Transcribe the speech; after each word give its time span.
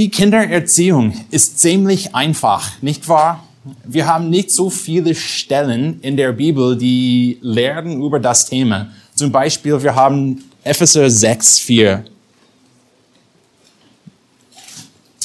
Die 0.00 0.08
Kindererziehung 0.08 1.12
ist 1.30 1.60
ziemlich 1.60 2.14
einfach, 2.14 2.80
nicht 2.80 3.06
wahr? 3.06 3.44
Wir 3.84 4.06
haben 4.06 4.30
nicht 4.30 4.50
so 4.50 4.70
viele 4.70 5.14
Stellen 5.14 6.00
in 6.00 6.16
der 6.16 6.32
Bibel, 6.32 6.74
die 6.74 7.36
lehren 7.42 8.02
über 8.02 8.18
das 8.18 8.46
Thema. 8.46 8.88
Zum 9.14 9.30
Beispiel, 9.30 9.82
wir 9.82 9.94
haben 9.94 10.42
Epheser 10.64 11.10
6, 11.10 11.58
4. 11.58 12.02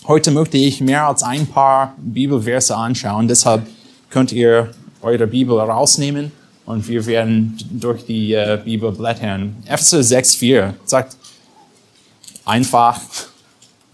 Heute 0.10 0.32
möchte 0.32 0.58
ich 0.58 0.82
mehr 0.82 1.08
als 1.08 1.24
ein 1.24 1.48
paar 1.48 1.96
Bibelverse 1.96 2.76
anschauen, 2.76 3.30
deshalb 3.30 3.66
könnt 4.10 4.34
ihr 4.34 4.72
eure 5.02 5.26
Bibel 5.26 5.58
rausnehmen 5.58 6.34
und 6.66 6.86
wir 6.90 7.06
werden 7.06 7.58
durch 7.72 8.06
die 8.06 8.34
äh, 8.34 8.60
Bibel 8.62 8.92
blättern. 8.92 9.56
Epheser 9.68 10.04
6, 10.04 10.36
4 10.36 10.74
sagt 10.84 11.16
einfach, 12.44 13.00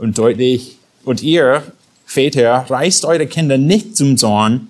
und 0.01 0.17
deutlich. 0.17 0.77
Und 1.05 1.21
ihr, 1.23 1.63
Väter, 2.05 2.65
reißt 2.67 3.05
eure 3.05 3.27
Kinder 3.27 3.57
nicht 3.57 3.95
zum 3.95 4.17
Zorn, 4.17 4.67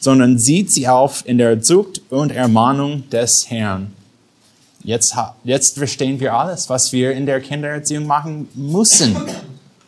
sondern 0.00 0.38
sieht 0.38 0.72
sie 0.72 0.88
auf 0.88 1.22
in 1.26 1.38
der 1.38 1.60
Zucht 1.60 2.00
und 2.10 2.32
Ermahnung 2.32 3.08
des 3.10 3.50
Herrn. 3.50 3.92
Jetzt, 4.82 5.14
jetzt 5.44 5.76
verstehen 5.76 6.18
wir 6.18 6.34
alles, 6.34 6.70
was 6.70 6.92
wir 6.92 7.12
in 7.12 7.26
der 7.26 7.40
Kindererziehung 7.40 8.06
machen 8.06 8.48
müssen. 8.54 9.14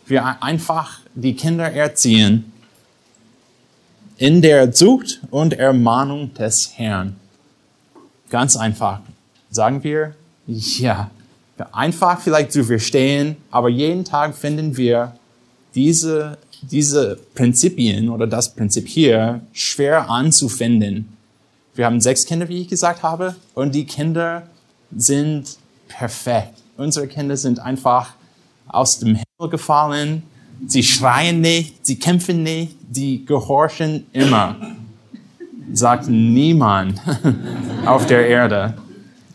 Wir 0.07 0.43
einfach 0.43 1.01
die 1.15 1.35
Kinder 1.35 1.73
erziehen 1.73 2.53
in 4.19 4.43
der 4.43 4.73
Zucht 4.73 5.21
und 5.31 5.55
Ermahnung 5.55 6.35
des 6.35 6.73
Herrn. 6.77 7.17
Ganz 8.29 8.55
einfach. 8.57 9.01
Sagen 9.51 9.83
wir, 9.83 10.15
ja, 10.47 11.11
einfach 11.73 12.21
vielleicht 12.21 12.53
zu 12.53 12.65
verstehen, 12.65 13.37
aber 13.51 13.69
jeden 13.69 14.05
Tag 14.05 14.35
finden 14.35 14.77
wir 14.77 15.15
diese, 15.75 16.39
diese 16.63 17.19
Prinzipien 17.35 18.09
oder 18.09 18.27
das 18.27 18.55
Prinzip 18.55 18.89
hier 18.89 19.41
schwer 19.53 20.11
anzufinden. 20.11 21.17
Wir 21.75 21.87
haben 21.87 22.01
sechs 22.01 22.27
Kinder, 22.27 22.49
wie 22.49 22.63
ich 22.63 22.69
gesagt 22.69 23.03
habe, 23.03 23.35
und 23.55 23.75
die 23.75 23.87
Kinder 23.87 24.43
sind 24.95 25.57
perfekt. 25.89 26.55
Unsere 26.77 27.07
Kinder 27.07 27.37
sind 27.37 27.61
einfach 27.61 28.15
aus 28.67 28.99
dem 28.99 29.09
Himmel 29.17 29.51
gefallen. 29.51 30.23
Sie 30.67 30.83
schreien 30.83 31.41
nicht, 31.41 31.87
sie 31.87 31.99
kämpfen 31.99 32.43
nicht, 32.43 32.77
sie 32.91 33.25
gehorchen 33.25 34.07
immer. 34.13 34.57
Sagt 35.73 36.09
niemand 36.09 37.01
auf 37.87 38.07
der 38.07 38.27
Erde. 38.27 38.75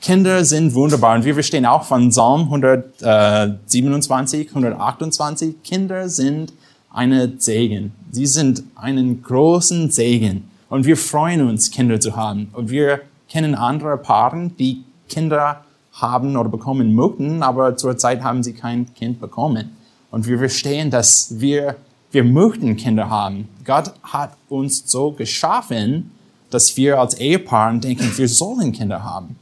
Kinder 0.07 0.45
sind 0.45 0.73
wunderbar 0.73 1.17
und 1.17 1.25
wir 1.25 1.33
verstehen 1.33 1.65
auch 1.65 1.83
von 1.83 2.11
Psalm 2.11 2.43
127, 2.43 4.47
128, 4.47 5.61
Kinder 5.63 6.07
sind 6.07 6.53
eine 6.89 7.33
Segen. 7.39 7.91
Sie 8.11 8.25
sind 8.25 8.63
einen 8.75 9.21
großen 9.21 9.91
Segen 9.91 10.49
und 10.69 10.85
wir 10.85 10.95
freuen 10.95 11.45
uns, 11.45 11.71
Kinder 11.71 11.99
zu 11.99 12.15
haben. 12.15 12.47
Und 12.53 12.69
wir 12.69 13.01
kennen 13.27 13.53
andere 13.53 13.97
Paare, 13.97 14.49
die 14.57 14.85
Kinder 15.09 15.65
haben 15.91 16.37
oder 16.37 16.47
bekommen 16.47 16.95
möchten, 16.95 17.43
aber 17.43 17.75
zurzeit 17.75 18.23
haben 18.23 18.43
sie 18.43 18.53
kein 18.53 18.93
Kind 18.93 19.19
bekommen. 19.19 19.75
Und 20.09 20.25
wir 20.25 20.37
verstehen, 20.37 20.89
dass 20.89 21.41
wir, 21.41 21.75
wir 22.11 22.23
möchten 22.23 22.77
Kinder 22.77 23.09
haben. 23.09 23.49
Gott 23.65 23.91
hat 24.03 24.37
uns 24.47 24.89
so 24.89 25.11
geschaffen, 25.11 26.11
dass 26.49 26.77
wir 26.77 26.97
als 26.97 27.15
Ehepaar 27.15 27.73
denken, 27.73 28.17
wir 28.17 28.29
sollen 28.29 28.71
Kinder 28.71 29.03
haben. 29.03 29.35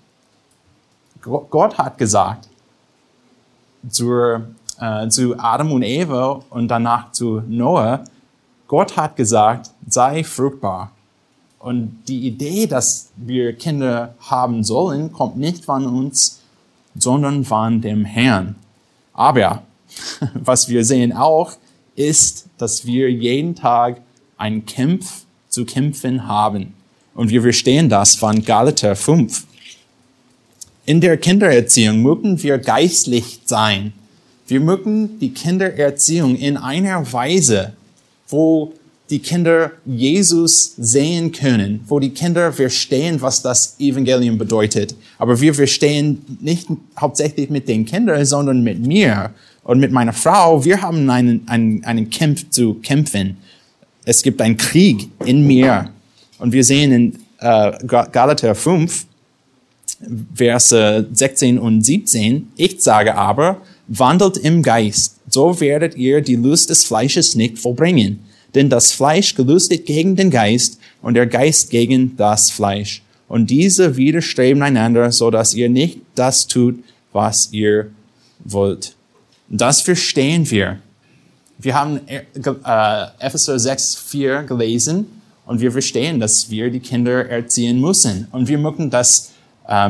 Gott 1.25 1.77
hat 1.77 1.97
gesagt 1.97 2.47
zu, 3.89 4.39
äh, 4.79 5.07
zu 5.09 5.37
Adam 5.37 5.71
und 5.71 5.83
Eva 5.83 6.41
und 6.49 6.67
danach 6.67 7.11
zu 7.11 7.41
Noah, 7.47 8.03
Gott 8.67 8.95
hat 8.97 9.15
gesagt, 9.15 9.71
sei 9.87 10.23
fruchtbar. 10.23 10.91
Und 11.59 12.03
die 12.07 12.27
Idee, 12.27 12.67
dass 12.67 13.09
wir 13.15 13.53
Kinder 13.53 14.13
haben 14.19 14.63
sollen, 14.63 15.11
kommt 15.11 15.37
nicht 15.37 15.65
von 15.65 15.87
uns, 15.87 16.41
sondern 16.95 17.43
von 17.43 17.81
dem 17.81 18.05
Herrn. 18.05 18.55
Aber 19.13 19.63
was 20.33 20.69
wir 20.69 20.85
sehen 20.85 21.13
auch, 21.13 21.53
ist, 21.95 22.47
dass 22.57 22.85
wir 22.85 23.11
jeden 23.11 23.55
Tag 23.55 24.01
einen 24.37 24.65
Kampf 24.65 25.23
zu 25.49 25.65
kämpfen 25.65 26.27
haben. 26.27 26.73
Und 27.13 27.29
wir 27.29 27.41
verstehen 27.41 27.89
das 27.89 28.15
von 28.15 28.43
Galater 28.43 28.95
5. 28.95 29.45
In 30.87 31.01
der 31.01 31.17
Kindererziehung 31.17 32.03
mögen 32.03 32.43
wir 32.43 32.59
geistlich 32.59 33.39
sein. 33.45 33.93
Wir 34.47 34.59
mögen 34.59 35.17
die 35.19 35.33
Kindererziehung 35.33 36.35
in 36.35 36.57
einer 36.57 37.11
Weise, 37.11 37.73
wo 38.27 38.73
die 39.09 39.17
Kinder 39.17 39.71
Jesus 39.83 40.75
sehen 40.77 41.31
können, 41.31 41.83
wo 41.87 41.99
die 41.99 42.11
Kinder 42.11 42.53
verstehen, 42.53 43.19
was 43.21 43.41
das 43.41 43.79
Evangelium 43.79 44.37
bedeutet. 44.37 44.95
Aber 45.17 45.41
wir 45.41 45.55
verstehen 45.55 46.37
nicht 46.39 46.67
hauptsächlich 46.99 47.49
mit 47.49 47.67
den 47.67 47.85
Kindern, 47.85 48.23
sondern 48.23 48.61
mit 48.63 48.85
mir 48.85 49.31
und 49.63 49.79
mit 49.79 49.91
meiner 49.91 50.13
Frau. 50.13 50.63
Wir 50.63 50.83
haben 50.83 51.09
einen, 51.09 51.47
einen, 51.47 51.83
einen 51.83 52.11
Kampf 52.11 52.49
zu 52.51 52.75
kämpfen. 52.75 53.37
Es 54.05 54.21
gibt 54.21 54.39
einen 54.39 54.57
Krieg 54.57 55.09
in 55.25 55.47
mir. 55.47 55.89
Und 56.37 56.51
wir 56.51 56.63
sehen 56.63 56.91
in 56.91 57.15
äh, 57.39 57.71
Galater 57.87 58.53
5, 58.53 59.07
Verse 60.33 61.07
16 61.11 61.59
und 61.59 61.81
17, 61.81 62.51
ich 62.55 62.81
sage 62.81 63.15
aber, 63.15 63.61
wandelt 63.87 64.37
im 64.37 64.63
Geist, 64.63 65.17
so 65.29 65.59
werdet 65.59 65.95
ihr 65.95 66.21
die 66.21 66.35
Lust 66.35 66.69
des 66.69 66.85
Fleisches 66.85 67.35
nicht 67.35 67.59
vollbringen. 67.59 68.19
Denn 68.53 68.69
das 68.69 68.93
Fleisch 68.93 69.35
gelüstet 69.35 69.85
gegen 69.85 70.15
den 70.15 70.29
Geist 70.29 70.79
und 71.01 71.15
der 71.15 71.27
Geist 71.27 71.69
gegen 71.69 72.15
das 72.15 72.51
Fleisch. 72.51 73.01
Und 73.27 73.49
diese 73.49 73.97
widerstreben 73.97 74.63
einander, 74.63 75.11
so 75.11 75.29
dass 75.29 75.53
ihr 75.53 75.69
nicht 75.69 75.99
das 76.15 76.47
tut, 76.47 76.83
was 77.11 77.49
ihr 77.51 77.91
wollt. 78.43 78.95
Das 79.49 79.81
verstehen 79.81 80.49
wir. 80.49 80.79
Wir 81.57 81.75
haben 81.75 81.99
äh, 82.07 82.21
Epheser 83.19 83.57
6, 83.57 83.95
4 83.95 84.43
gelesen 84.43 85.07
und 85.45 85.61
wir 85.61 85.71
verstehen, 85.71 86.19
dass 86.19 86.49
wir 86.49 86.69
die 86.69 86.79
Kinder 86.79 87.29
erziehen 87.29 87.79
müssen. 87.79 88.27
Und 88.31 88.47
wir 88.47 88.57
möchten 88.57 88.89
das 88.89 89.31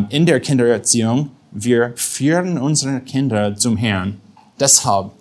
in 0.10 0.26
der 0.26 0.40
Kindererziehung, 0.40 1.32
wir 1.52 1.94
führen 1.96 2.58
unsere 2.58 3.00
Kinder 3.02 3.56
zum 3.56 3.78
Herrn. 3.78 4.18
Deshalb 4.60 5.12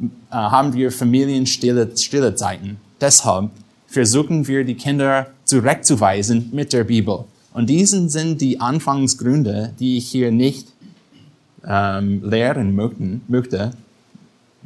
äh, 0.00 0.06
haben 0.30 0.72
wir 0.72 0.90
Familienstille 0.90 1.90
stille 1.96 2.34
Zeiten. 2.34 2.78
Deshalb 3.00 3.50
versuchen 3.86 4.46
wir 4.46 4.64
die 4.64 4.74
Kinder 4.74 5.28
zurechtzuweisen 5.44 6.50
mit 6.52 6.72
der 6.72 6.84
Bibel. 6.84 7.24
Und 7.52 7.68
diesen 7.68 8.08
sind 8.08 8.40
die 8.40 8.60
Anfangsgründe, 8.60 9.72
die 9.78 9.98
ich 9.98 10.08
hier 10.08 10.30
nicht 10.30 10.68
ähm, 11.66 12.22
lehren 12.28 12.74
möchten, 12.74 13.22
möchte. 13.28 13.72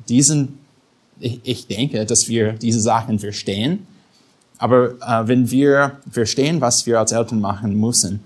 Diesen, 0.09 0.59
ich, 1.19 1.41
ich 1.43 1.67
denke, 1.67 2.05
dass 2.05 2.29
wir 2.29 2.53
diese 2.53 2.81
Sachen 2.81 3.19
verstehen. 3.19 3.87
Aber 4.59 4.91
äh, 5.01 5.27
wenn 5.27 5.51
wir 5.51 5.99
verstehen, 6.11 6.61
was 6.61 6.87
wir 6.87 7.01
als 7.01 7.13
Eltern 7.13 7.41
machen 7.41 7.79
müssen, 7.81 8.21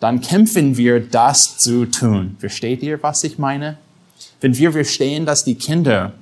dann 0.00 0.20
kämpfen 0.20 0.76
wir, 0.76 1.00
das 1.00 1.58
zu 1.58 1.86
tun. 1.86 2.36
Versteht 2.38 2.82
ihr, 2.82 3.02
was 3.02 3.24
ich 3.24 3.38
meine? 3.38 3.78
Wenn 4.40 4.56
wir 4.56 4.72
verstehen, 4.72 5.26
dass 5.26 5.44
die 5.44 5.54
Kinder 5.54 6.12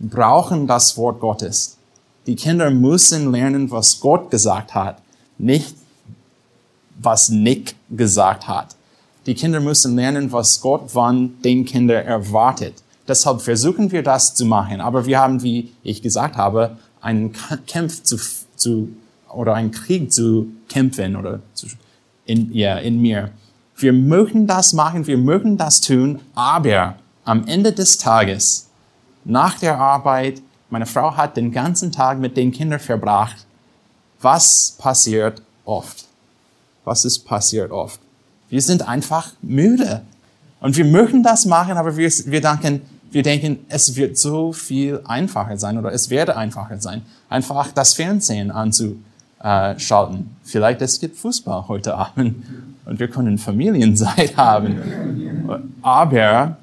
brauchen 0.00 0.66
das 0.66 0.96
Wort 0.96 1.20
Gottes. 1.20 1.76
Die 2.26 2.36
Kinder 2.36 2.70
müssen 2.70 3.32
lernen, 3.32 3.70
was 3.70 4.00
Gott 4.00 4.30
gesagt 4.30 4.74
hat, 4.74 5.00
nicht 5.38 5.74
was 7.00 7.28
Nick 7.28 7.74
gesagt 7.90 8.48
hat. 8.48 8.76
Die 9.26 9.34
Kinder 9.34 9.60
müssen 9.60 9.94
lernen, 9.96 10.32
was 10.32 10.60
Gott 10.60 10.90
von 10.90 11.40
den 11.42 11.64
Kindern 11.64 12.04
erwartet. 12.04 12.74
Deshalb 13.06 13.40
versuchen 13.40 13.90
wir 13.92 14.02
das 14.02 14.34
zu 14.34 14.44
machen. 14.44 14.80
Aber 14.80 15.06
wir 15.06 15.18
haben, 15.18 15.42
wie 15.42 15.72
ich 15.82 16.02
gesagt 16.02 16.36
habe, 16.36 16.76
einen 17.00 17.32
Kampf 17.66 18.02
zu, 18.02 18.18
zu 18.56 18.88
oder 19.32 19.54
einen 19.54 19.70
Krieg 19.70 20.12
zu 20.12 20.48
kämpfen 20.68 21.16
oder 21.16 21.40
zu, 21.54 21.66
in, 22.28 22.52
ja, 22.52 22.76
in 22.78 23.00
mir. 23.00 23.30
Wir 23.76 23.92
möchten 23.92 24.46
das 24.46 24.72
machen, 24.72 25.06
wir 25.06 25.18
möchten 25.18 25.56
das 25.56 25.80
tun, 25.80 26.20
aber 26.34 26.96
am 27.24 27.46
Ende 27.46 27.72
des 27.72 27.98
Tages, 27.98 28.68
nach 29.24 29.58
der 29.58 29.78
Arbeit, 29.78 30.42
meine 30.70 30.86
Frau 30.86 31.16
hat 31.16 31.36
den 31.36 31.52
ganzen 31.52 31.90
Tag 31.90 32.18
mit 32.18 32.36
den 32.36 32.52
Kindern 32.52 32.80
verbracht. 32.80 33.46
Was 34.20 34.76
passiert 34.78 35.42
oft? 35.64 36.04
Was 36.84 37.04
ist 37.04 37.20
passiert 37.20 37.70
oft? 37.70 38.00
Wir 38.48 38.62
sind 38.62 38.86
einfach 38.86 39.32
müde. 39.42 40.02
Und 40.60 40.76
wir 40.76 40.84
möchten 40.84 41.22
das 41.22 41.46
machen, 41.46 41.76
aber 41.76 41.96
wir, 41.96 42.10
wir 42.10 42.40
denken, 42.40 42.82
wir 43.10 43.22
denken, 43.22 43.64
es 43.68 43.96
wird 43.96 44.18
so 44.18 44.52
viel 44.52 45.00
einfacher 45.04 45.56
sein 45.56 45.78
oder 45.78 45.92
es 45.92 46.10
werde 46.10 46.36
einfacher 46.36 46.80
sein, 46.80 47.02
einfach 47.28 47.72
das 47.72 47.94
Fernsehen 47.94 48.50
anzuschalten. 49.38 50.36
Vielleicht 50.42 50.82
es 50.82 50.98
gibt 51.00 51.16
Fußball 51.16 51.68
heute 51.68 51.94
Abend 51.94 52.44
und 52.84 52.98
wir 52.98 53.08
können 53.08 53.38
Familienzeit 53.38 54.36
haben. 54.36 55.68
Aber 55.82 56.56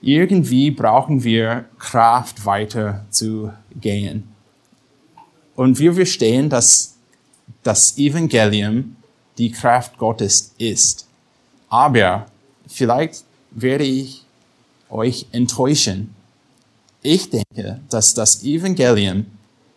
irgendwie 0.00 0.70
brauchen 0.70 1.24
wir 1.24 1.64
Kraft 1.78 2.44
weiter 2.46 3.04
zu 3.10 3.52
gehen. 3.80 4.24
Und 5.56 5.78
wir 5.78 5.92
verstehen, 5.92 6.48
dass 6.48 6.96
das 7.62 7.98
Evangelium 7.98 8.96
die 9.36 9.50
Kraft 9.50 9.98
Gottes 9.98 10.54
ist. 10.58 11.06
Aber 11.68 12.26
vielleicht 12.66 13.24
werde 13.50 13.84
ich 13.84 14.24
euch 14.88 15.26
enttäuschen. 15.32 16.14
Ich 17.02 17.30
denke, 17.30 17.80
dass 17.90 18.14
das 18.14 18.42
Evangelium 18.42 19.26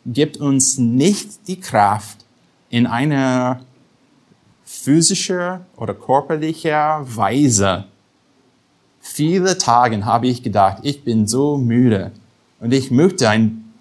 gibt 0.05 0.37
uns 0.37 0.77
nicht 0.77 1.47
die 1.47 1.59
Kraft, 1.59 2.23
in 2.69 2.87
einer 2.87 3.61
physischer 4.65 5.61
oder 5.77 5.93
körperlicher 5.93 7.05
Weise. 7.05 7.85
Viele 8.99 9.57
Tage 9.59 10.03
habe 10.03 10.27
ich 10.27 10.41
gedacht, 10.41 10.79
ich 10.81 11.03
bin 11.03 11.27
so 11.27 11.57
müde 11.57 12.11
und 12.59 12.73
ich 12.73 12.89
möchte 12.89 13.29
ein 13.29 13.71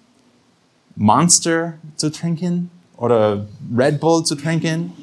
Monster 0.95 1.73
zu 1.95 2.11
trinken 2.11 2.69
oder 2.97 3.47
Red 3.75 3.99
Bull 3.99 4.23
zu 4.23 4.35
trinken 4.35 4.93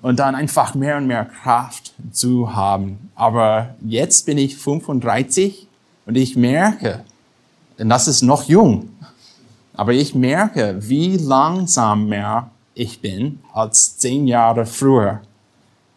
und 0.00 0.18
dann 0.18 0.34
einfach 0.34 0.74
mehr 0.74 0.96
und 0.96 1.06
mehr 1.06 1.26
Kraft 1.26 1.92
zu 2.12 2.54
haben. 2.54 3.10
Aber 3.14 3.74
jetzt 3.84 4.24
bin 4.24 4.38
ich 4.38 4.56
35 4.56 5.66
und 6.06 6.16
ich 6.16 6.34
merke, 6.34 7.04
denn 7.78 7.90
das 7.90 8.08
ist 8.08 8.22
noch 8.22 8.44
jung, 8.44 8.88
aber 9.74 9.92
ich 9.92 10.14
merke, 10.14 10.76
wie 10.80 11.16
langsam 11.16 12.08
mehr 12.08 12.50
ich 12.74 13.00
bin 13.00 13.40
als 13.52 13.98
zehn 13.98 14.26
Jahre 14.26 14.66
früher. 14.66 15.20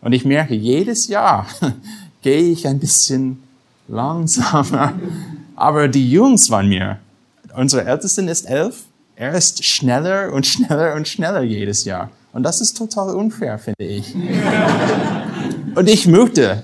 Und 0.01 0.13
ich 0.13 0.25
merke, 0.25 0.55
jedes 0.55 1.07
Jahr 1.07 1.47
gehe 2.21 2.51
ich 2.51 2.67
ein 2.67 2.79
bisschen 2.79 3.43
langsamer. 3.87 4.93
Aber 5.55 5.87
die 5.87 6.09
Jungs 6.09 6.47
von 6.47 6.67
mir, 6.67 6.99
unsere 7.55 7.85
Ältesten 7.85 8.27
ist 8.27 8.45
elf, 8.45 8.83
er 9.15 9.33
ist 9.33 9.63
schneller 9.63 10.33
und 10.33 10.45
schneller 10.45 10.95
und 10.95 11.07
schneller 11.07 11.41
jedes 11.41 11.85
Jahr. 11.85 12.09
Und 12.33 12.43
das 12.43 12.59
ist 12.59 12.75
total 12.75 13.15
unfair, 13.15 13.57
finde 13.57 13.83
ich. 13.83 14.13
und 15.75 15.87
ich 15.87 16.05
möchte, 16.05 16.63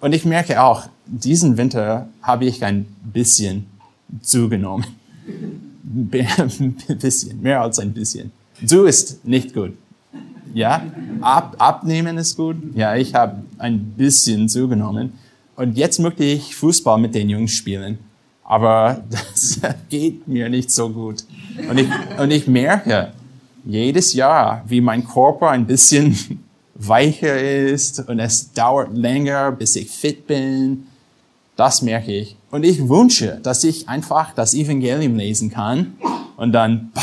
und 0.00 0.14
ich 0.14 0.24
merke 0.24 0.62
auch, 0.62 0.88
diesen 1.06 1.58
Winter 1.58 2.08
habe 2.22 2.46
ich 2.46 2.64
ein 2.64 2.86
bisschen 3.02 3.66
zugenommen. 4.22 4.86
Bisschen, 5.88 7.42
mehr 7.42 7.62
als 7.62 7.78
ein 7.78 7.92
bisschen. 7.92 8.32
So 8.64 8.84
ist 8.84 9.24
nicht 9.24 9.54
gut. 9.54 9.72
Ja, 10.54 10.82
Ab, 11.20 11.56
abnehmen 11.58 12.18
ist 12.18 12.36
gut. 12.36 12.56
Ja, 12.74 12.96
ich 12.96 13.14
habe 13.14 13.42
ein 13.58 13.92
bisschen 13.96 14.48
zugenommen. 14.48 15.12
Und 15.56 15.76
jetzt 15.76 15.98
möchte 15.98 16.24
ich 16.24 16.54
Fußball 16.54 16.98
mit 16.98 17.14
den 17.14 17.28
Jungs 17.28 17.52
spielen. 17.52 17.98
Aber 18.44 19.02
das 19.10 19.60
geht 19.88 20.26
mir 20.28 20.48
nicht 20.48 20.70
so 20.70 20.88
gut. 20.90 21.24
Und 21.68 21.78
ich, 21.78 21.88
und 22.18 22.30
ich 22.30 22.46
merke 22.46 23.12
jedes 23.64 24.14
Jahr, 24.14 24.64
wie 24.66 24.80
mein 24.80 25.06
Körper 25.06 25.50
ein 25.50 25.66
bisschen 25.66 26.16
weicher 26.74 27.40
ist 27.40 28.08
und 28.08 28.20
es 28.20 28.52
dauert 28.52 28.96
länger, 28.96 29.52
bis 29.52 29.76
ich 29.76 29.90
fit 29.90 30.26
bin. 30.26 30.86
Das 31.56 31.82
merke 31.82 32.12
ich. 32.12 32.36
Und 32.50 32.64
ich 32.64 32.88
wünsche, 32.88 33.40
dass 33.42 33.64
ich 33.64 33.88
einfach 33.88 34.32
das 34.34 34.54
Evangelium 34.54 35.16
lesen 35.16 35.50
kann 35.50 35.98
und 36.36 36.52
dann 36.52 36.90
bah, 36.94 37.02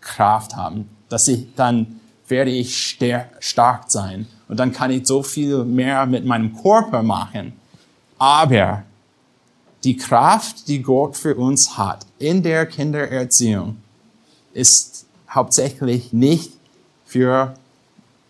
Kraft 0.00 0.54
haben. 0.54 0.88
Dass 1.08 1.28
ich 1.28 1.54
dann 1.56 2.00
werde 2.28 2.50
ich 2.50 2.98
stark 3.40 3.90
sein 3.90 4.26
und 4.48 4.58
dann 4.58 4.72
kann 4.72 4.90
ich 4.90 5.06
so 5.06 5.22
viel 5.22 5.64
mehr 5.64 6.06
mit 6.06 6.24
meinem 6.24 6.56
Körper 6.56 7.02
machen. 7.02 7.52
Aber 8.18 8.82
die 9.82 9.96
Kraft, 9.96 10.68
die 10.68 10.82
Gott 10.82 11.16
für 11.16 11.34
uns 11.34 11.76
hat 11.76 12.06
in 12.18 12.42
der 12.42 12.66
Kindererziehung, 12.66 13.76
ist 14.52 15.06
hauptsächlich 15.28 16.12
nicht 16.12 16.52
für 17.04 17.54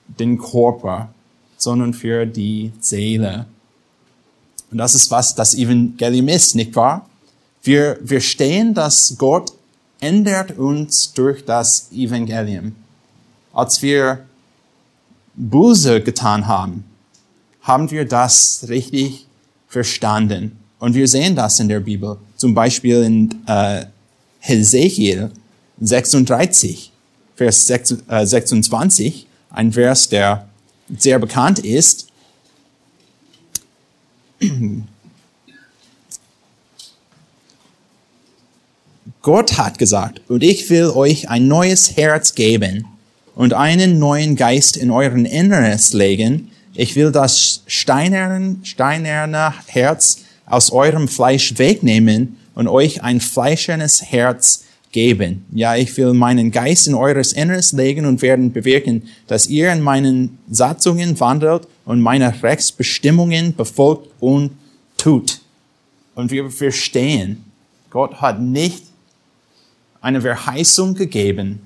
den 0.07 0.39
Körper, 0.39 1.11
sondern 1.57 1.95
für 1.95 2.27
die 2.27 2.73
Seele. 2.81 3.47
Und 4.75 4.79
das 4.79 4.97
ist, 4.97 5.09
was 5.13 5.37
das 5.37 5.55
Evangelium 5.55 6.27
ist, 6.27 6.57
nicht 6.57 6.75
wahr? 6.75 7.09
Wir 7.63 7.97
verstehen, 8.05 8.75
dass 8.75 9.15
Gott 9.17 9.53
ändert 10.01 10.59
uns 10.59 11.13
durch 11.13 11.45
das 11.45 11.93
Evangelium. 11.93 12.75
Als 13.53 13.81
wir 13.83 14.27
Buße 15.37 16.01
getan 16.01 16.49
haben, 16.49 16.83
haben 17.63 17.89
wir 17.93 18.05
das 18.05 18.67
richtig 18.69 19.29
verstanden. 19.69 20.59
Und 20.81 20.97
wir 20.97 21.07
sehen 21.07 21.37
das 21.37 21.61
in 21.61 21.69
der 21.69 21.79
Bibel. 21.79 22.17
Zum 22.37 22.53
Beispiel 22.53 23.05
in 23.05 23.47
äh, 23.47 23.87
Hesekiel 24.41 25.31
36, 25.81 26.91
Vers 27.37 27.69
26, 27.69 29.23
äh, 29.23 29.27
ein 29.51 29.71
Vers, 29.71 30.09
der 30.09 30.49
sehr 30.99 31.21
bekannt 31.21 31.61
ist. 31.61 32.09
Gott 39.23 39.57
hat 39.57 39.79
gesagt, 39.79 40.21
und 40.29 40.43
ich 40.43 40.69
will 40.69 40.91
euch 40.91 41.31
ein 41.31 41.49
neues 41.49 41.97
Herz 41.97 42.35
geben 42.35 42.85
und 43.35 43.55
einen 43.55 43.99
neuen 43.99 44.37
Geist 44.37 44.77
in 44.77 44.91
euren 44.91 45.25
Inneres 45.25 45.95
legen. 45.95 46.51
Ich 46.75 46.95
will 46.95 47.11
das 47.11 47.63
steinerne, 47.67 48.57
steinerne 48.63 49.55
Herz 49.67 50.19
aus 50.47 50.71
eurem 50.71 51.09
Fleisch 51.09 51.57
wegnehmen 51.59 52.37
und 52.55 52.69
euch 52.69 53.03
ein 53.03 53.21
fleischernes 53.21 54.03
Herz 54.03 54.65
geben. 54.93 55.45
Ja, 55.53 55.75
ich 55.75 55.97
will 55.97 56.13
meinen 56.13 56.51
Geist 56.51 56.87
in 56.87 56.95
eures 56.95 57.33
Inneres 57.33 57.73
legen 57.73 58.07
und 58.07 58.23
werden 58.23 58.53
bewirken, 58.53 59.09
dass 59.27 59.47
ihr 59.47 59.73
in 59.73 59.81
meinen 59.81 60.39
Satzungen 60.51 61.19
wandelt 61.19 61.67
und 61.85 62.01
meine 62.01 62.43
Rechtsbestimmungen 62.43 63.55
befolgt 63.55 64.11
und 64.21 64.53
tut. 64.97 65.41
Und 66.15 66.31
wir 66.31 66.51
verstehen, 66.51 67.45
Gott 67.91 68.21
hat 68.21 68.41
nicht 68.41 68.85
eine 70.01 70.21
Verheißung 70.21 70.95
gegeben, 70.95 71.61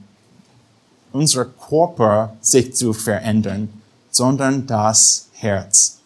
unser 1.13 1.47
Körper 1.47 2.37
sich 2.41 2.75
zu 2.75 2.93
verändern, 2.93 3.69
sondern 4.11 4.67
das 4.67 5.29
Herz. 5.33 5.99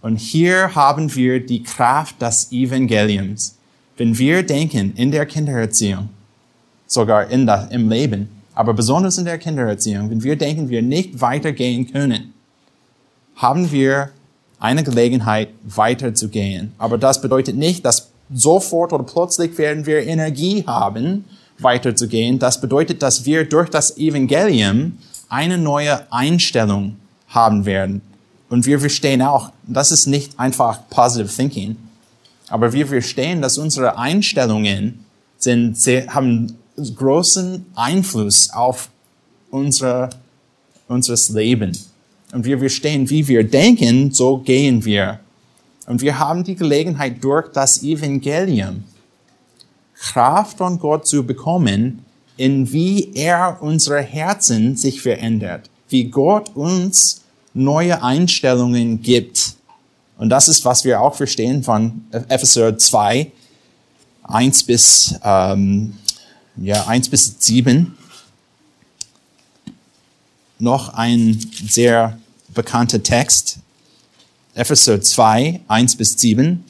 Und 0.00 0.16
hier 0.16 0.74
haben 0.74 1.14
wir 1.14 1.44
die 1.44 1.62
Kraft 1.62 2.20
des 2.20 2.50
Evangeliums. 2.50 3.56
Wenn 3.96 4.18
wir 4.18 4.42
denken 4.42 4.94
in 4.96 5.12
der 5.12 5.26
Kindererziehung, 5.26 6.08
sogar 6.86 7.30
in 7.30 7.46
der, 7.46 7.68
im 7.70 7.88
Leben, 7.88 8.28
aber 8.54 8.74
besonders 8.74 9.18
in 9.18 9.24
der 9.24 9.38
Kindererziehung, 9.38 10.10
wenn 10.10 10.22
wir 10.22 10.36
denken, 10.36 10.68
wir 10.68 10.82
nicht 10.82 11.20
weitergehen 11.20 11.90
können, 11.90 12.31
haben 13.36 13.70
wir 13.72 14.10
eine 14.58 14.84
Gelegenheit, 14.84 15.48
weiterzugehen. 15.64 16.72
Aber 16.78 16.98
das 16.98 17.20
bedeutet 17.20 17.56
nicht, 17.56 17.84
dass 17.84 18.10
sofort 18.32 18.92
oder 18.92 19.04
plötzlich 19.04 19.58
werden 19.58 19.86
wir 19.86 20.06
Energie 20.06 20.64
haben, 20.66 21.24
weiterzugehen. 21.58 22.38
Das 22.38 22.60
bedeutet, 22.60 23.02
dass 23.02 23.24
wir 23.24 23.48
durch 23.48 23.68
das 23.68 23.96
Evangelium 23.96 24.98
eine 25.28 25.58
neue 25.58 26.10
Einstellung 26.12 26.96
haben 27.28 27.64
werden. 27.64 28.02
Und 28.48 28.66
wir 28.66 28.78
verstehen 28.78 29.22
auch, 29.22 29.50
das 29.66 29.90
ist 29.90 30.06
nicht 30.06 30.38
einfach 30.38 30.80
positive 30.90 31.34
thinking, 31.34 31.76
aber 32.48 32.72
wir 32.74 32.86
verstehen, 32.86 33.40
dass 33.40 33.56
unsere 33.56 33.96
Einstellungen 33.96 35.06
sind, 35.38 35.76
haben 36.08 36.58
großen 36.76 37.64
Einfluss 37.74 38.50
auf 38.50 38.90
unsere, 39.50 40.10
unseres 40.86 41.30
Leben. 41.30 41.72
Und 42.32 42.46
wir 42.46 42.58
verstehen, 42.58 43.08
wie 43.10 43.28
wir 43.28 43.44
denken, 43.44 44.10
so 44.10 44.38
gehen 44.38 44.84
wir. 44.84 45.20
Und 45.86 46.00
wir 46.00 46.18
haben 46.18 46.42
die 46.44 46.56
Gelegenheit 46.56 47.22
durch 47.22 47.52
das 47.52 47.82
Evangelium 47.82 48.84
Kraft 49.94 50.58
von 50.58 50.78
Gott 50.78 51.06
zu 51.06 51.24
bekommen, 51.24 52.04
in 52.36 52.72
wie 52.72 53.12
er 53.14 53.58
unsere 53.60 54.00
Herzen 54.00 54.76
sich 54.76 55.02
verändert, 55.02 55.68
wie 55.90 56.04
Gott 56.04 56.56
uns 56.56 57.20
neue 57.54 58.02
Einstellungen 58.02 59.02
gibt. 59.02 59.54
Und 60.16 60.30
das 60.30 60.48
ist, 60.48 60.64
was 60.64 60.84
wir 60.84 61.00
auch 61.00 61.14
verstehen 61.14 61.62
von 61.62 62.04
Epheser 62.10 62.78
2, 62.78 63.30
1 64.22 64.62
bis, 64.64 65.14
ähm, 65.22 65.94
ja, 66.56 66.86
1 66.86 67.10
bis 67.10 67.36
7 67.38 67.94
noch 70.58 70.94
ein 70.94 71.38
sehr 71.68 72.18
bekannter 72.54 73.02
Text. 73.02 73.58
Epheser 74.54 75.00
2, 75.00 75.60
1 75.68 75.96
bis 75.96 76.12
7. 76.18 76.64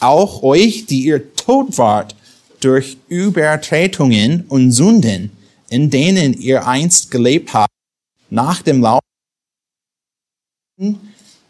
Auch 0.00 0.42
euch, 0.42 0.86
die 0.86 1.04
ihr 1.04 1.34
tot 1.36 1.78
wart 1.78 2.16
durch 2.60 2.96
Übertretungen 3.08 4.44
und 4.48 4.72
Sünden, 4.72 5.30
in 5.68 5.90
denen 5.90 6.34
ihr 6.34 6.66
einst 6.66 7.10
gelebt 7.10 7.54
habt, 7.54 7.72
nach 8.30 8.62
dem 8.62 8.80
Lauf, 8.80 9.00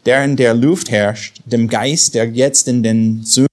der 0.05 0.23
in 0.25 0.35
der 0.35 0.53
Luft 0.53 0.91
herrscht, 0.91 1.41
dem 1.45 1.67
Geist, 1.67 2.13
der 2.13 2.29
jetzt 2.29 2.67
in 2.67 2.83
den 2.83 3.23
Sünden 3.23 3.52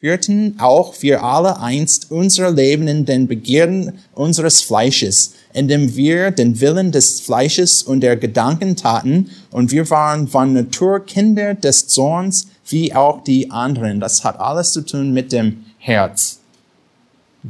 führten 0.00 0.54
auch 0.60 0.94
wir 1.00 1.24
alle 1.24 1.58
einst 1.58 2.12
unser 2.12 2.52
Leben 2.52 2.86
in 2.86 3.04
den 3.04 3.26
Begierden 3.26 3.98
unseres 4.14 4.60
Fleisches, 4.60 5.34
indem 5.52 5.96
wir 5.96 6.30
den 6.30 6.60
Willen 6.60 6.92
des 6.92 7.20
Fleisches 7.20 7.82
und 7.82 8.02
der 8.02 8.16
Gedanken 8.16 8.76
taten, 8.76 9.28
und 9.50 9.72
wir 9.72 9.90
waren 9.90 10.28
von 10.28 10.52
Natur 10.52 11.04
Kinder 11.04 11.54
des 11.54 11.88
Zorns, 11.88 12.46
wie 12.68 12.94
auch 12.94 13.24
die 13.24 13.50
anderen. 13.50 13.98
Das 13.98 14.22
hat 14.22 14.38
alles 14.38 14.72
zu 14.72 14.82
tun 14.82 15.12
mit 15.12 15.32
dem 15.32 15.64
Herz. 15.78 16.38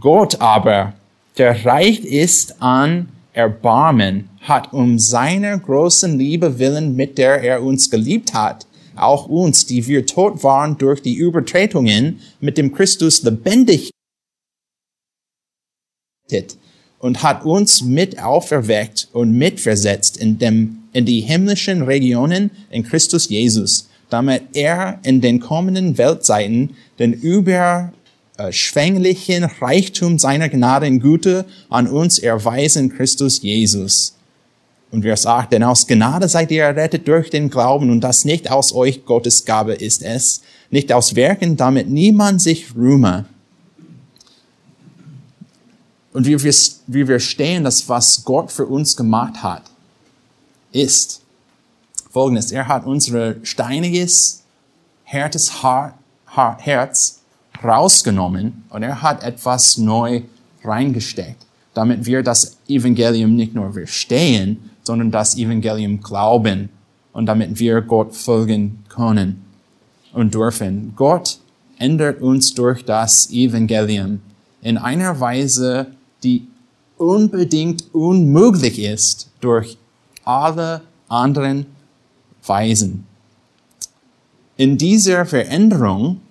Gott 0.00 0.40
aber, 0.40 0.94
der 1.36 1.66
reich 1.66 2.00
ist 2.00 2.62
an 2.62 3.10
Erbarmen, 3.34 4.30
hat 4.40 4.72
um 4.72 4.98
seiner 4.98 5.58
großen 5.58 6.18
Liebe 6.18 6.58
willen, 6.58 6.96
mit 6.96 7.18
der 7.18 7.42
er 7.42 7.62
uns 7.62 7.90
geliebt 7.90 8.32
hat, 8.32 8.66
auch 9.02 9.26
uns, 9.26 9.66
die 9.66 9.86
wir 9.86 10.06
tot 10.06 10.42
waren 10.42 10.78
durch 10.78 11.02
die 11.02 11.14
Übertretungen, 11.14 12.20
mit 12.40 12.58
dem 12.58 12.74
Christus 12.74 13.22
lebendig 13.22 13.90
und 16.98 17.22
hat 17.22 17.44
uns 17.44 17.82
mit 17.82 18.20
auferweckt 18.20 19.06
und 19.12 19.30
mitversetzt 19.32 20.16
in, 20.16 20.38
dem, 20.38 20.78
in 20.92 21.04
die 21.06 21.20
himmlischen 21.20 21.82
Regionen 21.82 22.50
in 22.70 22.82
Christus 22.82 23.28
Jesus, 23.28 23.88
damit 24.10 24.42
er 24.54 24.98
in 25.04 25.20
den 25.20 25.38
kommenden 25.40 25.98
Weltzeiten 25.98 26.76
den 26.98 27.12
überschwänglichen 27.12 29.44
Reichtum 29.44 30.18
seiner 30.18 30.48
Gnade 30.48 30.86
und 30.86 31.00
Güte 31.00 31.44
an 31.68 31.86
uns 31.86 32.18
erweisen 32.18 32.88
Christus 32.90 33.42
Jesus. 33.42 34.17
Und 34.90 35.02
wir 35.02 35.16
sagen, 35.16 35.48
denn 35.52 35.62
aus 35.62 35.86
Gnade 35.86 36.28
seid 36.28 36.50
ihr 36.50 36.64
errettet 36.64 37.06
durch 37.06 37.28
den 37.28 37.50
Glauben 37.50 37.90
und 37.90 38.00
das 38.00 38.24
nicht 38.24 38.50
aus 38.50 38.72
euch 38.72 39.04
Gottes 39.04 39.44
Gabe 39.44 39.74
ist 39.74 40.02
es, 40.02 40.42
nicht 40.70 40.92
aus 40.92 41.14
Werken, 41.14 41.56
damit 41.56 41.88
niemand 41.90 42.40
sich 42.40 42.74
rühme. 42.74 43.26
Und 46.12 46.26
wie 46.26 46.42
wir, 46.42 46.54
wie 46.86 47.06
wir 47.06 47.20
stehen, 47.20 47.64
das 47.64 47.88
was 47.88 48.24
Gott 48.24 48.50
für 48.50 48.66
uns 48.66 48.96
gemacht 48.96 49.42
hat, 49.42 49.62
ist 50.72 51.20
folgendes. 52.10 52.50
Er 52.50 52.66
hat 52.66 52.86
unser 52.86 53.34
steiniges, 53.44 54.42
härtes 55.04 55.62
Herz 56.34 57.20
rausgenommen 57.62 58.64
und 58.70 58.82
er 58.82 59.02
hat 59.02 59.22
etwas 59.22 59.76
neu 59.76 60.22
reingesteckt, 60.64 61.44
damit 61.74 62.06
wir 62.06 62.22
das 62.22 62.56
Evangelium 62.68 63.36
nicht 63.36 63.54
nur 63.54 63.72
verstehen, 63.72 64.67
sondern 64.88 65.10
das 65.10 65.36
Evangelium 65.36 66.00
glauben 66.00 66.70
und 67.12 67.26
damit 67.26 67.58
wir 67.58 67.82
Gott 67.82 68.16
folgen 68.16 68.84
können 68.88 69.44
und 70.14 70.32
dürfen. 70.32 70.94
Gott 70.96 71.40
ändert 71.78 72.22
uns 72.22 72.54
durch 72.54 72.86
das 72.86 73.28
Evangelium 73.30 74.20
in 74.62 74.78
einer 74.78 75.20
Weise, 75.20 75.88
die 76.22 76.46
unbedingt 76.96 77.84
unmöglich 77.92 78.78
ist 78.78 79.30
durch 79.42 79.76
alle 80.24 80.80
anderen 81.06 81.66
Weisen. 82.46 83.04
In 84.56 84.78
dieser 84.78 85.26
Veränderung 85.26 86.22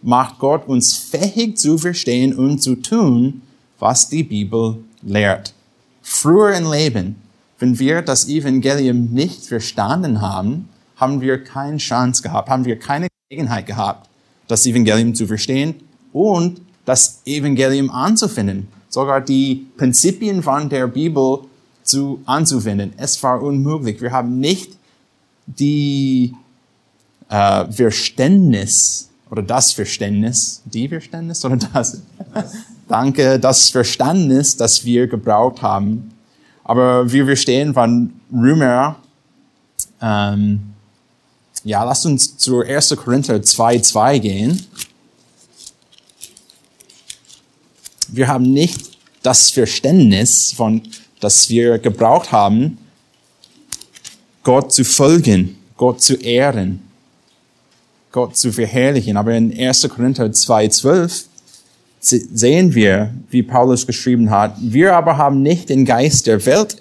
macht 0.00 0.38
Gott 0.38 0.66
uns 0.66 0.96
fähig 0.96 1.58
zu 1.58 1.76
verstehen 1.76 2.34
und 2.34 2.62
zu 2.62 2.76
tun, 2.76 3.42
was 3.78 4.08
die 4.08 4.24
Bibel 4.24 4.78
lehrt. 5.02 5.52
Früher 6.00 6.56
im 6.56 6.72
Leben 6.72 7.27
wenn 7.58 7.78
wir 7.78 8.02
das 8.02 8.28
Evangelium 8.28 9.12
nicht 9.12 9.46
verstanden 9.46 10.20
haben, 10.20 10.68
haben 10.96 11.20
wir 11.20 11.42
keine 11.42 11.78
Chance 11.78 12.22
gehabt, 12.22 12.48
haben 12.48 12.64
wir 12.64 12.78
keine 12.78 13.08
Gelegenheit 13.28 13.66
gehabt, 13.66 14.08
das 14.46 14.66
Evangelium 14.66 15.14
zu 15.14 15.26
verstehen 15.26 15.74
und 16.12 16.60
das 16.84 17.20
Evangelium 17.24 17.90
anzufinden. 17.90 18.68
Sogar 18.88 19.20
die 19.20 19.66
Prinzipien 19.76 20.42
von 20.42 20.68
der 20.68 20.86
Bibel 20.86 21.40
zu 21.82 22.20
anzuwenden. 22.26 22.92
Es 22.96 23.22
war 23.22 23.42
unmöglich. 23.42 24.00
Wir 24.00 24.12
haben 24.12 24.40
nicht 24.40 24.72
die 25.46 26.34
äh, 27.28 27.70
Verständnis 27.70 29.08
oder 29.30 29.42
das 29.42 29.72
Verständnis, 29.72 30.62
die 30.64 30.88
Verständnis 30.88 31.44
oder 31.44 31.56
das, 31.56 32.02
danke, 32.88 33.38
das 33.38 33.68
Verständnis, 33.68 34.56
das 34.56 34.84
wir 34.84 35.06
gebraucht 35.06 35.62
haben, 35.62 36.10
aber 36.68 37.10
wie 37.10 37.26
wir 37.26 37.34
stehen 37.34 37.72
von 37.72 38.12
Römer, 38.30 38.96
ähm, 40.02 40.74
ja, 41.64 41.82
lasst 41.82 42.04
uns 42.04 42.36
zu 42.36 42.60
1. 42.60 42.94
Korinther 42.94 43.36
2,2 43.36 44.18
gehen. 44.18 44.66
Wir 48.08 48.28
haben 48.28 48.52
nicht 48.52 48.98
das 49.22 49.50
Verständnis 49.50 50.52
von, 50.52 50.82
das 51.20 51.48
wir 51.48 51.78
gebraucht 51.78 52.32
haben, 52.32 52.76
Gott 54.42 54.70
zu 54.70 54.84
folgen, 54.84 55.56
Gott 55.78 56.02
zu 56.02 56.16
ehren, 56.16 56.82
Gott 58.12 58.36
zu 58.36 58.52
verherrlichen. 58.52 59.16
Aber 59.16 59.32
in 59.34 59.58
1. 59.58 59.88
Korinther 59.88 60.26
2,12 60.26 61.24
sehen 62.00 62.74
wir, 62.74 63.12
wie 63.30 63.42
Paulus 63.42 63.86
geschrieben 63.86 64.30
hat, 64.30 64.56
wir 64.60 64.94
aber 64.94 65.16
haben 65.16 65.42
nicht 65.42 65.68
den 65.68 65.84
Geist 65.84 66.26
der 66.26 66.44
Welt 66.46 66.76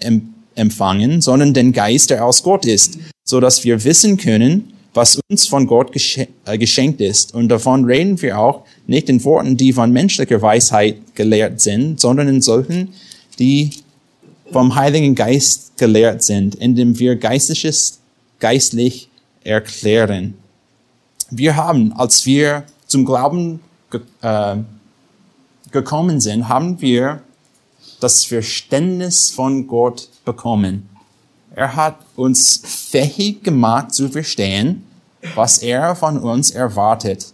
empfangen, 0.55 1.21
sondern 1.21 1.53
den 1.53 1.73
Geist, 1.73 2.09
der 2.09 2.25
aus 2.25 2.43
Gott 2.43 2.65
ist, 2.65 2.97
so 3.23 3.39
dass 3.39 3.63
wir 3.63 3.83
wissen 3.83 4.17
können, 4.17 4.73
was 4.93 5.19
uns 5.29 5.47
von 5.47 5.67
Gott 5.67 5.91
äh, 5.95 6.57
geschenkt 6.57 7.01
ist. 7.01 7.33
Und 7.33 7.49
davon 7.49 7.85
reden 7.85 8.19
wir 8.21 8.39
auch 8.39 8.63
nicht 8.87 9.09
in 9.09 9.23
Worten, 9.23 9.55
die 9.55 9.71
von 9.71 9.91
menschlicher 9.91 10.41
Weisheit 10.41 10.97
gelehrt 11.15 11.61
sind, 11.61 11.99
sondern 11.99 12.27
in 12.27 12.41
solchen, 12.41 12.89
die 13.37 13.71
vom 14.51 14.75
Heiligen 14.75 15.13
Geist 15.13 15.77
gelehrt 15.77 16.23
sind, 16.23 16.55
indem 16.55 16.97
wir 16.97 17.15
Geistliches 17.15 17.99
geistlich 18.39 19.09
erklären. 19.43 20.33
Wir 21.29 21.55
haben, 21.55 21.93
als 21.93 22.25
wir 22.25 22.63
zum 22.87 23.05
Glauben 23.05 23.59
äh, 24.21 24.55
gekommen 25.71 26.21
sind, 26.21 26.47
haben 26.47 26.81
wir 26.81 27.21
das 27.99 28.25
Verständnis 28.25 29.31
von 29.31 29.67
Gott 29.67 30.09
bekommen. 30.25 30.89
Er 31.55 31.75
hat 31.75 31.97
uns 32.15 32.61
fähig 32.63 33.43
gemacht 33.43 33.93
zu 33.93 34.09
verstehen, 34.09 34.83
was 35.35 35.57
er 35.57 35.95
von 35.95 36.19
uns 36.19 36.51
erwartet. 36.51 37.33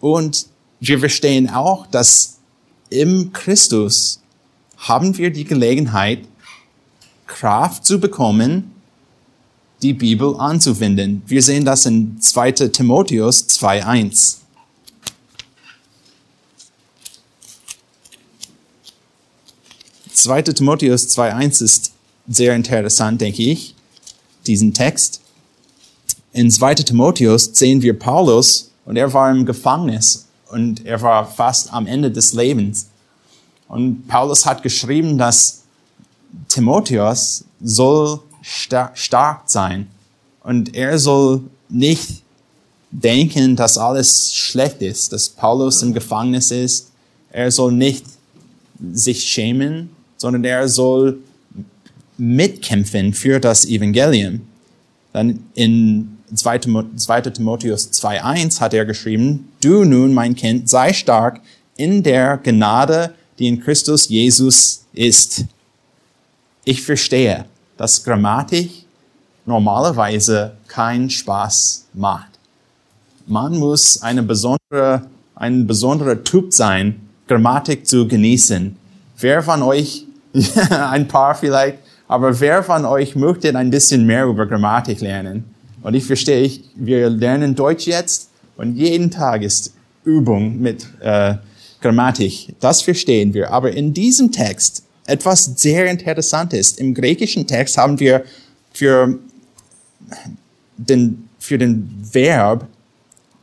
Und 0.00 0.46
wir 0.80 0.98
verstehen 0.98 1.48
auch, 1.50 1.86
dass 1.86 2.38
im 2.90 3.32
Christus 3.32 4.20
haben 4.76 5.16
wir 5.18 5.30
die 5.30 5.44
Gelegenheit, 5.44 6.24
Kraft 7.26 7.84
zu 7.84 8.00
bekommen, 8.00 8.72
die 9.82 9.92
Bibel 9.92 10.36
anzuwenden. 10.38 11.22
Wir 11.26 11.42
sehen 11.42 11.64
das 11.64 11.86
in 11.86 12.20
2 12.20 12.52
Timotheus 12.52 13.46
2.1. 13.48 14.38
2. 20.18 20.42
Timotheus 20.42 21.06
2.1 21.16 21.62
ist 21.62 21.92
sehr 22.26 22.54
interessant, 22.56 23.20
denke 23.20 23.42
ich, 23.42 23.76
diesen 24.46 24.74
Text. 24.74 25.20
In 26.32 26.50
2. 26.50 26.74
Timotheus 26.74 27.50
sehen 27.52 27.82
wir 27.82 27.96
Paulus 27.96 28.72
und 28.84 28.96
er 28.96 29.12
war 29.12 29.30
im 29.30 29.46
Gefängnis 29.46 30.26
und 30.50 30.84
er 30.84 31.00
war 31.02 31.24
fast 31.24 31.72
am 31.72 31.86
Ende 31.86 32.10
des 32.10 32.32
Lebens. 32.32 32.88
Und 33.68 34.08
Paulus 34.08 34.44
hat 34.44 34.64
geschrieben, 34.64 35.18
dass 35.18 35.62
Timotheus 36.48 37.44
soll 37.60 38.20
star 38.42 38.90
stark 38.94 39.42
sein 39.46 39.86
und 40.42 40.74
er 40.74 40.98
soll 40.98 41.42
nicht 41.68 42.22
denken, 42.90 43.54
dass 43.54 43.78
alles 43.78 44.34
schlecht 44.34 44.82
ist, 44.82 45.12
dass 45.12 45.28
Paulus 45.28 45.82
im 45.82 45.92
Gefängnis 45.92 46.50
ist. 46.50 46.90
Er 47.30 47.52
soll 47.52 47.72
nicht 47.72 48.04
sich 48.92 49.24
schämen, 49.24 49.90
sondern 50.18 50.44
er 50.44 50.68
soll 50.68 51.18
mitkämpfen 52.18 53.14
für 53.14 53.40
das 53.40 53.64
Evangelium. 53.64 54.42
Dann 55.14 55.44
in 55.54 56.18
2. 56.34 56.58
Timotheus 56.58 57.90
2.1 57.92 58.60
hat 58.60 58.74
er 58.74 58.84
geschrieben, 58.84 59.48
du 59.62 59.84
nun, 59.84 60.12
mein 60.12 60.34
Kind, 60.34 60.68
sei 60.68 60.92
stark 60.92 61.40
in 61.76 62.02
der 62.02 62.36
Gnade, 62.36 63.14
die 63.38 63.48
in 63.48 63.60
Christus 63.60 64.08
Jesus 64.08 64.84
ist. 64.92 65.44
Ich 66.64 66.82
verstehe, 66.82 67.46
dass 67.76 68.04
Grammatik 68.04 68.84
normalerweise 69.46 70.52
keinen 70.66 71.08
Spaß 71.08 71.86
macht. 71.94 72.28
Man 73.26 73.56
muss 73.56 74.02
eine 74.02 74.22
besondere, 74.22 75.06
ein 75.34 75.66
besonderer 75.66 76.22
Typ 76.22 76.52
sein, 76.52 77.00
Grammatik 77.26 77.86
zu 77.86 78.08
genießen. 78.08 78.76
Wer 79.18 79.42
von 79.42 79.62
euch, 79.62 80.06
ein 80.70 81.08
paar 81.08 81.34
vielleicht, 81.34 81.78
aber 82.06 82.38
wer 82.40 82.62
von 82.62 82.84
euch 82.84 83.16
möchte 83.16 83.54
ein 83.56 83.70
bisschen 83.70 84.06
mehr 84.06 84.26
über 84.26 84.46
Grammatik 84.46 85.00
lernen? 85.00 85.44
Und 85.82 85.94
ich 85.94 86.04
verstehe, 86.04 86.40
ich, 86.40 86.64
wir 86.74 87.10
lernen 87.10 87.54
Deutsch 87.54 87.86
jetzt 87.86 88.30
und 88.56 88.76
jeden 88.76 89.10
Tag 89.10 89.42
ist 89.42 89.74
Übung 90.04 90.58
mit 90.58 90.86
äh, 91.00 91.34
Grammatik. 91.80 92.54
Das 92.60 92.82
verstehen 92.82 93.34
wir. 93.34 93.52
Aber 93.52 93.72
in 93.72 93.92
diesem 93.92 94.32
Text 94.32 94.82
etwas 95.06 95.44
sehr 95.56 95.86
Interessantes. 95.86 96.72
Im 96.72 96.94
griechischen 96.94 97.46
Text 97.46 97.78
haben 97.78 97.98
wir 97.98 98.24
für 98.72 99.18
den, 100.76 101.28
für 101.38 101.58
den 101.58 101.90
Verb, 102.12 102.66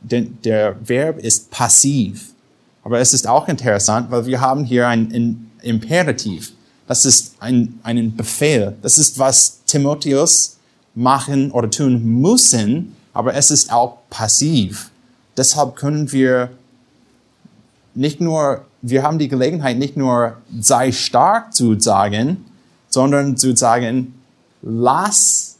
den, 0.00 0.38
der 0.42 0.76
Verb 0.84 1.18
ist 1.18 1.50
passiv. 1.50 2.32
Aber 2.84 3.00
es 3.00 3.12
ist 3.12 3.26
auch 3.26 3.48
interessant, 3.48 4.10
weil 4.10 4.26
wir 4.26 4.40
haben 4.40 4.64
hier 4.64 4.86
ein, 4.86 5.12
ein 5.12 5.50
Imperativ. 5.62 6.52
Das 6.86 7.04
ist 7.04 7.34
ein, 7.40 7.78
ein 7.82 8.14
Befehl. 8.14 8.76
Das 8.82 8.98
ist, 8.98 9.18
was 9.18 9.64
Timotheus 9.66 10.56
machen 10.94 11.50
oder 11.50 11.70
tun 11.70 12.20
müssen, 12.20 12.94
aber 13.12 13.34
es 13.34 13.50
ist 13.50 13.72
auch 13.72 13.98
passiv. 14.10 14.90
Deshalb 15.36 15.76
können 15.76 16.10
wir 16.12 16.50
nicht 17.94 18.20
nur, 18.20 18.64
wir 18.82 19.02
haben 19.02 19.18
die 19.18 19.28
Gelegenheit, 19.28 19.78
nicht 19.78 19.96
nur 19.96 20.36
sei 20.60 20.92
stark 20.92 21.54
zu 21.54 21.78
sagen, 21.78 22.44
sondern 22.88 23.36
zu 23.36 23.56
sagen, 23.56 24.14
lass 24.62 25.56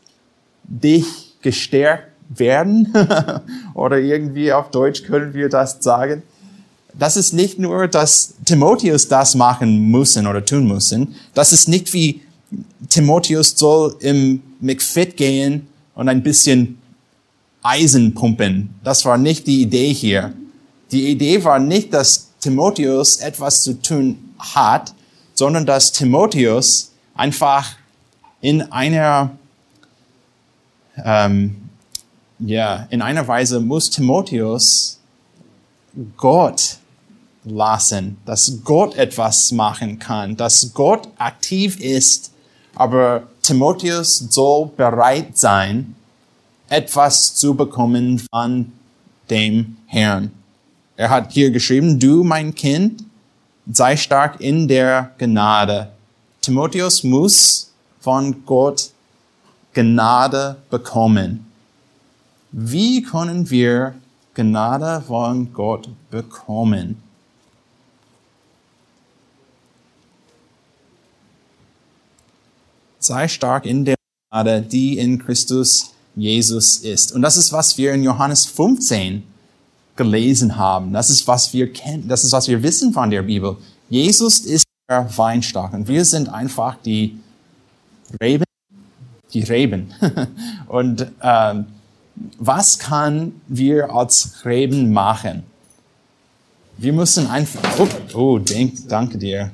dich 0.64 1.34
gestärkt 1.42 2.12
werden. 2.28 2.92
Oder 3.74 3.98
irgendwie 3.98 4.52
auf 4.52 4.70
Deutsch 4.70 5.04
können 5.04 5.34
wir 5.34 5.48
das 5.48 5.82
sagen. 5.82 6.22
Das 6.98 7.16
ist 7.16 7.32
nicht 7.32 7.58
nur, 7.58 7.88
dass 7.88 8.34
Timotheus 8.44 9.08
das 9.08 9.34
machen 9.34 9.90
müssen 9.90 10.26
oder 10.26 10.44
tun 10.44 10.66
müssen. 10.66 11.14
Das 11.34 11.52
ist 11.52 11.68
nicht 11.68 11.92
wie 11.92 12.22
Timotheus 12.88 13.50
soll 13.56 13.96
im 14.00 14.42
McFit 14.60 15.16
gehen 15.16 15.66
und 15.94 16.08
ein 16.08 16.22
bisschen 16.22 16.78
Eisen 17.62 18.14
pumpen. 18.14 18.74
Das 18.84 19.04
war 19.04 19.18
nicht 19.18 19.46
die 19.46 19.62
Idee 19.62 19.92
hier. 19.92 20.32
Die 20.92 21.10
Idee 21.10 21.42
war 21.44 21.58
nicht, 21.58 21.92
dass 21.92 22.30
Timotheus 22.40 23.16
etwas 23.16 23.62
zu 23.62 23.74
tun 23.82 24.34
hat, 24.38 24.94
sondern 25.34 25.66
dass 25.66 25.92
Timotheus 25.92 26.92
einfach 27.14 27.76
in 28.40 28.62
einer 28.62 29.32
ähm, 31.04 31.56
ja, 32.38 32.86
in 32.90 33.02
einer 33.02 33.26
Weise 33.26 33.60
muss 33.60 33.90
Timotheus 33.90 35.00
Gott 36.16 36.78
lassen, 37.46 38.18
dass 38.26 38.60
Gott 38.64 38.96
etwas 38.96 39.52
machen 39.52 39.98
kann, 39.98 40.36
dass 40.36 40.72
Gott 40.74 41.08
aktiv 41.16 41.80
ist, 41.80 42.32
aber 42.74 43.22
Timotheus 43.40 44.18
soll 44.18 44.70
bereit 44.76 45.38
sein, 45.38 45.94
etwas 46.68 47.34
zu 47.34 47.54
bekommen 47.54 48.18
von 48.18 48.72
dem 49.30 49.76
Herrn. 49.86 50.32
Er 50.96 51.10
hat 51.10 51.32
hier 51.32 51.50
geschrieben, 51.50 51.98
du 51.98 52.24
mein 52.24 52.54
Kind, 52.54 53.04
sei 53.72 53.96
stark 53.96 54.40
in 54.40 54.66
der 54.66 55.12
Gnade. 55.18 55.90
Timotheus 56.40 57.04
muss 57.04 57.72
von 58.00 58.44
Gott 58.44 58.90
Gnade 59.72 60.56
bekommen. 60.70 61.46
Wie 62.50 63.02
können 63.02 63.50
wir 63.50 63.94
Gnade 64.34 65.02
von 65.06 65.52
Gott 65.52 65.88
bekommen? 66.10 67.02
Sei 73.06 73.28
stark 73.28 73.66
in 73.66 73.84
der 73.84 73.96
Gnade, 74.30 74.62
die 74.62 74.98
in 74.98 75.18
Christus 75.18 75.92
Jesus 76.14 76.78
ist. 76.78 77.12
Und 77.12 77.22
das 77.22 77.36
ist, 77.36 77.52
was 77.52 77.76
wir 77.78 77.92
in 77.92 78.02
Johannes 78.02 78.46
15 78.46 79.22
gelesen 79.96 80.56
haben. 80.56 80.92
Das 80.92 81.10
ist, 81.10 81.26
was 81.26 81.52
wir 81.52 81.72
kennen. 81.72 82.08
Das 82.08 82.24
ist, 82.24 82.32
was 82.32 82.48
wir 82.48 82.62
wissen 82.62 82.92
von 82.92 83.10
der 83.10 83.22
Bibel. 83.22 83.56
Jesus 83.88 84.40
ist 84.40 84.64
der 84.88 85.08
Weinstock 85.16 85.72
und 85.72 85.88
wir 85.88 86.04
sind 86.04 86.28
einfach 86.28 86.76
die 86.84 87.18
Reben 88.20 88.44
die 89.32 89.42
Reben. 89.42 89.92
Und 90.68 91.06
ähm, 91.22 91.66
was 92.38 92.78
kann 92.78 93.40
wir 93.48 93.94
als 93.94 94.44
Reben 94.44 94.92
machen? 94.92 95.42
Wir 96.78 96.92
müssen 96.92 97.26
einfach, 97.26 97.60
oh, 97.78 97.88
oh 98.14 98.38
denk, 98.38 98.88
danke 98.88 99.18
dir. 99.18 99.50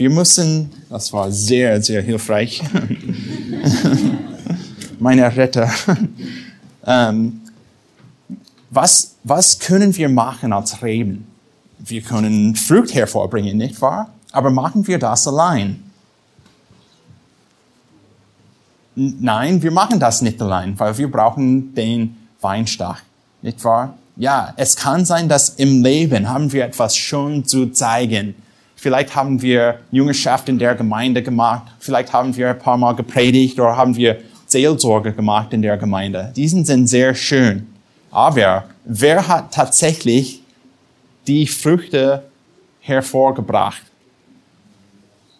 Wir 0.00 0.08
müssen, 0.08 0.70
das 0.88 1.12
war 1.12 1.30
sehr, 1.30 1.82
sehr 1.82 2.00
hilfreich. 2.00 2.62
Meine 4.98 5.36
Retter. 5.36 5.70
ähm, 6.86 7.42
was, 8.70 9.16
was 9.24 9.58
können 9.58 9.94
wir 9.94 10.08
machen 10.08 10.54
als 10.54 10.82
Reben? 10.82 11.26
Wir 11.80 12.00
können 12.00 12.56
Frucht 12.56 12.94
hervorbringen, 12.94 13.58
nicht 13.58 13.78
wahr? 13.82 14.10
Aber 14.32 14.48
machen 14.48 14.86
wir 14.86 14.98
das 14.98 15.28
allein? 15.28 15.82
Nein, 18.94 19.62
wir 19.62 19.70
machen 19.70 20.00
das 20.00 20.22
nicht 20.22 20.40
allein, 20.40 20.80
weil 20.80 20.96
wir 20.96 21.10
brauchen 21.10 21.74
den 21.74 22.16
Weinstach, 22.40 23.02
nicht 23.42 23.62
wahr? 23.64 23.98
Ja, 24.16 24.54
es 24.56 24.76
kann 24.76 25.04
sein, 25.04 25.28
dass 25.28 25.50
im 25.50 25.82
Leben 25.82 26.30
haben 26.30 26.50
wir 26.54 26.64
etwas 26.64 26.96
schon 26.96 27.44
zu 27.44 27.66
zeigen. 27.66 28.34
Vielleicht 28.80 29.14
haben 29.14 29.42
wir 29.42 29.80
Jüngerschaft 29.90 30.48
in 30.48 30.58
der 30.58 30.74
Gemeinde 30.74 31.22
gemacht, 31.22 31.64
vielleicht 31.78 32.12
haben 32.14 32.34
wir 32.34 32.50
ein 32.50 32.58
paar 32.58 32.78
Mal 32.78 32.94
gepredigt 32.94 33.60
oder 33.60 33.76
haben 33.76 33.94
wir 33.94 34.20
Seelsorge 34.46 35.12
gemacht 35.12 35.52
in 35.52 35.60
der 35.60 35.76
Gemeinde. 35.76 36.32
Diesen 36.34 36.64
sind 36.64 36.86
sehr 36.86 37.14
schön. 37.14 37.66
Aber 38.10 38.64
wer 38.84 39.28
hat 39.28 39.52
tatsächlich 39.52 40.42
die 41.26 41.46
Früchte 41.46 42.24
hervorgebracht? 42.80 43.82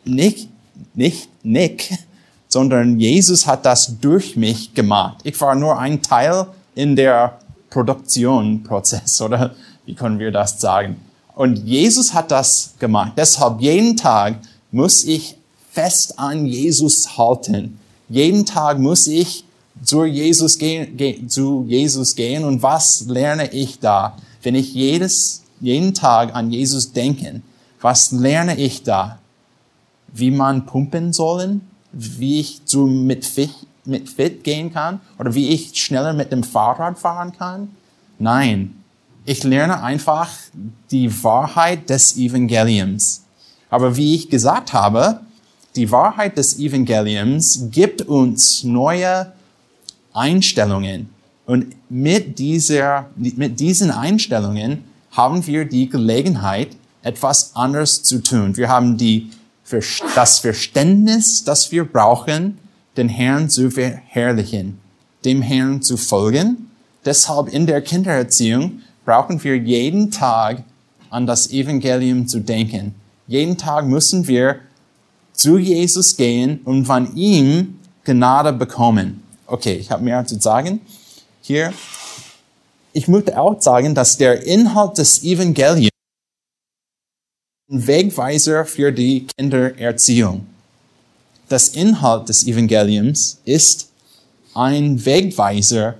Nicht, 0.04 0.48
nicht 0.94 1.28
Nick 1.42 1.90
sondern 2.50 2.98
Jesus 2.98 3.46
hat 3.46 3.64
das 3.64 4.00
durch 4.00 4.36
mich 4.36 4.74
gemacht. 4.74 5.18
Ich 5.22 5.40
war 5.40 5.54
nur 5.54 5.78
ein 5.78 6.02
Teil 6.02 6.46
in 6.74 6.96
der 6.96 7.38
Produktionprozess, 7.70 9.22
oder 9.22 9.54
wie 9.86 9.94
können 9.94 10.18
wir 10.18 10.32
das 10.32 10.60
sagen? 10.60 10.96
Und 11.40 11.64
Jesus 11.66 12.12
hat 12.12 12.30
das 12.30 12.74
gemacht. 12.78 13.12
Deshalb 13.16 13.62
jeden 13.62 13.96
Tag 13.96 14.40
muss 14.70 15.04
ich 15.04 15.36
fest 15.70 16.18
an 16.18 16.44
Jesus 16.44 17.16
halten. 17.16 17.78
Jeden 18.10 18.44
Tag 18.44 18.78
muss 18.78 19.06
ich 19.06 19.44
zu 19.82 20.04
Jesus 20.04 20.58
gehen, 20.58 20.98
ge 20.98 21.26
zu 21.28 21.64
Jesus 21.66 22.14
gehen. 22.14 22.44
Und 22.44 22.62
was 22.62 23.06
lerne 23.06 23.50
ich 23.54 23.78
da? 23.78 24.18
Wenn 24.42 24.54
ich 24.54 24.74
jedes, 24.74 25.42
jeden 25.60 25.94
Tag 25.94 26.34
an 26.34 26.50
Jesus 26.50 26.92
denke, 26.92 27.40
was 27.80 28.12
lerne 28.12 28.58
ich 28.58 28.82
da? 28.82 29.18
Wie 30.12 30.30
man 30.30 30.66
pumpen 30.66 31.14
sollen? 31.14 31.62
wie 31.92 32.40
ich 32.40 32.64
zu 32.66 32.86
mit 32.86 33.24
Fit, 33.24 33.50
mit 33.84 34.08
Fit 34.08 34.44
gehen 34.44 34.72
kann 34.72 35.00
oder 35.18 35.34
wie 35.34 35.48
ich 35.48 35.74
schneller 35.74 36.12
mit 36.12 36.32
dem 36.32 36.44
Fahrrad 36.44 36.98
fahren 36.98 37.32
kann. 37.36 37.74
Nein, 38.18 38.79
ich 39.24 39.44
lerne 39.44 39.82
einfach 39.82 40.30
die 40.90 41.22
Wahrheit 41.22 41.90
des 41.90 42.16
Evangeliums. 42.16 43.24
Aber 43.68 43.96
wie 43.96 44.14
ich 44.14 44.28
gesagt 44.28 44.72
habe, 44.72 45.20
die 45.76 45.90
Wahrheit 45.90 46.36
des 46.36 46.58
Evangeliums 46.58 47.68
gibt 47.70 48.02
uns 48.02 48.64
neue 48.64 49.32
Einstellungen. 50.12 51.10
Und 51.46 51.66
mit, 51.88 52.38
dieser, 52.38 53.10
mit 53.16 53.60
diesen 53.60 53.90
Einstellungen 53.90 54.84
haben 55.12 55.46
wir 55.46 55.64
die 55.64 55.88
Gelegenheit, 55.88 56.76
etwas 57.02 57.56
anderes 57.56 58.02
zu 58.02 58.22
tun. 58.22 58.56
Wir 58.56 58.68
haben 58.68 58.96
die 58.96 59.30
das 60.14 60.40
Verständnis, 60.40 61.44
das 61.44 61.70
wir 61.70 61.84
brauchen, 61.84 62.58
den 62.96 63.08
Herrn 63.08 63.48
zu 63.48 63.70
verherrlichen, 63.70 64.78
dem 65.24 65.42
Herrn 65.42 65.80
zu 65.80 65.96
folgen. 65.96 66.70
Deshalb 67.04 67.48
in 67.48 67.66
der 67.66 67.80
Kindererziehung 67.80 68.80
brauchen 69.10 69.42
wir 69.42 69.56
jeden 69.56 70.12
Tag 70.12 70.62
an 71.10 71.26
das 71.26 71.50
Evangelium 71.50 72.28
zu 72.28 72.38
denken. 72.38 72.94
Jeden 73.26 73.58
Tag 73.58 73.84
müssen 73.84 74.28
wir 74.28 74.60
zu 75.32 75.58
Jesus 75.58 76.16
gehen 76.16 76.60
und 76.64 76.84
von 76.84 77.16
ihm 77.16 77.80
Gnade 78.04 78.52
bekommen. 78.52 79.20
Okay, 79.48 79.74
ich 79.74 79.90
habe 79.90 80.04
mehr 80.04 80.24
zu 80.24 80.38
sagen. 80.38 80.80
hier. 81.42 81.72
Ich 82.92 83.08
möchte 83.08 83.36
auch 83.36 83.60
sagen, 83.60 83.96
dass 83.96 84.16
der 84.16 84.46
Inhalt 84.46 84.96
des 84.96 85.24
Evangeliums 85.24 85.90
ein 87.68 87.84
Wegweiser 87.84 88.64
für 88.64 88.92
die 88.92 89.26
Kindererziehung. 89.36 90.46
Das 91.48 91.70
Inhalt 91.70 92.28
des 92.28 92.46
Evangeliums 92.46 93.40
ist 93.44 93.90
ein 94.54 95.04
Wegweiser 95.04 95.96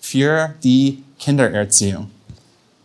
für 0.00 0.54
die 0.64 1.02
Kindererziehung. 1.18 2.15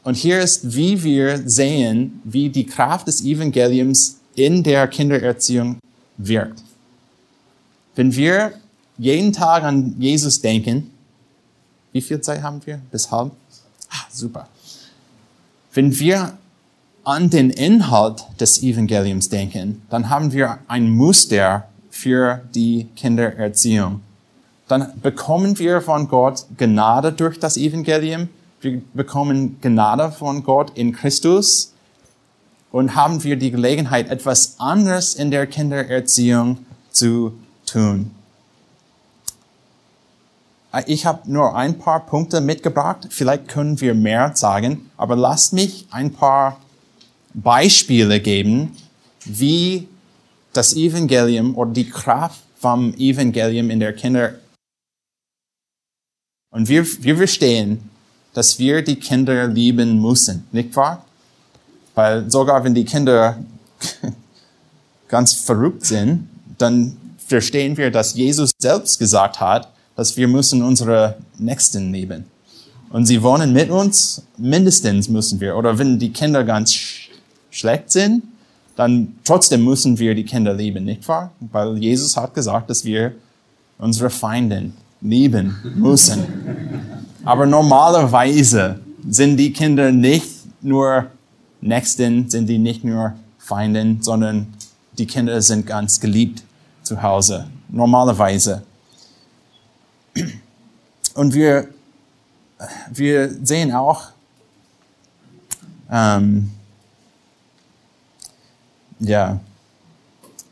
Und 0.04 0.16
hier 0.16 0.40
ist, 0.40 0.76
wie 0.76 1.04
wir 1.04 1.48
sehen, 1.48 2.22
wie 2.24 2.50
die 2.50 2.66
Kraft 2.66 3.08
des 3.08 3.24
Evangeliums 3.24 4.18
in 4.36 4.64
der 4.64 4.88
Kindererziehung 4.88 5.78
wirkt. 6.18 6.64
Wenn 7.96 8.16
wir 8.16 8.54
jeden 8.98 9.34
Tag 9.34 9.64
an 9.64 9.96
Jesus 10.00 10.42
denken, 10.42 10.92
wie 11.92 12.02
viel 12.02 12.22
Zeit 12.22 12.42
haben 12.42 12.62
wir? 12.66 12.80
Bis 12.92 13.12
halb? 13.12 13.32
Ah, 13.90 14.08
super. 14.12 14.48
Wenn 15.74 15.98
wir 16.00 16.38
an 17.04 17.30
den 17.30 17.50
Inhalt 17.50 18.24
des 18.40 18.62
Evangeliums 18.62 19.30
denken, 19.30 19.82
dann 19.90 20.10
haben 20.10 20.32
wir 20.32 20.60
ein 20.68 20.90
Muster 20.90 21.68
für 21.90 22.42
die 22.54 22.88
Kindererziehung. 22.96 24.02
Dann 24.68 25.02
bekommen 25.02 25.60
wir 25.60 25.82
von 25.82 26.08
Gott 26.08 26.46
Gnade 26.58 27.12
durch 27.12 27.40
das 27.40 27.58
Evangelium. 27.58 28.30
Wir 28.62 28.80
bekommen 28.94 29.60
Gnade 29.60 30.12
von 30.12 30.44
Gott 30.44 30.78
in 30.78 30.94
Christus 30.94 31.74
und 32.72 32.94
haben 32.94 33.24
wir 33.24 33.36
die 33.36 33.50
Gelegenheit, 33.50 34.12
etwas 34.12 34.60
anderes 34.60 35.16
in 35.16 35.32
der 35.32 35.48
Kindererziehung 35.48 36.60
zu 36.92 37.34
tun. 37.66 38.12
Ich 40.86 41.08
habe 41.08 41.30
nur 41.30 41.56
ein 41.56 41.80
paar 41.80 42.06
Punkte 42.06 42.40
mitgebracht. 42.40 43.08
Vielleicht 43.10 43.48
können 43.48 43.82
wir 43.82 43.96
mehr 43.96 44.36
sagen, 44.36 44.92
aber 44.96 45.16
lasst 45.16 45.54
mich 45.54 45.88
ein 45.90 46.14
paar 46.14 46.62
Beispiele 47.34 48.20
geben, 48.20 48.78
wie 49.26 49.88
das 50.54 50.76
Evangelium 50.76 51.58
oder 51.58 51.72
die 51.72 51.90
Kraft 51.90 52.42
vom 52.58 52.94
Evangelium 52.94 53.72
in 53.72 53.80
der 53.80 53.94
Kinder. 53.94 54.36
Und 56.52 56.70
wir, 56.70 56.86
wir 56.86 57.18
verstehen, 57.18 57.91
dass 58.34 58.60
wir 58.60 58.82
die 58.82 58.96
Kinder 58.96 59.48
lieben 59.48 60.02
müssen, 60.02 60.46
nicht 60.52 60.76
wahr? 60.76 61.06
Weil 61.96 62.30
sogar 62.30 62.64
wenn 62.64 62.74
die 62.74 62.86
Kinder 62.86 63.38
ganz 65.08 65.34
verrückt 65.34 65.86
sind, 65.86 66.30
dann 66.58 66.98
verstehen 67.28 67.78
wir, 67.78 67.92
dass 67.92 68.14
Jesus 68.14 68.52
selbst 68.58 69.00
gesagt 69.00 69.40
hat, 69.40 69.70
dass 69.96 70.16
wir 70.18 70.28
müssen 70.28 70.64
unsere 70.64 71.18
Nächsten 71.38 71.92
lieben. 71.92 72.26
Und 72.90 73.06
sie 73.06 73.22
wohnen 73.24 73.54
mit 73.54 73.70
uns, 73.70 74.24
mindestens 74.38 75.08
müssen 75.08 75.40
wir. 75.40 75.56
Oder 75.56 75.78
wenn 75.78 76.00
die 76.00 76.12
Kinder 76.12 76.44
ganz 76.44 76.74
sch 76.74 77.10
schlecht 77.50 77.92
sind, 77.92 78.24
dann 78.76 79.16
trotzdem 79.26 79.64
müssen 79.66 80.00
wir 80.00 80.16
die 80.16 80.24
Kinder 80.24 80.54
lieben, 80.54 80.86
nicht 80.86 81.08
wahr? 81.08 81.32
Weil 81.40 81.78
Jesus 81.78 82.16
hat 82.16 82.34
gesagt, 82.34 82.70
dass 82.70 82.86
wir 82.86 83.14
unsere 83.78 84.10
Feinden 84.10 84.74
lieben 85.02 85.58
müssen. 85.76 86.24
Aber 87.24 87.46
normalerweise 87.46 88.80
sind 89.08 89.38
die 89.38 89.54
Kinder 89.54 89.92
nicht 89.92 90.28
nur 90.62 91.08
Nächsten, 91.62 92.30
sind 92.30 92.48
die 92.48 92.58
nicht 92.58 92.84
nur 92.84 93.14
Feinden, 93.38 94.02
sondern 94.02 94.48
die 94.98 95.06
Kinder 95.06 95.42
sind 95.42 95.68
ganz 95.68 96.00
geliebt 96.00 96.44
zu 96.82 97.02
Hause. 97.02 97.48
Normalerweise. 97.70 98.64
Und 101.14 101.34
wir, 101.34 101.68
wir 102.92 103.30
sehen 103.44 103.72
auch, 103.72 104.08
ähm, 105.92 106.52
ja, 109.00 109.40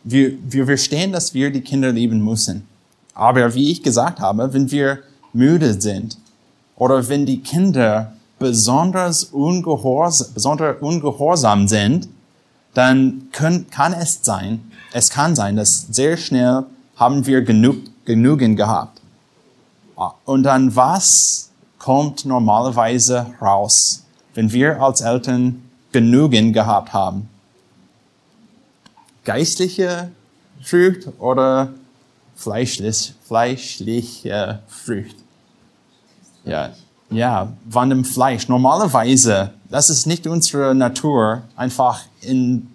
wir, 0.04 0.34
wir 0.44 0.66
verstehen, 0.66 1.12
dass 1.12 1.34
wir 1.34 1.52
die 1.52 1.62
Kinder 1.62 1.92
lieben 1.92 2.24
müssen. 2.24 2.68
Aber 3.14 3.54
wie 3.54 3.72
ich 3.72 3.82
gesagt 3.82 4.20
habe, 4.20 4.54
wenn 4.54 4.70
wir 4.70 5.00
müde 5.34 5.80
sind 5.80 6.18
oder 6.80 7.08
wenn 7.10 7.28
die 7.28 7.42
Kinder 7.42 8.14
besonders 8.40 9.26
ungehorsam, 9.26 10.34
besonders 10.34 10.82
ungehorsam 10.82 11.68
sind, 11.68 12.08
dann 12.74 13.28
können, 13.32 13.70
kann 13.70 13.94
es 13.94 14.20
sein, 14.24 14.72
es 14.94 15.10
kann 15.10 15.36
sein, 15.36 15.58
dass 15.58 15.88
sehr 15.92 16.18
schnell 16.18 16.64
haben 16.96 17.26
wir 17.26 17.44
genug, 17.44 17.78
genügend 18.06 18.58
gehabt. 18.58 19.02
Und 20.26 20.44
dann 20.44 20.76
was 20.76 21.50
kommt 21.78 22.26
normalerweise 22.26 23.28
raus, 23.42 24.06
wenn 24.34 24.52
wir 24.52 24.82
als 24.82 25.02
Eltern 25.02 25.62
genügend 25.92 26.54
gehabt 26.54 26.94
haben? 26.94 27.28
Geistliche 29.26 30.12
Frucht 30.62 31.10
oder 31.20 31.74
fleischlich, 32.36 33.14
fleischliche 33.28 34.60
Frucht? 34.68 35.16
Ja, 36.46 36.72
ja, 37.12 37.52
von 37.70 37.90
dem 37.90 38.06
Fleisch. 38.06 38.48
Normalerweise, 38.48 39.52
das 39.70 39.90
ist 39.90 40.06
nicht 40.06 40.28
unsere 40.28 40.76
Natur, 40.76 41.42
einfach 41.56 42.02
in, 42.22 42.68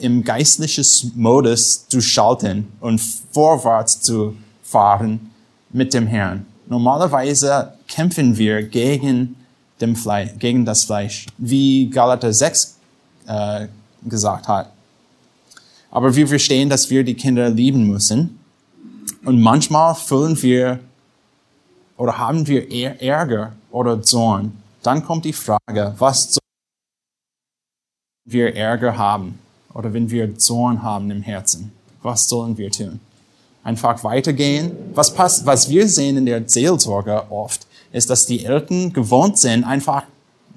im 0.00 0.24
geistlichen 0.24 1.12
Modus 1.14 1.86
zu 1.88 2.00
schalten 2.00 2.66
und 2.80 3.00
vorwärts 3.30 4.00
zu 4.00 4.34
fahren 4.62 5.30
mit 5.70 5.94
dem 5.94 6.06
Herrn. 6.06 6.46
Normalerweise 6.66 7.74
kämpfen 7.86 8.36
wir 8.36 8.62
gegen, 8.62 9.36
dem 9.80 9.94
Fleisch, 9.94 10.30
gegen 10.38 10.64
das 10.64 10.84
Fleisch, 10.84 11.26
wie 11.38 11.88
Galater 11.88 12.32
6 12.32 12.76
äh, 13.26 13.68
gesagt 14.02 14.48
hat. 14.48 14.72
Aber 15.90 16.14
wir 16.14 16.26
verstehen, 16.26 16.68
dass 16.68 16.90
wir 16.90 17.04
die 17.04 17.14
Kinder 17.14 17.48
lieben 17.48 17.86
müssen. 17.86 18.38
Und 19.24 19.40
manchmal 19.40 19.94
fühlen 19.94 20.40
wir 20.42 20.80
oder 21.98 22.16
haben 22.16 22.46
wir 22.46 22.72
Ärger 23.02 23.52
oder 23.70 24.00
Zorn. 24.00 24.56
Dann 24.82 25.04
kommt 25.04 25.26
die 25.26 25.34
Frage, 25.34 25.94
was 25.98 26.32
sollen 26.32 26.40
wir 28.24 28.56
Ärger 28.56 28.96
haben 28.96 29.38
oder 29.74 29.92
wenn 29.92 30.10
wir 30.10 30.38
Zorn 30.38 30.82
haben 30.82 31.10
im 31.10 31.20
Herzen? 31.20 31.72
Was 32.00 32.26
sollen 32.26 32.56
wir 32.56 32.70
tun? 32.70 33.00
einfach 33.68 34.02
weitergehen. 34.02 34.72
Was 34.94 35.12
passt, 35.12 35.44
was 35.44 35.68
wir 35.68 35.86
sehen 35.88 36.16
in 36.16 36.26
der 36.26 36.48
Seelsorge 36.48 37.30
oft, 37.30 37.66
ist, 37.92 38.08
dass 38.08 38.24
die 38.24 38.44
Eltern 38.44 38.92
gewohnt 38.92 39.38
sind, 39.38 39.64
einfach 39.64 40.04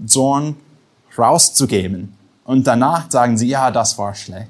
Zorn 0.05 0.55
rauszugeben. 1.17 2.13
Und 2.45 2.65
danach 2.65 3.11
sagen 3.11 3.37
sie, 3.37 3.47
ja, 3.47 3.69
das 3.69 3.97
war 3.97 4.15
schlecht. 4.15 4.49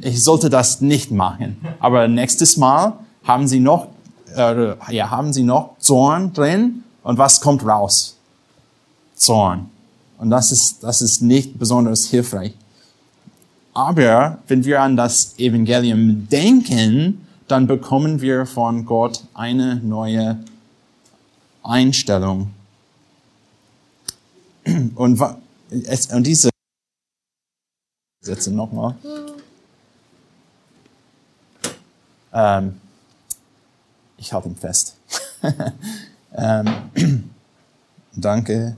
Ich 0.00 0.22
sollte 0.24 0.48
das 0.48 0.80
nicht 0.80 1.10
machen. 1.10 1.56
Aber 1.78 2.08
nächstes 2.08 2.56
Mal 2.56 2.94
haben 3.22 3.46
sie 3.46 3.60
noch, 3.60 3.88
äh, 4.34 4.76
ja, 4.90 5.10
haben 5.10 5.32
sie 5.32 5.42
noch 5.42 5.78
Zorn 5.78 6.32
drin. 6.32 6.84
Und 7.02 7.18
was 7.18 7.40
kommt 7.40 7.64
raus? 7.64 8.16
Zorn. 9.14 9.70
Und 10.18 10.30
das 10.30 10.52
ist, 10.52 10.82
das 10.82 11.02
ist 11.02 11.22
nicht 11.22 11.58
besonders 11.58 12.06
hilfreich. 12.06 12.54
Aber 13.74 14.38
wenn 14.46 14.64
wir 14.64 14.80
an 14.80 14.96
das 14.96 15.38
Evangelium 15.38 16.28
denken, 16.28 17.26
dann 17.48 17.66
bekommen 17.66 18.20
wir 18.20 18.46
von 18.46 18.86
Gott 18.86 19.24
eine 19.34 19.76
neue 19.76 20.38
Einstellung. 21.62 22.50
Und, 24.94 25.20
und 25.20 26.26
diese 26.26 26.50
Sätze 28.20 28.50
nochmal. 28.50 28.94
Ähm, 32.32 32.80
ich 34.24 34.32
halte 34.32 34.48
ihn 34.48 34.56
fest. 34.56 34.96
ähm, 36.36 36.66
danke. 38.16 38.76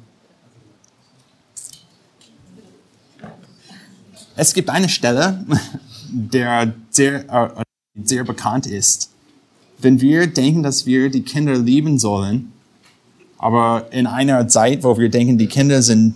Es 4.35 4.53
gibt 4.53 4.69
eine 4.69 4.89
Stelle, 4.89 5.45
der 6.11 6.75
sehr, 6.91 7.29
äh, 7.33 7.63
sehr 8.03 8.25
bekannt 8.25 8.67
ist. 8.67 9.11
Wenn 9.79 10.01
wir 10.01 10.27
denken, 10.27 10.63
dass 10.63 10.85
wir 10.85 11.11
die 11.11 11.23
Kinder 11.23 11.57
lieben 11.57 11.99
sollen, 11.99 12.53
aber 13.39 13.87
in 13.93 14.07
einer 14.07 14.49
Zeit, 14.49 14.83
wo 14.83 14.99
wir 14.99 15.11
denken, 15.11 15.39
die 15.39 15.47
Kinder 15.47 15.83
sind, 15.83 16.15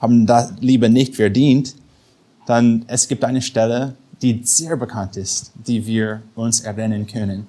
haben 0.00 0.26
das 0.26 0.54
Liebe 0.60 0.88
nicht 0.88 1.14
verdient, 1.14 1.76
dann 2.46 2.84
es 2.88 3.06
gibt 3.06 3.22
eine 3.22 3.42
Stelle, 3.42 3.94
die 4.22 4.40
sehr 4.42 4.76
bekannt 4.76 5.16
ist, 5.16 5.52
die 5.54 5.86
wir 5.86 6.22
uns 6.34 6.60
erinnern 6.60 7.06
können. 7.06 7.46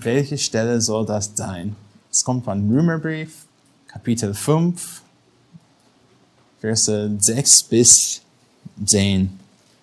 Welche 0.00 0.38
Stelle 0.38 0.80
soll 0.80 1.04
das 1.06 1.32
sein? 1.34 1.74
Es 2.08 2.22
kommt 2.22 2.44
von 2.44 2.70
Römerbrief, 2.70 3.46
Kapitel 3.88 4.32
5, 4.32 5.02
Verse 6.60 7.10
6 7.18 7.62
bis 7.64 8.20
10. 8.84 9.28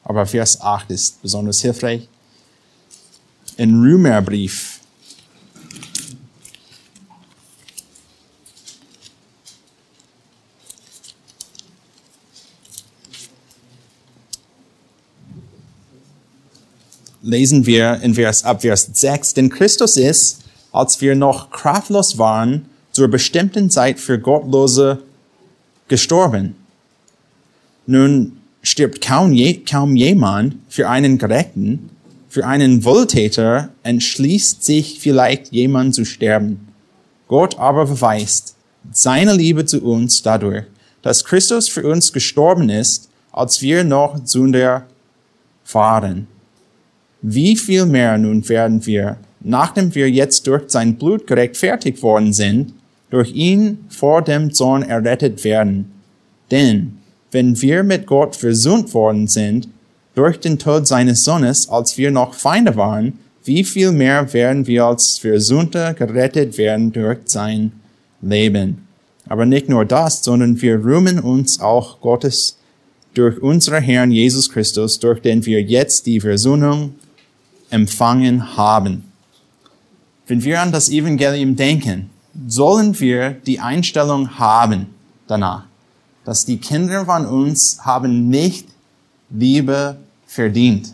Aber 0.05 0.25
Vers 0.25 0.61
8 0.61 0.89
ist 0.91 1.21
besonders 1.21 1.59
hilfreich. 1.59 2.07
In 3.57 3.81
Römerbrief, 3.81 4.74
lesen 17.25 17.65
wir 17.65 17.99
in 18.01 18.13
Vers, 18.13 18.43
ab 18.43 18.61
Vers 18.61 18.89
6, 18.93 19.33
denn 19.33 19.49
Christus 19.49 19.97
ist, 19.97 20.43
als 20.71 21.01
wir 21.01 21.15
noch 21.15 21.49
kraftlos 21.49 22.17
waren, 22.17 22.65
zur 22.91 23.07
bestimmten 23.07 23.69
Zeit 23.69 23.99
für 23.99 24.19
Gottlose 24.19 24.99
gestorben. 25.87 26.55
Nun 27.87 28.37
stirbt 28.61 29.01
kaum, 29.01 29.33
je, 29.33 29.61
kaum 29.69 29.95
jemand 29.95 30.55
für 30.69 30.87
einen 30.87 31.17
Gerechten, 31.17 31.89
für 32.29 32.45
einen 32.45 32.83
Wohltäter 32.83 33.69
entschließt 33.83 34.63
sich 34.63 34.99
vielleicht 34.99 35.51
jemand 35.51 35.95
zu 35.95 36.05
sterben. 36.05 36.67
Gott 37.27 37.57
aber 37.57 37.85
beweist 37.85 38.55
seine 38.91 39.33
Liebe 39.33 39.65
zu 39.65 39.83
uns 39.83 40.21
dadurch, 40.21 40.65
dass 41.01 41.25
Christus 41.25 41.69
für 41.69 41.87
uns 41.87 42.13
gestorben 42.13 42.69
ist, 42.69 43.09
als 43.31 43.61
wir 43.61 43.83
noch 43.83 44.19
Sünder 44.25 44.85
waren. 45.71 46.27
Wie 47.21 47.55
viel 47.55 47.85
mehr 47.85 48.17
nun 48.17 48.47
werden 48.47 48.85
wir, 48.85 49.17
nachdem 49.41 49.93
wir 49.95 50.09
jetzt 50.09 50.47
durch 50.47 50.63
sein 50.67 50.95
Blut 50.95 51.27
gerechtfertigt 51.27 52.01
worden 52.01 52.33
sind, 52.33 52.73
durch 53.09 53.33
ihn 53.33 53.85
vor 53.89 54.21
dem 54.21 54.53
Zorn 54.53 54.83
errettet 54.83 55.43
werden. 55.43 55.91
Denn 56.51 56.97
wenn 57.31 57.61
wir 57.61 57.83
mit 57.83 58.05
Gott 58.07 58.35
versöhnt 58.35 58.93
worden 58.93 59.27
sind, 59.27 59.67
durch 60.15 60.39
den 60.39 60.57
Tod 60.57 60.87
seines 60.87 61.23
Sohnes, 61.23 61.69
als 61.69 61.97
wir 61.97 62.09
noch 62.09 62.33
Feinde 62.33 62.75
waren, 62.75 63.13
wie 63.43 63.63
viel 63.63 63.91
mehr 63.91 64.33
werden 64.33 64.65
wir 64.65 64.85
als 64.85 65.19
Versöhnte 65.19 65.95
gerettet 65.97 66.57
werden 66.57 66.91
durch 66.91 67.19
sein 67.25 67.73
Leben. 68.21 68.87
Aber 69.27 69.45
nicht 69.45 69.69
nur 69.69 69.85
das, 69.85 70.23
sondern 70.23 70.61
wir 70.61 70.83
rühmen 70.83 71.19
uns 71.19 71.59
auch 71.59 71.99
Gottes 72.01 72.57
durch 73.13 73.41
unseren 73.41 73.83
Herrn 73.83 74.11
Jesus 74.11 74.49
Christus, 74.49 74.99
durch 74.99 75.21
den 75.21 75.45
wir 75.45 75.61
jetzt 75.61 76.05
die 76.05 76.19
Versöhnung 76.19 76.95
empfangen 77.69 78.57
haben. 78.57 79.11
Wenn 80.27 80.43
wir 80.43 80.61
an 80.61 80.71
das 80.71 80.89
Evangelium 80.89 81.55
denken, 81.55 82.09
sollen 82.47 82.99
wir 82.99 83.31
die 83.31 83.59
Einstellung 83.59 84.37
haben 84.37 84.87
danach, 85.27 85.63
dass 86.23 86.45
die 86.45 86.57
Kinder 86.57 87.05
von 87.05 87.25
uns 87.25 87.79
haben 87.85 88.29
nicht 88.29 88.67
Liebe 89.29 89.97
verdient. 90.27 90.93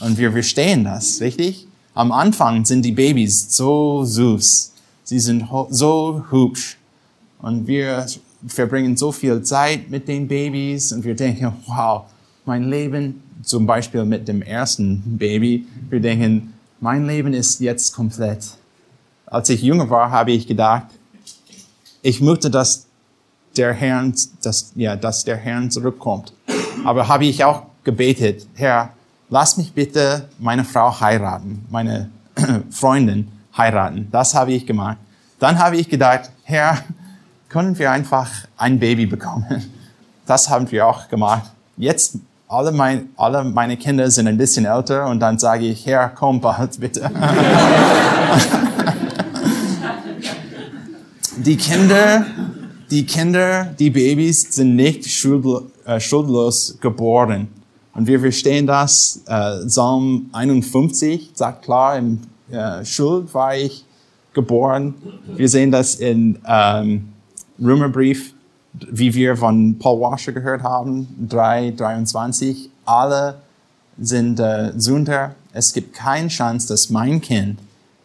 Und 0.00 0.18
wir 0.18 0.32
verstehen 0.32 0.84
das, 0.84 1.20
richtig? 1.20 1.66
Am 1.94 2.10
Anfang 2.10 2.64
sind 2.64 2.84
die 2.84 2.92
Babys 2.92 3.54
so 3.54 4.04
süß. 4.04 4.72
Sie 5.04 5.20
sind 5.20 5.46
so 5.70 6.24
hübsch. 6.30 6.78
Und 7.40 7.66
wir 7.66 8.06
verbringen 8.46 8.96
so 8.96 9.12
viel 9.12 9.42
Zeit 9.42 9.90
mit 9.90 10.08
den 10.08 10.26
Babys 10.26 10.92
und 10.92 11.04
wir 11.04 11.14
denken, 11.14 11.52
wow, 11.66 12.04
mein 12.44 12.64
Leben, 12.64 13.22
zum 13.42 13.66
Beispiel 13.66 14.04
mit 14.04 14.28
dem 14.28 14.42
ersten 14.42 15.18
Baby, 15.18 15.66
wir 15.90 16.00
denken, 16.00 16.54
mein 16.80 17.06
Leben 17.06 17.32
ist 17.32 17.60
jetzt 17.60 17.94
komplett. 17.94 18.44
Als 19.26 19.48
ich 19.48 19.62
jünger 19.62 19.88
war, 19.88 20.10
habe 20.10 20.32
ich 20.32 20.46
gedacht, 20.46 20.86
ich 22.02 22.20
möchte, 22.20 22.50
dass 22.50 22.86
der 23.56 23.72
Herr, 23.72 24.10
dass, 24.42 24.72
ja, 24.74 24.96
dass 24.96 25.24
der 25.24 25.36
Herr 25.36 25.68
zurückkommt. 25.70 26.32
Aber 26.84 27.08
habe 27.08 27.24
ich 27.26 27.44
auch 27.44 27.62
gebetet, 27.84 28.46
Herr, 28.54 28.90
lass 29.28 29.56
mich 29.56 29.72
bitte 29.72 30.28
meine 30.38 30.64
Frau 30.64 31.00
heiraten, 31.00 31.64
meine 31.70 32.10
Freundin 32.70 33.28
heiraten. 33.56 34.08
Das 34.10 34.34
habe 34.34 34.52
ich 34.52 34.66
gemacht. 34.66 34.98
Dann 35.38 35.58
habe 35.58 35.76
ich 35.76 35.88
gedacht, 35.88 36.30
Herr, 36.44 36.78
können 37.48 37.78
wir 37.78 37.90
einfach 37.90 38.30
ein 38.56 38.78
Baby 38.78 39.06
bekommen? 39.06 39.70
Das 40.26 40.48
haben 40.48 40.70
wir 40.70 40.86
auch 40.86 41.08
gemacht. 41.08 41.50
Jetzt 41.76 42.18
alle, 42.52 42.70
mein, 42.70 43.08
alle 43.16 43.42
meine 43.44 43.78
Kinder 43.78 44.10
sind 44.10 44.26
ein 44.28 44.36
bisschen 44.36 44.66
älter 44.66 45.06
und 45.06 45.20
dann 45.20 45.38
sage 45.38 45.64
ich, 45.66 45.86
Herr, 45.86 46.10
komm 46.10 46.38
bald 46.40 46.78
bitte. 46.78 47.10
die 51.38 51.56
Kinder, 51.56 52.26
die 52.90 53.06
Kinder, 53.06 53.74
die 53.78 53.88
Babys 53.88 54.54
sind 54.54 54.76
nicht 54.76 55.06
äh, 55.86 55.98
schuldlos 55.98 56.76
geboren. 56.78 57.48
Und 57.94 58.06
wir 58.06 58.20
verstehen 58.20 58.66
das. 58.66 59.22
Äh, 59.26 59.64
Psalm 59.66 60.28
51 60.32 61.30
sagt 61.32 61.64
klar, 61.64 61.96
im 61.96 62.20
äh, 62.50 62.84
Schuld 62.84 63.32
war 63.32 63.56
ich 63.56 63.86
geboren. 64.34 64.92
Wir 65.36 65.48
sehen 65.48 65.70
das 65.70 65.94
in 65.94 66.38
ähm, 66.46 67.08
Römerbrief, 67.58 68.31
wie 68.72 69.14
wir 69.14 69.36
von 69.36 69.78
Paul 69.78 70.00
Washer 70.00 70.32
gehört 70.32 70.62
haben, 70.62 71.08
3, 71.28 71.72
23. 71.72 72.70
Alle 72.84 73.36
sind 73.98 74.40
äh, 74.40 74.72
Sünder. 74.76 75.34
Es 75.52 75.72
gibt 75.72 75.94
keine 75.94 76.28
Chance, 76.28 76.68
dass 76.68 76.90
mein 76.90 77.20
Kind 77.20 77.58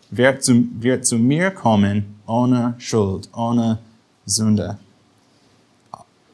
wird 0.10 0.44
zu, 0.44 0.68
wird 0.80 1.06
zu 1.06 1.18
mir 1.18 1.52
kommen 1.52 2.18
ohne 2.26 2.76
Schuld, 2.78 3.30
ohne 3.34 3.80
Sünde. 4.26 4.78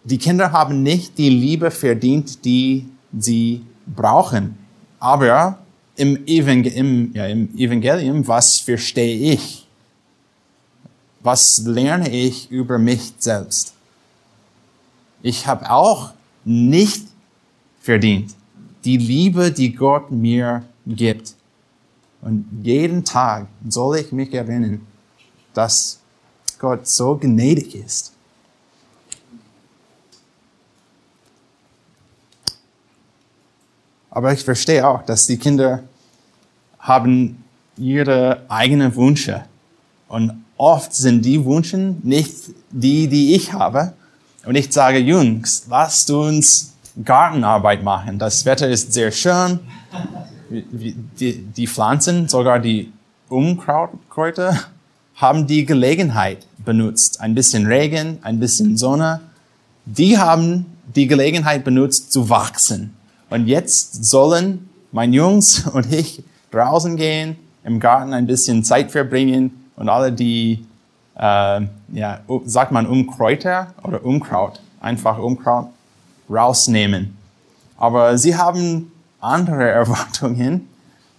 Die 0.04 0.18
Kinder 0.18 0.52
haben 0.52 0.84
nicht 0.84 1.18
die 1.18 1.30
Liebe 1.30 1.72
verdient, 1.72 2.44
die 2.44 2.86
sie 3.18 3.66
brauchen. 3.86 4.58
Aber 5.00 5.60
im, 5.96 6.26
Evangel 6.28 6.74
im, 6.74 7.14
ja, 7.14 7.28
im 7.28 7.56
Evangelium, 7.58 8.28
was 8.28 8.60
verstehe 8.60 9.34
ich? 9.34 9.68
Was 11.22 11.64
lerne 11.66 12.10
ich 12.10 12.52
über 12.52 12.78
mich 12.78 13.14
selbst? 13.18 13.73
Ich 15.24 15.48
habe 15.48 15.72
auch 15.72 16.14
nicht 16.46 17.08
verdient 17.82 18.36
die 18.86 18.98
Liebe, 18.98 19.52
die 19.52 19.74
Gott 19.74 20.12
mir 20.12 20.64
gibt. 20.86 21.36
Und 22.22 22.46
jeden 22.62 23.04
Tag 23.06 23.48
soll 23.68 23.98
ich 23.98 24.12
mich 24.12 24.34
erinnern, 24.34 24.86
dass 25.54 26.00
Gott 26.60 26.86
so 26.88 27.18
gnädig 27.18 27.76
ist 27.76 28.14
Aber 34.16 34.32
ich 34.32 34.44
verstehe 34.44 34.88
auch, 34.88 35.02
dass 35.02 35.26
die 35.26 35.38
Kinder 35.38 35.82
haben 36.78 37.44
ihre 37.78 38.46
eigenen 38.48 38.96
Wünsche. 38.96 39.46
Und 40.08 40.44
oft 40.56 40.94
sind 40.94 41.26
die 41.26 41.44
Wünsche 41.44 41.96
nicht 42.04 42.32
die, 42.70 43.08
die 43.08 43.34
ich 43.34 43.54
habe. 43.54 43.94
Und 44.46 44.56
ich 44.56 44.72
sage, 44.72 44.98
Jungs, 44.98 45.66
lasst 45.70 46.12
uns 46.12 46.74
Gartenarbeit 47.04 47.84
machen. 47.84 48.20
Das 48.20 48.46
Wetter 48.46 48.68
ist 48.68 48.94
sehr 48.94 49.12
schön. 49.12 49.60
Die, 50.50 51.38
die 51.38 51.68
Pflanzen, 51.68 52.28
sogar 52.28 52.60
die 52.60 52.92
Umkrautkräuter, 53.30 54.60
haben 55.16 55.48
die 55.48 55.66
Gelegenheit 55.66 56.46
benutzt. 56.58 57.22
Ein 57.22 57.36
bisschen 57.36 57.66
Regen, 57.66 58.20
ein 58.22 58.40
bisschen 58.40 58.78
Sonne. 58.78 59.22
Die 59.86 60.18
haben 60.18 60.66
die 60.96 61.08
Gelegenheit 61.08 61.64
benutzt 61.64 62.12
zu 62.12 62.30
wachsen. 62.30 62.94
Und 63.30 63.48
jetzt 63.48 64.06
sollen 64.06 64.70
mein 64.92 65.14
Jungs 65.14 65.66
und 65.74 65.92
ich 65.92 66.24
draußen 66.52 66.98
gehen, 66.98 67.38
im 67.64 67.80
Garten 67.80 68.14
ein 68.14 68.28
bisschen 68.28 68.64
Zeit 68.64 68.92
verbringen 68.92 69.70
und 69.76 69.90
alle 69.90 70.12
die, 70.12 70.66
ja, 71.16 72.20
sagt 72.46 72.72
man 72.72 72.88
Umkräuter 72.88 73.74
oder 73.84 74.04
Umkraut, 74.04 74.60
einfach 74.82 75.18
Umkraut 75.20 75.68
rausnehmen. 76.30 77.16
Aber 77.78 78.18
sie 78.18 78.36
haben 78.36 78.92
andere 79.20 79.70
Erwartungen 79.70 80.68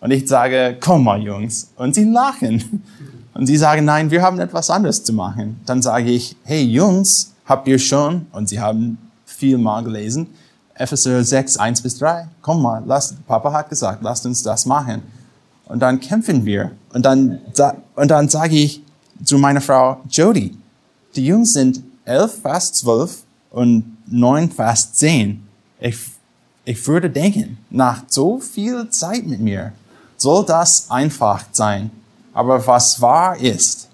und 0.01 0.11
ich 0.11 0.29
sage, 0.29 0.77
komm 0.81 1.05
mal 1.05 1.21
Jungs. 1.21 1.71
Und 1.77 1.95
sie 1.95 2.05
lachen. 2.05 2.83
Und 3.35 3.49
sie 3.49 3.57
sagen, 3.57 3.85
nein, 3.85 4.13
wir 4.13 4.23
haben 4.23 4.39
etwas 4.39 4.71
anderes 4.71 5.03
zu 5.03 5.13
machen. 5.13 5.61
Dann 5.67 5.83
sage 5.83 6.09
ich, 6.09 6.37
hey 6.45 6.63
Jungs, 6.63 7.33
habt 7.45 7.67
ihr 7.67 7.81
schon, 7.81 8.27
und 8.31 8.49
sie 8.49 8.61
haben 8.61 8.97
viel 9.25 9.59
mal 9.59 9.83
gelesen, 9.83 10.29
Epheser 10.75 11.25
6, 11.25 11.57
1 11.57 11.83
bis 11.83 11.99
3. 11.99 12.29
Komm 12.43 12.63
mal, 12.63 12.81
lass, 12.87 13.13
Papa 13.27 13.53
hat 13.53 13.69
gesagt, 13.71 14.05
lasst 14.05 14.25
uns 14.25 14.45
das 14.45 14.67
machen. 14.67 15.03
Und 15.67 15.81
dann 15.81 15.99
kämpfen 15.99 16.45
wir. 16.45 16.71
Und 16.93 17.05
dann, 17.05 17.41
und 17.97 18.09
dann 18.09 18.29
sage 18.29 18.55
ich 18.55 18.84
zu 19.23 19.39
meiner 19.39 19.61
Frau, 19.61 20.01
Jody, 20.11 20.57
die 21.15 21.27
Jungs 21.27 21.53
sind 21.53 21.83
elf, 22.05 22.41
fast 22.43 22.77
zwölf 22.77 23.23
und 23.51 23.97
neun, 24.07 24.51
fast 24.51 24.97
zehn. 24.97 25.47
Ich, 25.81 25.97
ich 26.65 26.87
würde 26.87 27.11
denken, 27.11 27.59
nach 27.71 28.03
so 28.09 28.41
viel 28.41 28.89
Zeit 28.91 29.27
mit 29.27 29.41
mir 29.41 29.73
soll 30.17 30.45
das 30.45 30.91
einfach 30.91 31.45
sein. 31.53 31.91
Aber 32.33 32.67
was 32.67 33.01
wahr 33.01 33.39
ist, 33.39 33.89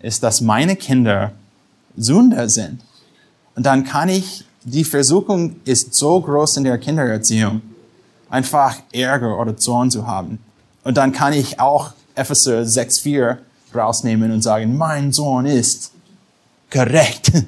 ist, 0.00 0.22
dass 0.22 0.40
meine 0.40 0.76
Kinder 0.76 1.32
Sünder 1.96 2.48
sind. 2.48 2.80
Und 3.54 3.64
dann 3.64 3.84
kann 3.84 4.08
ich 4.08 4.44
die 4.64 4.84
Versuchung 4.84 5.56
ist 5.64 5.94
so 5.94 6.20
groß 6.20 6.56
in 6.56 6.64
der 6.64 6.78
Kindererziehung, 6.78 7.60
einfach 8.30 8.76
Ärger 8.92 9.38
oder 9.38 9.56
Zorn 9.56 9.90
zu 9.90 10.06
haben. 10.06 10.38
Und 10.82 10.96
dann 10.96 11.12
kann 11.12 11.34
ich 11.34 11.60
auch 11.60 11.92
Epheser 12.14 12.62
6,4 12.62 13.36
rausnehmen 13.74 14.30
und 14.32 14.42
sagen, 14.42 14.76
mein 14.76 15.12
Sohn 15.12 15.46
ist 15.46 15.92
gerecht. 16.70 17.32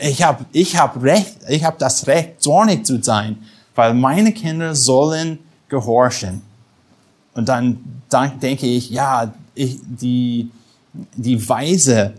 Ich 0.00 0.20
habe 0.20 0.44
ich 0.50 0.76
hab 0.76 1.00
Recht, 1.00 1.36
ich 1.48 1.62
habe 1.62 1.76
das 1.78 2.08
Recht, 2.08 2.42
zornig 2.42 2.84
zu 2.84 3.00
sein, 3.00 3.38
weil 3.76 3.94
meine 3.94 4.32
Kinder 4.32 4.74
sollen 4.74 5.38
gehorchen. 5.68 6.42
Und 7.34 7.48
dann 7.48 7.78
denke 8.42 8.66
ich, 8.66 8.90
ja, 8.90 9.32
ich, 9.54 9.78
die, 9.84 10.50
die 11.16 11.48
Weise, 11.48 12.14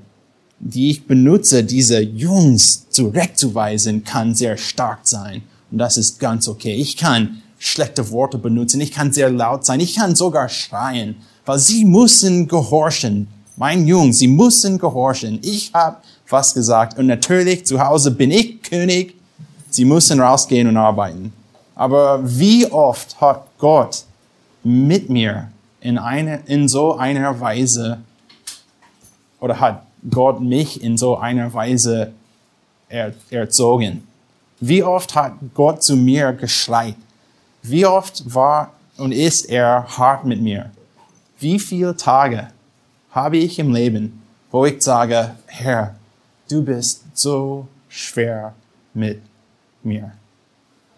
die 0.59 0.91
ich 0.91 1.05
benutze, 1.05 1.65
diese 1.65 1.99
Jungs 1.99 2.89
zurechtzuweisen, 2.89 4.05
kann 4.05 4.33
sehr 4.33 4.55
stark 4.55 4.99
sein. 5.03 5.43
Und 5.71 5.79
das 5.79 5.97
ist 5.97 6.19
ganz 6.19 6.47
okay. 6.47 6.75
Ich 6.75 6.95
kann 6.95 7.41
schlechte 7.57 8.09
Worte 8.11 8.37
benutzen. 8.37 8.81
Ich 8.81 8.91
kann 8.91 9.11
sehr 9.11 9.29
laut 9.29 9.65
sein. 9.65 9.79
Ich 9.79 9.95
kann 9.95 10.15
sogar 10.15 10.49
schreien, 10.49 11.15
weil 11.45 11.59
sie 11.59 11.85
müssen 11.85 12.47
gehorchen. 12.47 13.27
Mein 13.57 13.87
Jungs, 13.87 14.19
sie 14.19 14.27
müssen 14.27 14.77
gehorchen. 14.77 15.39
Ich 15.41 15.71
habe 15.73 15.97
was 16.29 16.53
gesagt. 16.53 16.97
Und 16.97 17.07
natürlich, 17.07 17.65
zu 17.65 17.79
Hause 17.79 18.11
bin 18.11 18.31
ich 18.31 18.61
König. 18.63 19.15
Sie 19.69 19.85
müssen 19.85 20.19
rausgehen 20.19 20.67
und 20.67 20.77
arbeiten. 20.77 21.33
Aber 21.75 22.19
wie 22.23 22.65
oft 22.71 23.19
hat 23.19 23.45
Gott 23.57 24.03
mit 24.63 25.09
mir 25.09 25.49
in, 25.81 25.97
eine, 25.97 26.41
in 26.45 26.67
so 26.67 26.95
einer 26.95 27.39
Weise 27.39 27.99
oder 29.39 29.59
hat 29.59 29.85
Gott 30.09 30.39
mich 30.41 30.81
in 30.81 30.97
so 30.97 31.17
einer 31.17 31.53
Weise 31.53 32.13
er, 32.87 33.13
erzogen? 33.29 34.07
Wie 34.59 34.81
oft 34.83 35.13
hat 35.15 35.33
Gott 35.53 35.83
zu 35.83 35.95
mir 35.95 36.31
geschreit? 36.31 36.95
Wie 37.61 37.85
oft 37.85 38.33
war 38.33 38.71
und 38.97 39.11
ist 39.11 39.45
er 39.45 39.85
hart 39.97 40.23
mit 40.23 40.41
mir? 40.41 40.71
Wie 41.39 41.59
viele 41.59 41.95
Tage 41.95 42.49
habe 43.11 43.37
ich 43.37 43.59
im 43.59 43.73
Leben, 43.73 44.21
wo 44.51 44.65
ich 44.65 44.81
sage, 44.81 45.35
Herr, 45.47 45.95
du 46.49 46.63
bist 46.63 47.03
so 47.13 47.67
schwer 47.89 48.53
mit 48.93 49.21
mir. 49.83 50.11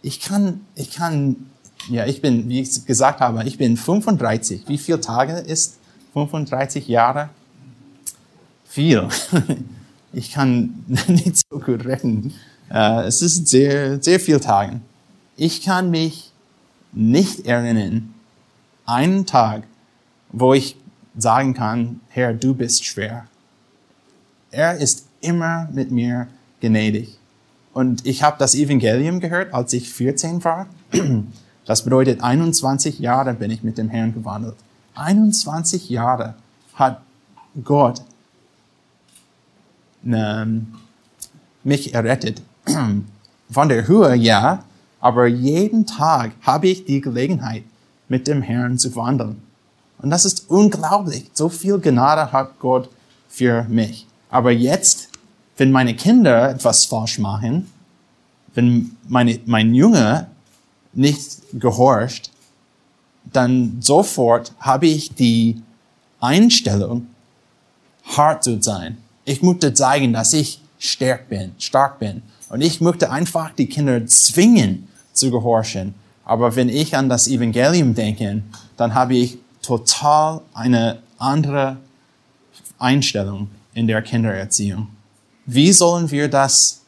Ich 0.02 0.20
kann, 0.20 0.62
ich 0.76 0.92
kann, 0.92 1.48
ja, 1.90 2.06
ich 2.06 2.22
bin, 2.22 2.50
wie 2.50 2.62
ich 2.62 2.86
gesagt 2.86 3.20
habe, 3.20 3.44
ich 3.46 3.58
bin 3.58 3.78
35. 3.78 4.68
Wie 4.68 4.78
viele 4.78 5.02
Tage 5.02 5.34
ist 5.34 5.78
35 6.14 6.88
Jahre? 6.88 7.30
Viel. 8.66 9.08
Ich 10.14 10.32
kann 10.32 10.84
nicht 11.08 11.38
so 11.38 11.60
gut 11.60 11.86
rechnen. 11.86 12.34
Äh, 12.72 13.04
es 13.04 13.22
ist 13.22 13.48
sehr, 13.48 14.02
sehr 14.02 14.20
viele 14.20 14.40
Tage. 14.40 14.80
Ich 15.36 15.62
kann 15.62 15.92
mich 15.92 16.32
nicht 16.92 17.46
erinnern, 17.46 18.14
einen 18.86 19.26
Tag, 19.26 19.64
wo 20.40 20.54
ich 20.54 20.78
sagen 21.18 21.54
kann, 21.54 22.02
Herr, 22.10 22.34
du 22.34 22.54
bist 22.54 22.86
schwer. 22.86 23.26
Er 24.52 24.78
ist 24.78 25.08
immer 25.22 25.68
mit 25.72 25.92
mir 25.92 26.28
gnädig. 26.62 27.18
Und 27.74 28.06
ich 28.06 28.24
habe 28.24 28.38
das 28.40 28.56
Evangelium 28.56 29.20
gehört, 29.20 29.54
als 29.54 29.74
ich 29.74 29.92
14 29.92 30.44
war. 30.44 30.68
Das 31.66 31.84
bedeutet, 31.84 32.24
21 32.24 33.00
Jahre 33.00 33.34
bin 33.34 33.52
ich 33.52 33.62
mit 33.62 33.78
dem 33.78 33.90
Herrn 33.90 34.14
gewandelt. 34.14 34.56
21 34.96 35.90
Jahre 35.90 36.36
hat 36.76 37.02
Gott 37.64 38.02
ähm, 40.06 40.68
mich 41.64 41.94
errettet. 41.94 42.42
Von 43.52 43.70
der 43.70 43.88
Höhe, 43.88 44.16
ja, 44.16 44.64
aber 45.00 45.28
jeden 45.28 45.86
Tag 45.86 46.32
habe 46.42 46.68
ich 46.68 46.86
die 46.86 47.02
Gelegenheit, 47.02 47.64
mit 48.08 48.28
dem 48.28 48.42
Herrn 48.42 48.78
zu 48.78 48.96
wandeln. 48.96 49.42
Und 50.00 50.10
das 50.10 50.26
ist 50.26 50.50
unglaublich. 50.50 51.30
So 51.34 51.50
viel 51.50 51.80
Gnade 51.80 52.32
hat 52.32 52.60
Gott 52.60 52.90
für 53.28 53.64
mich. 53.64 54.06
Aber 54.30 54.52
jetzt, 54.52 55.10
wenn 55.58 55.72
meine 55.72 55.96
Kinder 55.96 56.52
etwas 56.52 56.86
falsch 56.86 57.20
machen, 57.20 57.72
wenn 58.54 58.96
meine, 59.08 59.40
mein 59.46 59.74
Junge 59.74 60.28
nicht 60.94 61.42
gehorcht, 61.54 62.32
dann 63.32 63.78
sofort 63.80 64.54
habe 64.60 64.88
ich 64.88 65.14
die 65.14 65.62
Einstellung, 66.20 67.08
hart 68.16 68.44
zu 68.44 68.62
sein. 68.62 68.98
Ich 69.26 69.42
möchte 69.44 69.74
zeigen, 69.74 70.14
dass 70.14 70.34
ich 70.34 70.62
stark 70.80 71.30
bin, 71.30 71.52
stark 71.58 72.00
bin. 72.00 72.22
Und 72.50 72.62
ich 72.62 72.82
möchte 72.82 73.12
einfach 73.12 73.52
die 73.52 73.68
Kinder 73.68 74.06
zwingen 74.06 74.88
zu 75.14 75.32
gehorchen. 75.32 75.94
Aber 76.24 76.56
wenn 76.56 76.70
ich 76.70 76.96
an 76.96 77.10
das 77.10 77.28
Evangelium 77.28 77.94
denke, 77.94 78.42
dann 78.78 78.94
habe 78.94 79.16
ich 79.16 79.38
total 79.68 80.42
eine 80.54 81.00
andere 81.20 81.78
Einstellung 82.80 83.50
in 83.74 83.86
der 83.86 84.02
Kindererziehung. 84.02 84.88
Wie 85.46 85.74
sollen 85.74 86.10
wir 86.10 86.30
das 86.30 86.82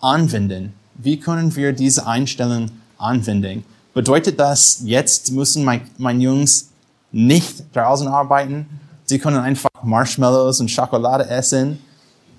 anwenden? 0.00 0.72
Wie 0.94 1.20
können 1.20 1.54
wir 1.54 1.72
diese 1.72 2.06
Einstellung 2.06 2.70
anwenden? 2.96 3.64
Bedeutet 3.92 4.40
das, 4.40 4.80
jetzt 4.84 5.32
müssen 5.32 5.64
meine 5.64 5.82
mein 5.98 6.20
Jungs 6.20 6.70
nicht 7.12 7.64
draußen 7.74 8.08
arbeiten? 8.08 8.66
Sie 9.04 9.18
können 9.18 9.38
einfach 9.38 9.68
Marshmallows 9.82 10.60
und 10.60 10.70
Schokolade 10.70 11.28
essen, 11.28 11.78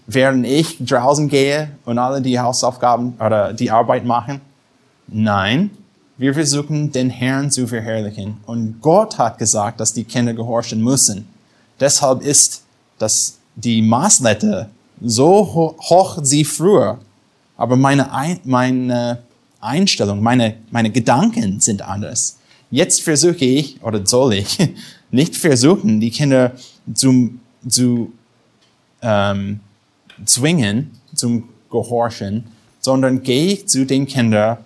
während 0.07 0.45
ich 0.47 0.77
draußen 0.79 1.29
gehe 1.29 1.69
und 1.85 1.99
alle 1.99 2.19
die 2.19 2.39
Hausaufgaben 2.39 3.13
oder 3.19 3.53
die 3.53 3.69
Arbeit 3.69 4.05
machen? 4.05 4.41
Nein, 5.07 5.69
wir 6.17 6.33
versuchen 6.33 6.91
den 6.91 7.09
Herrn 7.09 7.51
zu 7.51 7.67
verherrlichen. 7.67 8.37
Und 8.45 8.81
Gott 8.81 9.17
hat 9.17 9.37
gesagt, 9.37 9.79
dass 9.79 9.93
die 9.93 10.05
Kinder 10.05 10.33
gehorchen 10.33 10.81
müssen. 10.81 11.27
Deshalb 11.79 12.21
ist 12.21 12.63
das 12.97 13.37
die 13.55 13.81
Maßlatte 13.81 14.69
so 15.01 15.75
hoch 15.79 16.19
sie 16.21 16.45
früher. 16.45 16.99
Aber 17.57 17.75
meine, 17.75 18.09
meine 18.43 19.19
Einstellung, 19.59 20.21
meine, 20.21 20.55
meine 20.71 20.91
Gedanken 20.91 21.59
sind 21.59 21.81
anders. 21.81 22.37
Jetzt 22.71 23.01
versuche 23.01 23.45
ich, 23.45 23.81
oder 23.83 24.05
soll 24.05 24.33
ich, 24.33 24.57
nicht 25.11 25.35
versuchen, 25.35 25.99
die 25.99 26.11
Kinder 26.11 26.53
zum, 26.93 27.39
zu 27.67 28.11
ähm, 29.01 29.59
zwingen, 30.25 30.91
zum 31.13 31.49
Gehorchen, 31.69 32.45
sondern 32.81 33.23
gehe 33.23 33.53
ich 33.53 33.67
zu 33.67 33.85
den 33.85 34.05
Kindern 34.05 34.57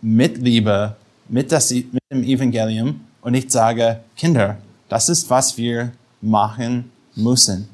mit 0.00 0.38
Liebe, 0.38 0.96
mit, 1.28 1.52
das, 1.52 1.70
mit 1.70 2.02
dem 2.10 2.22
Evangelium 2.22 3.00
und 3.22 3.34
ich 3.34 3.50
sage, 3.50 4.00
Kinder, 4.16 4.58
das 4.88 5.08
ist, 5.08 5.28
was 5.28 5.56
wir 5.56 5.92
machen 6.20 6.90
müssen. 7.14 7.68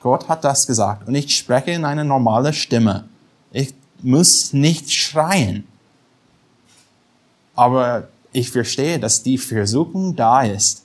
Gott 0.00 0.28
hat 0.28 0.44
das 0.44 0.66
gesagt. 0.66 1.06
Und 1.06 1.14
ich 1.14 1.36
spreche 1.36 1.70
in 1.70 1.84
eine 1.84 2.04
normale 2.04 2.52
Stimme. 2.52 3.04
Ich 3.52 3.72
muss 4.02 4.52
nicht 4.52 4.90
schreien. 4.90 5.64
Aber 7.54 8.08
ich 8.32 8.50
verstehe, 8.50 8.98
dass 8.98 9.22
die 9.22 9.38
Versuchung 9.38 10.16
da 10.16 10.42
ist, 10.42 10.84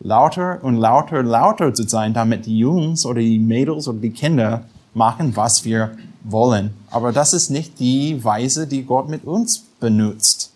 lauter 0.00 0.58
und 0.62 0.76
lauter, 0.76 1.22
lauter 1.22 1.72
zu 1.74 1.86
sein, 1.86 2.14
damit 2.14 2.46
die 2.46 2.58
Jungs 2.58 3.04
oder 3.04 3.20
die 3.20 3.38
Mädels 3.38 3.86
oder 3.86 4.00
die 4.00 4.10
Kinder 4.10 4.64
machen, 4.94 5.36
was 5.36 5.64
wir 5.64 5.96
wollen. 6.24 6.74
Aber 6.90 7.12
das 7.12 7.34
ist 7.34 7.50
nicht 7.50 7.78
die 7.78 8.22
Weise, 8.24 8.66
die 8.66 8.84
Gott 8.84 9.08
mit 9.08 9.24
uns 9.24 9.67
benutzt. 9.80 10.52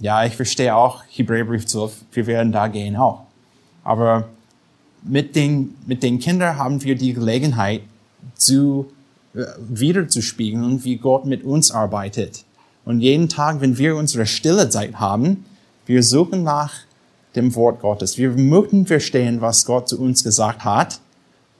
Ja, 0.00 0.24
ich 0.24 0.36
verstehe 0.36 0.74
auch 0.74 1.02
Hebräerbrief 1.08 1.66
12, 1.66 1.92
wir 2.12 2.26
werden 2.26 2.52
da 2.52 2.68
gehen 2.68 2.96
auch. 2.96 3.22
Aber 3.84 4.28
mit 5.02 5.36
den, 5.36 5.74
mit 5.86 6.02
den 6.02 6.18
Kindern 6.18 6.56
haben 6.56 6.82
wir 6.82 6.96
die 6.96 7.12
Gelegenheit, 7.12 7.82
zu, 8.34 8.90
äh, 9.34 9.44
wiederzuspiegeln, 9.68 10.84
wie 10.84 10.96
Gott 10.96 11.26
mit 11.26 11.44
uns 11.44 11.70
arbeitet. 11.70 12.44
Und 12.84 13.00
jeden 13.00 13.28
Tag, 13.28 13.60
wenn 13.60 13.78
wir 13.78 13.96
unsere 13.96 14.26
stille 14.26 14.68
Zeit 14.68 14.98
haben, 14.98 15.44
wir 15.86 16.02
suchen 16.02 16.42
nach 16.42 16.72
dem 17.36 17.54
Wort 17.54 17.80
Gottes. 17.80 18.16
Wir 18.16 18.30
möchten 18.30 18.86
verstehen, 18.86 19.40
was 19.40 19.64
Gott 19.64 19.88
zu 19.88 20.00
uns 20.00 20.24
gesagt 20.24 20.64
hat. 20.64 21.00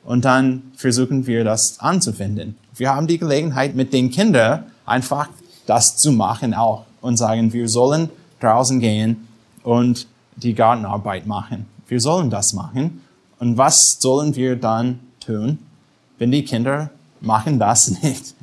Und 0.05 0.25
dann 0.25 0.73
versuchen 0.77 1.27
wir 1.27 1.45
das 1.45 1.81
anzuwenden. 1.81 2.57
Wir 2.77 2.95
haben 2.95 3.07
die 3.07 3.19
Gelegenheit, 3.19 3.75
mit 3.75 3.93
den 3.93 4.11
Kindern 4.11 4.65
einfach 4.85 5.29
das 5.67 5.97
zu 5.97 6.13
machen 6.13 6.55
auch. 6.55 6.85
Und 7.01 7.17
sagen, 7.19 7.53
wir 7.53 7.69
sollen 7.69 8.09
draußen 8.41 8.81
gehen 8.81 9.29
und 9.63 10.07
die 10.37 10.55
Gartenarbeit 10.55 11.27
machen. 11.27 11.67
Wir 11.87 12.01
sollen 12.01 12.31
das 12.31 12.55
machen. 12.55 13.03
Und 13.39 13.59
was 13.59 14.01
sollen 14.01 14.35
wir 14.37 14.57
dann 14.57 15.01
tun, 15.21 15.59
wenn 16.19 16.31
die 16.31 16.45
Kinder 16.45 16.91
machen 17.21 17.59
das 17.59 17.91
nicht? 18.03 18.35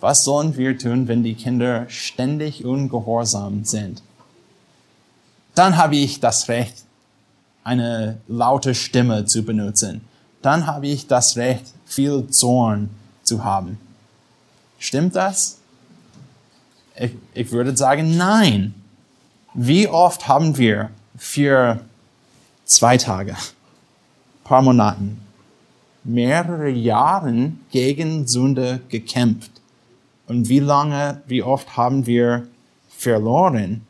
Was 0.00 0.22
sollen 0.22 0.56
wir 0.56 0.78
tun, 0.78 1.08
wenn 1.08 1.24
die 1.24 1.34
Kinder 1.34 1.86
ständig 1.88 2.64
ungehorsam 2.64 3.64
sind? 3.64 4.02
Dann 5.56 5.76
habe 5.76 5.96
ich 5.96 6.20
das 6.20 6.48
Recht, 6.48 6.84
eine 7.64 8.18
laute 8.28 8.76
Stimme 8.76 9.24
zu 9.24 9.42
benutzen. 9.42 10.02
Dann 10.40 10.66
habe 10.66 10.86
ich 10.86 11.08
das 11.08 11.36
Recht, 11.36 11.64
viel 11.84 12.28
Zorn 12.28 12.90
zu 13.24 13.42
haben. 13.42 13.78
Stimmt 14.78 15.16
das? 15.16 15.57
Ich, 16.98 17.12
ich 17.34 17.52
würde 17.52 17.76
sagen, 17.76 18.16
nein. 18.16 18.74
Wie 19.54 19.88
oft 19.88 20.28
haben 20.28 20.56
wir 20.58 20.90
für 21.16 21.80
zwei 22.64 22.96
Tage 22.96 23.36
paar 24.48 24.62
Monaten, 24.62 25.20
mehrere 26.04 26.70
Jahren 26.70 27.60
gegen 27.70 28.26
Sünde 28.26 28.80
gekämpft. 28.88 29.50
Und 30.26 30.48
wie 30.48 30.58
lange, 30.58 31.20
wie 31.26 31.42
oft 31.42 31.76
haben 31.76 32.06
wir 32.06 32.48
verloren? 32.88 33.82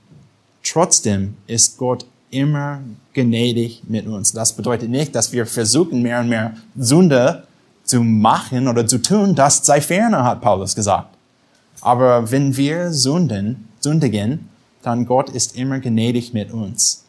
Trotzdem 0.65 1.37
ist 1.47 1.79
Gott 1.79 2.05
immer 2.31 2.81
gnädig 3.15 3.83
mit 3.87 4.07
uns. 4.07 4.33
Das 4.33 4.53
bedeutet 4.53 4.91
nicht, 4.91 5.15
dass 5.15 5.33
wir 5.33 5.47
versuchen, 5.47 6.03
mehr 6.03 6.21
und 6.21 6.29
mehr 6.29 6.55
Sünde 6.77 7.45
zu 7.85 8.03
machen 8.03 8.67
oder 8.67 8.87
zu 8.87 8.99
tun. 9.01 9.37
Das 9.37 9.65
sei 9.65 9.81
ferner, 9.81 10.25
hat 10.25 10.41
Paulus 10.41 10.75
gesagt. 10.75 11.18
Aber 11.81 12.31
wenn 12.31 12.57
wir 12.57 12.93
sünden, 12.93 13.69
sündigen, 13.81 14.49
dann 14.83 15.07
Gott 15.07 15.31
ist 15.31 15.57
immer 15.57 15.81
gnädig 15.81 16.33
mit 16.33 16.53
uns. 16.53 17.05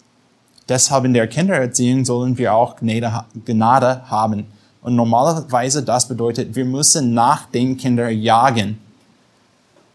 Deshalb 0.68 1.06
in 1.06 1.14
der 1.14 1.28
Kindererziehung 1.28 2.06
sollen 2.06 2.38
wir 2.38 2.54
auch 2.54 2.76
Gnade 2.78 4.10
haben. 4.10 4.46
Und 4.82 4.96
normalerweise 4.96 5.84
das 5.84 6.08
bedeutet, 6.08 6.56
wir 6.56 6.66
müssen 6.66 7.14
nach 7.14 7.48
den 7.48 7.76
Kindern 7.76 8.16
jagen. 8.18 8.78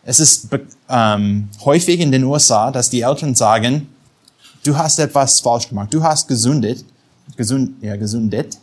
Es 0.05 0.21
ist 0.21 0.49
ähm, 0.89 1.49
häufig 1.65 2.01
in 2.01 2.13
den 2.13 2.25
USA, 2.25 2.71
dass 2.71 2.91
die 2.91 3.01
Eltern 3.01 3.35
sagen, 3.35 3.89
du 4.65 4.77
hast 4.77 4.99
etwas 4.99 5.41
falsch 5.41 5.69
gemacht, 5.69 5.95
du 5.95 6.03
hast 6.03 6.29
gesündet, 6.29 6.85
gesund, 7.37 7.83
ja, 7.83 7.97
gesundet, 7.97 8.59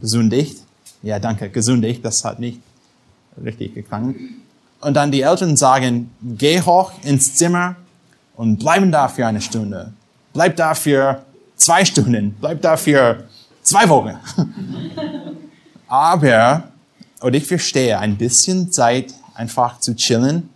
gesündigt, 0.00 0.58
ja, 1.02 1.18
danke, 1.18 1.48
gesündigt, 1.48 2.04
das 2.04 2.24
hat 2.24 2.40
nicht 2.40 2.60
richtig 3.44 3.74
geklungen. 3.74 4.42
Und 4.80 4.94
dann 4.94 5.10
die 5.10 5.22
Eltern 5.22 5.56
sagen, 5.56 6.10
geh 6.22 6.60
hoch 6.60 6.92
ins 7.02 7.34
Zimmer 7.34 7.76
und 8.36 8.58
bleiben 8.58 8.92
da 8.92 9.08
für 9.08 9.26
eine 9.26 9.40
Stunde. 9.40 9.92
Bleib 10.32 10.56
da 10.56 10.74
für 10.74 11.22
zwei 11.56 11.84
Stunden. 11.84 12.36
Bleib 12.40 12.62
da 12.62 12.76
für 12.76 13.24
zwei 13.62 13.88
Wochen. 13.88 14.14
Aber, 15.88 16.64
und 17.20 17.34
ich 17.34 17.46
verstehe, 17.46 17.98
ein 17.98 18.16
bisschen 18.16 18.70
Zeit 18.70 19.14
einfach 19.34 19.80
zu 19.80 19.96
chillen 19.96 20.50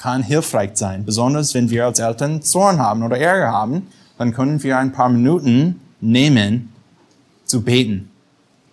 kann 0.00 0.22
hilfreich 0.22 0.70
sein. 0.74 1.04
Besonders 1.04 1.52
wenn 1.52 1.68
wir 1.68 1.84
als 1.84 1.98
Eltern 1.98 2.40
Zorn 2.40 2.78
haben 2.78 3.02
oder 3.02 3.18
Ärger 3.18 3.52
haben, 3.52 3.86
dann 4.16 4.32
können 4.32 4.62
wir 4.62 4.78
ein 4.78 4.92
paar 4.92 5.10
Minuten 5.10 5.78
nehmen, 6.00 6.72
zu 7.44 7.62
beten, 7.62 8.10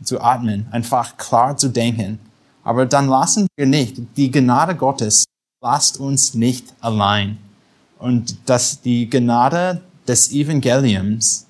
zu 0.01 0.21
atmen, 0.21 0.67
einfach 0.71 1.17
klar 1.17 1.57
zu 1.57 1.67
denken. 1.67 2.19
Aber 2.67 2.85
dann 2.85 3.07
lassen 3.07 3.47
wir 3.55 3.65
nicht, 3.65 3.95
die 4.17 4.29
Gnade 4.29 4.75
Gottes 4.75 5.23
lasst 5.63 6.01
uns 6.01 6.33
nicht 6.33 6.73
allein. 6.81 7.37
Und 7.97 8.49
dass 8.49 8.81
die 8.81 9.09
Gnade 9.09 9.79
des 10.05 10.33
Evangeliums 10.33 11.45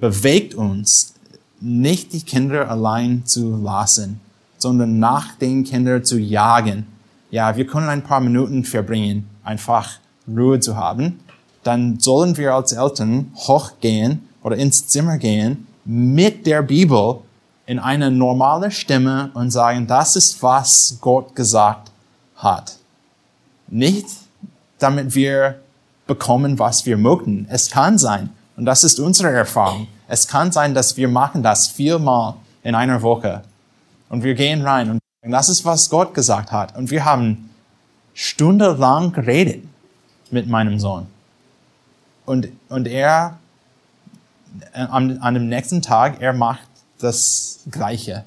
bewegt 0.00 0.56
uns, 0.56 1.14
nicht 1.60 2.12
die 2.12 2.22
Kinder 2.22 2.68
allein 2.68 3.24
zu 3.24 3.56
lassen, 3.56 4.18
sondern 4.56 4.98
nach 4.98 5.36
den 5.36 5.62
Kindern 5.62 6.04
zu 6.04 6.18
jagen. 6.18 6.88
Ja, 7.30 7.56
wir 7.56 7.64
können 7.64 7.88
ein 7.88 8.02
paar 8.02 8.20
Minuten 8.20 8.64
verbringen, 8.64 9.30
einfach 9.44 10.00
Ruhe 10.26 10.58
zu 10.58 10.74
haben. 10.74 11.20
Dann 11.62 12.00
sollen 12.00 12.36
wir 12.36 12.52
als 12.52 12.72
Eltern 12.72 13.30
hochgehen 13.36 14.22
oder 14.42 14.56
ins 14.56 14.88
Zimmer 14.88 15.18
gehen 15.18 15.68
mit 15.84 16.46
der 16.46 16.62
Bibel 16.62 17.20
in 17.68 17.78
eine 17.78 18.10
normale 18.10 18.70
Stimme 18.70 19.30
und 19.34 19.50
sagen, 19.50 19.86
das 19.86 20.16
ist, 20.16 20.42
was 20.42 20.96
Gott 21.02 21.36
gesagt 21.36 21.92
hat. 22.34 22.76
Nicht, 23.66 24.06
damit 24.78 25.14
wir 25.14 25.60
bekommen, 26.06 26.58
was 26.58 26.86
wir 26.86 26.96
möchten. 26.96 27.46
Es 27.50 27.70
kann 27.70 27.98
sein, 27.98 28.30
und 28.56 28.64
das 28.64 28.84
ist 28.84 28.98
unsere 28.98 29.30
Erfahrung, 29.30 29.86
es 30.08 30.26
kann 30.26 30.50
sein, 30.50 30.72
dass 30.72 30.96
wir 30.96 31.08
machen 31.08 31.42
das 31.42 31.68
viermal 31.68 32.36
in 32.62 32.74
einer 32.74 33.02
Woche. 33.02 33.42
Und 34.08 34.22
wir 34.24 34.34
gehen 34.34 34.62
rein 34.62 34.88
und 34.88 35.00
sagen, 35.20 35.32
das 35.32 35.50
ist, 35.50 35.66
was 35.66 35.90
Gott 35.90 36.14
gesagt 36.14 36.50
hat. 36.50 36.74
Und 36.74 36.90
wir 36.90 37.04
haben 37.04 37.50
stundenlang 38.14 39.12
geredet 39.12 39.62
mit 40.30 40.48
meinem 40.48 40.80
Sohn. 40.80 41.06
Und, 42.24 42.48
und 42.70 42.88
er, 42.88 43.36
an, 44.72 45.18
an 45.18 45.34
dem 45.34 45.50
nächsten 45.50 45.82
Tag, 45.82 46.22
er 46.22 46.32
macht 46.32 46.67
das 46.98 47.60
Gleiche. 47.70 48.24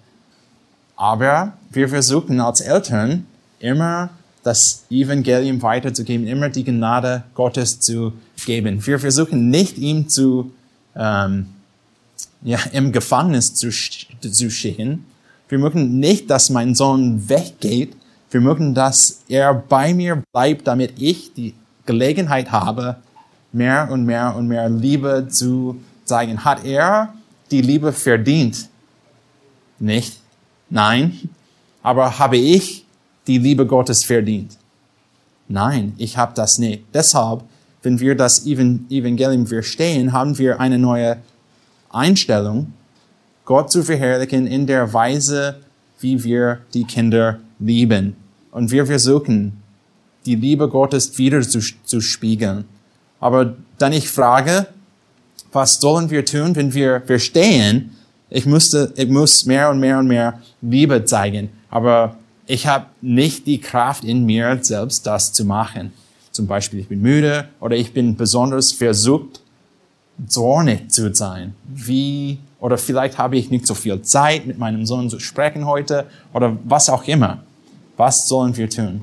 Aber 0.95 1.53
wir 1.72 1.89
versuchen 1.89 2.39
als 2.39 2.61
Eltern 2.61 3.26
immer 3.59 4.09
das 4.43 4.86
Evangelium 4.89 5.61
weiterzugeben, 5.61 6.28
immer 6.28 6.49
die 6.49 6.63
Gnade 6.63 7.24
Gottes 7.36 7.80
zu 7.80 8.13
geben. 8.45 8.86
Wir 8.86 8.99
versuchen 8.99 9.49
nicht, 9.49 9.78
ihm 9.78 10.09
zu, 10.09 10.51
ähm, 10.95 11.47
ja, 12.41 12.59
im 12.72 12.91
Gefängnis 12.91 13.53
zu, 13.53 13.69
zu 13.69 14.49
schicken. 14.49 15.05
Wir 15.47 15.59
möchten 15.59 15.99
nicht, 15.99 16.30
dass 16.30 16.49
mein 16.49 16.76
Sohn 16.76 17.30
weggeht. 17.30 17.95
Wir 18.32 18.41
möchten, 18.41 18.74
dass 18.74 19.22
er 19.28 19.53
bei 19.53 19.93
mir 19.93 20.24
bleibt, 20.32 20.65
damit 20.67 20.93
ich 20.99 21.34
die 21.34 21.53
Gelegenheit 21.86 22.51
habe, 22.51 22.97
mehr 23.51 23.89
und 23.91 24.05
mehr 24.05 24.36
und 24.36 24.47
mehr 24.47 24.69
Liebe 24.69 25.28
zu 25.30 25.82
zeigen. 26.05 26.45
Hat 26.45 26.63
er 26.63 27.13
die 27.52 27.62
Liebe 27.62 27.91
verdient? 27.91 28.70
Nicht. 29.80 30.18
Nein. 30.70 31.30
Aber 31.84 32.18
habe 32.18 32.38
ich 32.38 32.86
die 33.28 33.38
Liebe 33.38 33.66
Gottes 33.66 34.04
verdient? 34.04 34.58
Nein, 35.47 35.93
ich 35.97 36.18
habe 36.18 36.34
das 36.34 36.58
nicht. 36.58 36.86
Deshalb, 36.93 37.43
wenn 37.84 37.99
wir 37.99 38.16
das 38.16 38.45
Evangelium 38.45 39.45
verstehen, 39.45 40.14
haben 40.14 40.38
wir 40.38 40.60
eine 40.60 40.80
neue 40.80 41.18
Einstellung, 41.89 42.74
Gott 43.43 43.72
zu 43.72 43.84
verherrlichen 43.84 44.47
in 44.47 44.66
der 44.66 44.93
Weise, 44.93 45.58
wie 45.99 46.24
wir 46.24 46.60
die 46.74 46.86
Kinder 46.86 47.39
lieben. 47.60 48.16
Und 48.52 48.72
wir 48.72 48.86
versuchen, 48.86 49.62
die 50.26 50.36
Liebe 50.36 50.70
Gottes 50.70 51.18
wieder 51.18 51.41
zu, 51.41 51.60
zu 51.84 51.99
spiegeln. 51.99 52.66
Aber 53.20 53.56
dann 53.78 53.93
ich 53.93 54.10
frage, 54.10 54.68
was 55.52 55.80
sollen 55.80 56.10
wir 56.10 56.26
tun, 56.26 56.56
wenn 56.56 56.74
wir 56.74 57.02
verstehen, 57.02 57.95
ich 58.30 58.45
musste, 58.45 58.93
ich 58.95 59.10
muss 59.10 59.45
mehr 59.45 59.70
und 59.70 59.80
mehr 59.80 59.99
und 59.99 60.08
mehr 60.08 60.39
Liebe 60.62 61.04
zeigen. 61.06 61.49
Aber 61.70 62.16
ich 62.47 62.66
habe 62.68 62.86
nicht 63.02 63.45
die 63.45 63.60
Kraft 63.60 64.04
in 64.04 64.26
mir 64.26 64.58
selbst, 64.62 65.06
das 65.06 65.34
zu 65.34 65.45
machen. 65.45 65.91
Zum 66.32 66.47
Beispiel, 66.47 66.80
ich 66.80 66.88
bin 66.88 67.02
müde 67.02 67.49
oder 67.60 67.76
ich 67.76 67.93
bin 67.93 68.16
besonders 68.16 68.72
versucht, 68.72 69.41
zornig 70.28 70.89
zu 70.91 71.14
sein. 71.14 71.56
Wie, 71.66 72.39
oder 72.60 72.78
vielleicht 72.78 73.18
habe 73.18 73.38
ich 73.38 73.49
nicht 73.49 73.68
so 73.68 73.74
viel 73.74 74.02
Zeit, 74.02 74.45
mit 74.45 74.58
meinem 74.58 74.86
Sohn 74.86 75.10
zu 75.10 75.20
sprechen 75.20 75.66
heute 75.66 76.06
oder 76.34 76.58
was 76.64 76.89
auch 76.89 77.04
immer. 77.06 77.43
Was 77.97 78.28
sollen 78.28 78.56
wir 78.56 78.70
tun? 78.70 79.02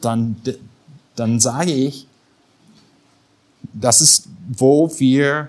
Dann, 0.00 0.36
dann 1.14 1.40
sage 1.40 1.72
ich, 1.72 2.06
das 3.74 4.00
ist, 4.00 4.28
wo 4.48 4.90
wir 4.98 5.48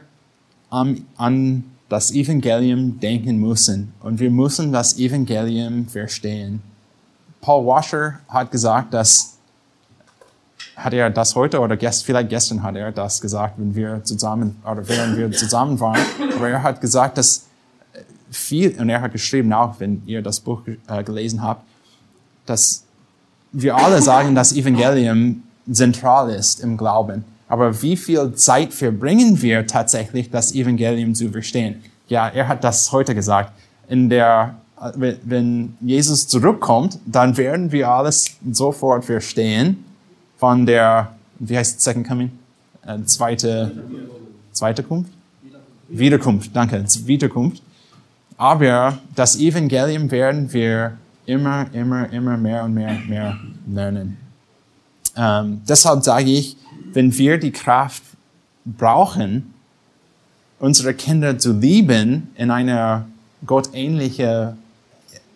an, 0.74 1.06
an 1.18 1.64
das 1.88 2.12
Evangelium 2.12 3.00
denken 3.00 3.38
müssen. 3.38 3.94
Und 4.02 4.20
wir 4.20 4.32
müssen 4.32 4.72
das 4.72 4.98
Evangelium 4.98 5.88
verstehen. 5.88 6.62
Paul 7.42 7.68
Washer 7.68 8.20
hat 8.28 8.50
gesagt, 8.50 8.94
dass, 8.94 9.38
hat 10.76 10.94
er 10.94 11.12
das 11.12 11.36
heute 11.36 11.60
oder 11.60 11.78
gest, 11.78 12.04
vielleicht 12.04 12.30
gestern 12.30 12.64
hat 12.64 12.76
er 12.76 12.92
das 12.92 13.22
gesagt, 13.22 13.60
wenn 13.60 13.76
wir 13.76 14.04
zusammen, 14.04 14.56
oder 14.64 14.88
während 14.88 15.16
wir 15.16 15.32
zusammen 15.32 15.80
waren. 15.80 16.02
Aber 16.36 16.50
er 16.50 16.64
hat 16.64 16.82
gesagt, 16.82 17.20
dass 17.20 17.46
viel, 18.32 18.80
und 18.80 18.90
er 18.90 19.02
hat 19.02 19.12
geschrieben 19.12 19.54
auch, 19.54 19.80
wenn 19.80 20.02
ihr 20.08 20.24
das 20.24 20.40
Buch 20.40 20.62
äh, 20.88 21.04
gelesen 21.04 21.44
habt, 21.44 21.64
dass 22.48 22.84
wir 23.52 23.76
alle 23.76 24.02
sagen, 24.02 24.34
dass 24.34 24.54
Evangelium 24.54 25.44
zentral 25.72 26.32
ist 26.32 26.62
im 26.62 26.78
Glauben. 26.78 27.24
Aber 27.54 27.84
wie 27.84 27.96
viel 27.96 28.34
Zeit 28.34 28.74
verbringen 28.74 29.40
wir 29.44 29.68
tatsächlich, 29.68 30.32
das 30.32 30.56
Evangelium 30.56 31.14
zu 31.14 31.30
verstehen? 31.30 31.84
Ja, 32.08 32.28
er 32.28 32.48
hat 32.48 32.64
das 32.64 32.92
heute 32.92 33.14
gesagt. 33.14 33.52
In 33.88 34.10
der, 34.10 34.56
wenn 34.96 35.78
Jesus 35.80 36.28
zurückkommt, 36.28 36.98
dann 37.06 37.38
werden 37.38 37.72
wir 37.72 37.90
alles 37.90 38.38
sofort 38.52 39.06
verstehen 39.06 39.86
von 40.40 40.66
der, 40.66 41.12
wie 41.38 41.56
heißt 41.56 41.80
Second 41.80 42.08
Coming? 42.08 42.32
Äh, 42.88 43.04
zweite, 43.06 43.72
zweite 44.52 44.82
Kunft? 44.82 45.12
Wiederkunft, 45.90 46.56
danke, 46.56 46.84
Wiederkunft. 47.06 47.62
Aber 48.36 48.98
das 49.14 49.36
Evangelium 49.36 50.10
werden 50.10 50.52
wir 50.52 50.98
immer, 51.28 51.68
immer, 51.72 52.12
immer 52.12 52.36
mehr 52.36 52.64
und 52.64 52.74
mehr, 52.74 52.98
mehr 53.08 53.38
lernen. 53.68 54.18
Ähm, 55.16 55.62
deshalb 55.68 56.04
sage 56.04 56.32
ich, 56.32 56.58
wenn 56.94 57.18
wir 57.18 57.38
die 57.38 57.52
Kraft 57.52 58.04
brauchen, 58.66 59.54
unsere 60.60 60.94
Kinder 60.94 61.38
zu 61.38 61.54
lieben 61.54 62.30
in 62.36 62.52
einer 62.52 63.08
gottähnlichen 63.46 64.58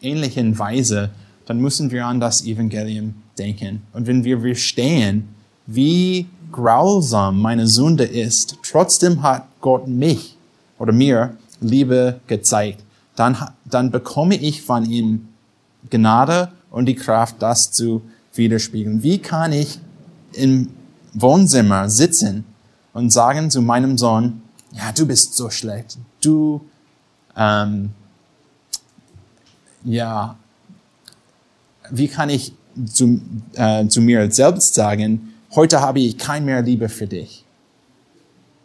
ähnlichen 0.02 0.58
Weise, 0.58 1.10
dann 1.46 1.60
müssen 1.60 1.92
wir 1.92 2.06
an 2.06 2.20
das 2.20 2.46
Evangelium 2.46 3.16
denken. 3.38 3.82
Und 3.94 4.08
wenn 4.08 4.24
wir 4.24 4.42
verstehen, 4.42 5.30
wie 5.66 6.28
grausam 6.52 7.42
meine 7.42 7.68
Sünde 7.68 8.04
ist, 8.04 8.58
trotzdem 8.64 9.22
hat 9.22 9.48
Gott 9.62 9.88
mich 9.88 10.38
oder 10.78 10.94
mir 10.94 11.36
Liebe 11.60 12.20
gezeigt, 12.28 12.84
dann, 13.16 13.36
dann 13.66 13.92
bekomme 13.92 14.36
ich 14.36 14.62
von 14.62 14.86
ihm 14.86 15.28
Gnade 15.90 16.50
und 16.70 16.86
die 16.86 16.96
Kraft, 16.96 17.38
das 17.40 17.72
zu 17.72 18.02
widerspiegeln. 18.34 19.02
Wie 19.04 19.18
kann 19.18 19.52
ich 19.52 19.80
im 20.34 20.70
Wohnzimmer 21.20 21.90
sitzen 21.90 22.46
und 22.94 23.12
sagen 23.12 23.50
zu 23.50 23.62
meinem 23.62 23.98
Sohn, 23.98 24.42
ja, 24.72 24.92
du 24.92 25.06
bist 25.06 25.36
so 25.36 25.50
schlecht. 25.50 25.98
Du, 26.22 26.62
ähm, 27.36 27.92
ja, 29.84 30.38
wie 31.90 32.08
kann 32.08 32.30
ich 32.30 32.54
zu, 32.86 33.20
äh, 33.56 33.88
zu 33.88 34.02
mir 34.02 34.30
selbst 34.32 34.76
sagen, 34.76 35.34
heute 35.56 35.82
habe 35.82 36.00
ich 36.00 36.18
kein 36.18 36.46
mehr 36.46 36.62
Liebe 36.62 36.90
für 36.90 37.08
dich? 37.08 37.46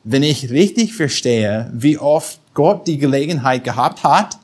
Wenn 0.05 0.23
ich 0.23 0.51
richtig 0.51 0.95
verstehe, 0.95 1.71
wie 1.73 1.97
oft 1.97 2.41
Gott 2.55 2.87
die 2.87 2.99
Gelegenheit 2.99 3.65
gehabt 3.65 4.03
hat, 4.03 4.39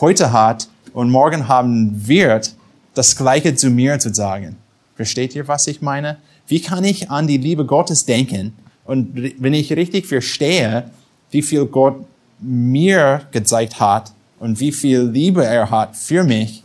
heute 0.00 0.32
hat 0.32 0.68
und 0.92 1.10
morgen 1.10 1.48
haben 1.48 2.06
wird, 2.06 2.54
das 2.94 3.16
Gleiche 3.16 3.54
zu 3.54 3.70
mir 3.70 3.98
zu 3.98 4.14
sagen. 4.14 4.56
Versteht 4.94 5.34
ihr, 5.34 5.46
was 5.48 5.66
ich 5.66 5.82
meine? 5.82 6.18
Wie 6.48 6.60
kann 6.60 6.82
ich 6.84 7.10
an 7.10 7.26
die 7.26 7.36
Liebe 7.36 7.64
Gottes 7.64 8.06
denken? 8.06 8.54
Und 8.84 9.14
wenn 9.14 9.52
ich 9.52 9.70
richtig 9.72 10.06
verstehe, 10.06 10.90
wie 11.30 11.42
viel 11.42 11.66
Gott 11.66 12.04
mir 12.40 13.22
gezeigt 13.32 13.78
hat 13.78 14.12
und 14.38 14.58
wie 14.58 14.72
viel 14.72 15.02
Liebe 15.02 15.44
er 15.44 15.70
hat 15.70 15.94
für 15.94 16.24
mich, 16.24 16.62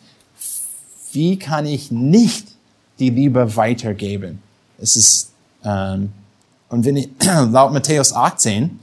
wie 1.11 1.37
kann 1.37 1.65
ich 1.65 1.91
nicht 1.91 2.47
die 2.97 3.09
Liebe 3.09 3.55
weitergeben? 3.57 4.41
Es 4.77 4.95
ist, 4.95 5.31
ähm, 5.63 6.11
und 6.69 6.85
wenn 6.85 6.95
ich, 6.95 7.09
laut 7.51 7.73
Matthäus 7.73 8.13
18, 8.13 8.79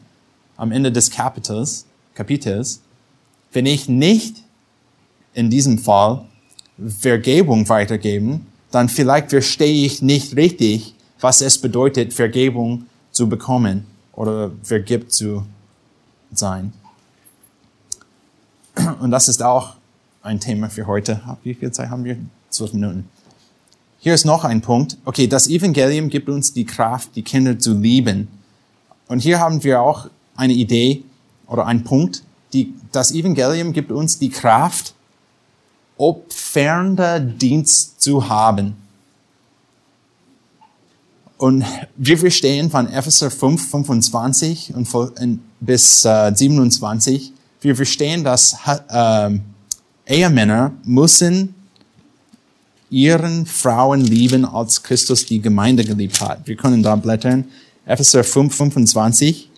am 0.58 0.70
Ende 0.70 0.92
des 0.92 1.10
Kapitels, 1.10 1.86
Kapitels, 2.14 2.80
wenn 3.52 3.64
ich 3.64 3.88
nicht 3.88 4.42
in 5.32 5.48
diesem 5.48 5.78
Fall 5.78 6.26
Vergebung 6.98 7.68
weitergeben, 7.68 8.46
dann 8.70 8.88
vielleicht 8.88 9.30
verstehe 9.30 9.86
ich 9.86 10.02
nicht 10.02 10.36
richtig, 10.36 10.94
was 11.20 11.40
es 11.40 11.58
bedeutet, 11.58 12.12
Vergebung 12.12 12.86
zu 13.10 13.28
bekommen 13.28 13.86
oder 14.12 14.52
vergibt 14.62 15.12
zu 15.12 15.44
sein. 16.32 16.72
Und 19.00 19.10
das 19.10 19.28
ist 19.28 19.42
auch 19.42 19.74
ein 20.22 20.40
Thema 20.40 20.70
für 20.70 20.86
heute. 20.86 21.20
Wie 21.42 21.54
viel 21.54 21.72
Zeit 21.72 21.90
haben 21.90 22.04
wir? 22.04 22.16
Zwölf 22.50 22.72
Minuten. 22.72 23.08
Hier 23.98 24.14
ist 24.14 24.24
noch 24.24 24.44
ein 24.44 24.62
Punkt. 24.62 24.96
Okay, 25.04 25.26
das 25.26 25.48
Evangelium 25.48 26.08
gibt 26.08 26.28
uns 26.28 26.52
die 26.52 26.64
Kraft, 26.64 27.16
die 27.16 27.22
Kinder 27.22 27.58
zu 27.58 27.74
lieben. 27.74 28.28
Und 29.08 29.20
hier 29.20 29.40
haben 29.40 29.62
wir 29.62 29.82
auch 29.82 30.08
eine 30.36 30.52
Idee 30.52 31.02
oder 31.46 31.66
einen 31.66 31.84
Punkt. 31.84 32.22
Die, 32.52 32.72
das 32.92 33.12
Evangelium 33.12 33.72
gibt 33.72 33.92
uns 33.92 34.18
die 34.18 34.30
Kraft, 34.30 34.94
opfernder 36.00 37.20
Dienst 37.20 38.00
zu 38.00 38.28
haben. 38.28 38.74
Und 41.36 41.64
wir 41.96 42.18
verstehen 42.18 42.70
von 42.70 42.90
Epheser 42.90 43.30
5, 43.30 43.70
25 43.70 44.74
und 44.74 45.40
bis 45.60 46.04
äh, 46.04 46.32
27, 46.34 47.32
wir 47.60 47.76
verstehen, 47.76 48.24
dass 48.24 48.56
äh, 48.88 49.38
Ehemänner 50.06 50.72
müssen 50.84 51.54
ihren 52.88 53.44
Frauen 53.44 54.00
lieben, 54.00 54.46
als 54.46 54.82
Christus 54.82 55.26
die 55.26 55.40
Gemeinde 55.40 55.84
geliebt 55.84 56.20
hat. 56.20 56.46
Wir 56.46 56.56
können 56.56 56.82
da 56.82 56.96
blättern. 56.96 57.44
Epheser 57.84 58.24
5, 58.24 58.54
25. 58.54 59.49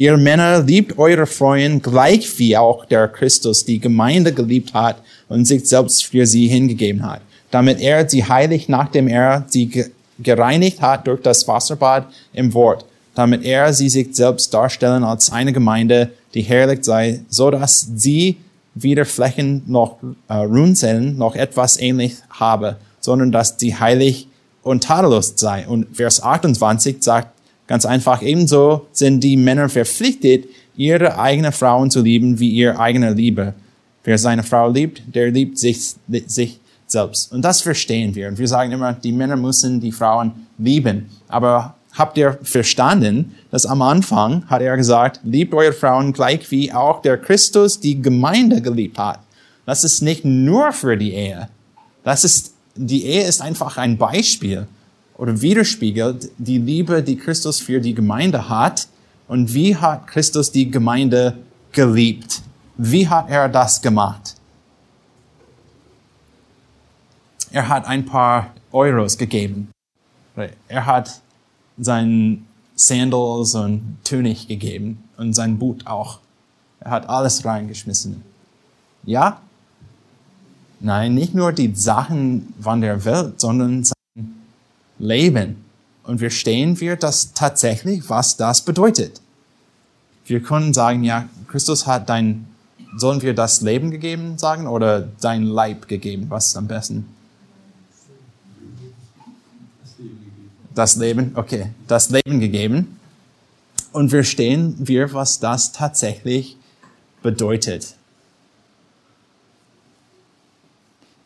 Ihr 0.00 0.16
Männer 0.16 0.62
liebt 0.62 0.96
eure 0.96 1.26
Frauen 1.26 1.82
gleich 1.82 2.38
wie 2.38 2.56
auch 2.56 2.84
der 2.84 3.08
Christus 3.08 3.64
die 3.64 3.80
Gemeinde 3.80 4.32
geliebt 4.32 4.72
hat 4.72 5.02
und 5.28 5.44
sich 5.44 5.68
selbst 5.68 6.06
für 6.06 6.24
sie 6.24 6.46
hingegeben 6.46 7.04
hat, 7.04 7.20
damit 7.50 7.80
er 7.80 8.08
sie 8.08 8.24
heiligt, 8.24 8.68
nachdem 8.68 9.08
er 9.08 9.44
sie 9.48 9.90
gereinigt 10.20 10.80
hat 10.80 11.08
durch 11.08 11.20
das 11.22 11.48
Wasserbad 11.48 12.06
im 12.32 12.54
Wort, 12.54 12.84
damit 13.16 13.42
er 13.44 13.72
sie 13.72 13.88
sich 13.88 14.14
selbst 14.14 14.54
darstellen 14.54 15.02
als 15.02 15.32
eine 15.32 15.52
Gemeinde, 15.52 16.10
die 16.32 16.42
herrlich 16.42 16.84
sei, 16.84 17.22
so 17.28 17.50
dass 17.50 17.88
sie 17.96 18.36
weder 18.76 19.04
Flächen 19.04 19.64
noch 19.66 19.96
äh, 20.28 20.34
Runzeln 20.34 21.18
noch 21.18 21.34
etwas 21.34 21.76
ähnlich 21.76 22.14
habe, 22.30 22.76
sondern 23.00 23.32
dass 23.32 23.56
sie 23.58 23.74
heilig 23.74 24.28
und 24.62 24.84
tadellos 24.84 25.32
sei. 25.34 25.66
Und 25.66 25.96
Vers 25.96 26.22
28 26.22 27.02
sagt 27.02 27.32
ganz 27.68 27.86
einfach, 27.86 28.22
ebenso 28.22 28.88
sind 28.90 29.22
die 29.22 29.36
Männer 29.36 29.68
verpflichtet, 29.68 30.46
ihre 30.76 31.18
eigenen 31.18 31.52
Frauen 31.52 31.90
zu 31.90 32.02
lieben 32.02 32.40
wie 32.40 32.50
ihr 32.50 32.80
eigener 32.80 33.12
Liebe. 33.12 33.54
Wer 34.02 34.18
seine 34.18 34.42
Frau 34.42 34.68
liebt, 34.70 35.02
der 35.14 35.30
liebt 35.30 35.58
sich, 35.58 35.94
sich 36.26 36.58
selbst. 36.86 37.32
Und 37.32 37.42
das 37.42 37.60
verstehen 37.60 38.14
wir. 38.14 38.28
Und 38.28 38.38
wir 38.38 38.48
sagen 38.48 38.72
immer, 38.72 38.94
die 38.94 39.12
Männer 39.12 39.36
müssen 39.36 39.80
die 39.80 39.92
Frauen 39.92 40.32
lieben. 40.56 41.10
Aber 41.28 41.76
habt 41.92 42.16
ihr 42.16 42.38
verstanden, 42.42 43.34
dass 43.50 43.66
am 43.66 43.82
Anfang 43.82 44.44
hat 44.46 44.62
er 44.62 44.76
gesagt, 44.76 45.20
liebt 45.24 45.52
eure 45.52 45.72
Frauen 45.72 46.12
gleich 46.12 46.50
wie 46.50 46.72
auch 46.72 47.02
der 47.02 47.18
Christus 47.18 47.80
die 47.80 48.00
Gemeinde 48.00 48.62
geliebt 48.62 48.98
hat. 48.98 49.20
Das 49.66 49.84
ist 49.84 50.00
nicht 50.00 50.24
nur 50.24 50.72
für 50.72 50.96
die 50.96 51.12
Ehe. 51.12 51.48
Das 52.04 52.24
ist, 52.24 52.54
die 52.74 53.04
Ehe 53.04 53.26
ist 53.26 53.42
einfach 53.42 53.76
ein 53.76 53.98
Beispiel 53.98 54.66
oder 55.18 55.42
widerspiegelt 55.42 56.30
die 56.38 56.58
Liebe, 56.58 57.02
die 57.02 57.16
Christus 57.16 57.60
für 57.60 57.80
die 57.80 57.92
Gemeinde 57.94 58.48
hat. 58.48 58.88
Und 59.26 59.52
wie 59.52 59.76
hat 59.76 60.06
Christus 60.06 60.50
die 60.50 60.70
Gemeinde 60.70 61.36
geliebt? 61.72 62.40
Wie 62.78 63.06
hat 63.06 63.28
er 63.28 63.48
das 63.48 63.82
gemacht? 63.82 64.36
Er 67.50 67.68
hat 67.68 67.86
ein 67.86 68.06
paar 68.06 68.54
Euros 68.72 69.18
gegeben. 69.18 69.70
Er 70.68 70.86
hat 70.86 71.20
seinen 71.76 72.46
Sandals 72.76 73.54
und 73.54 73.98
Tunik 74.04 74.46
gegeben 74.46 75.02
und 75.16 75.34
sein 75.34 75.58
Boot 75.58 75.86
auch. 75.86 76.20
Er 76.80 76.92
hat 76.92 77.08
alles 77.08 77.44
reingeschmissen. 77.44 78.22
Ja? 79.04 79.40
Nein, 80.78 81.14
nicht 81.14 81.34
nur 81.34 81.52
die 81.52 81.74
Sachen 81.74 82.54
von 82.60 82.80
der 82.80 83.04
Welt, 83.04 83.40
sondern 83.40 83.84
Leben. 84.98 85.64
Und 86.04 86.20
wir 86.20 86.30
stehen 86.30 86.80
wir 86.80 86.96
das 86.96 87.32
tatsächlich, 87.32 88.08
was 88.08 88.36
das 88.36 88.62
bedeutet. 88.62 89.20
Wir 90.26 90.40
können 90.42 90.74
sagen, 90.74 91.04
ja, 91.04 91.28
Christus 91.48 91.86
hat 91.86 92.08
dein, 92.08 92.46
sollen 92.96 93.22
wir 93.22 93.34
das 93.34 93.60
Leben 93.60 93.90
gegeben 93.90 94.38
sagen 94.38 94.66
oder 94.66 95.08
dein 95.20 95.42
Leib 95.42 95.88
gegeben? 95.88 96.26
Was 96.28 96.48
ist 96.48 96.56
am 96.56 96.68
besten? 96.68 97.06
das 100.78 100.96
Leben, 100.96 101.32
okay, 101.34 101.70
das 101.88 102.10
Leben 102.10 102.38
gegeben. 102.38 102.96
Und 103.92 104.10
verstehen 104.10 104.76
wir, 104.78 105.12
was 105.12 105.40
das 105.40 105.72
tatsächlich 105.72 106.56
bedeutet. 107.22 107.96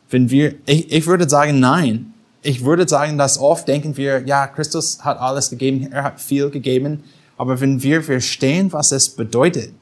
Wenn 0.08 0.30
wir, 0.30 0.54
ich, 0.64 0.90
ich 0.90 1.06
würde 1.06 1.28
sagen, 1.28 1.60
nein. 1.60 2.14
Ich 2.42 2.64
würde 2.64 2.88
sagen, 2.88 3.18
dass 3.18 3.38
oft 3.38 3.68
denken 3.68 3.96
wir, 3.96 4.26
ja, 4.26 4.48
Christus 4.48 5.04
hat 5.04 5.18
alles 5.18 5.50
gegeben, 5.50 5.92
er 5.92 6.02
hat 6.02 6.20
viel 6.20 6.50
gegeben. 6.50 7.04
Aber 7.36 7.60
wenn 7.60 7.82
wir 7.82 8.02
verstehen, 8.02 8.72
was 8.72 8.92
es 8.92 9.08
bedeutet, 9.08 9.72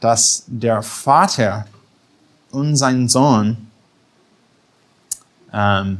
dass 0.00 0.44
der 0.46 0.82
Vater 0.82 1.66
und 2.50 2.76
sein 2.76 3.08
Sohn 3.08 3.56
ähm, 5.52 5.98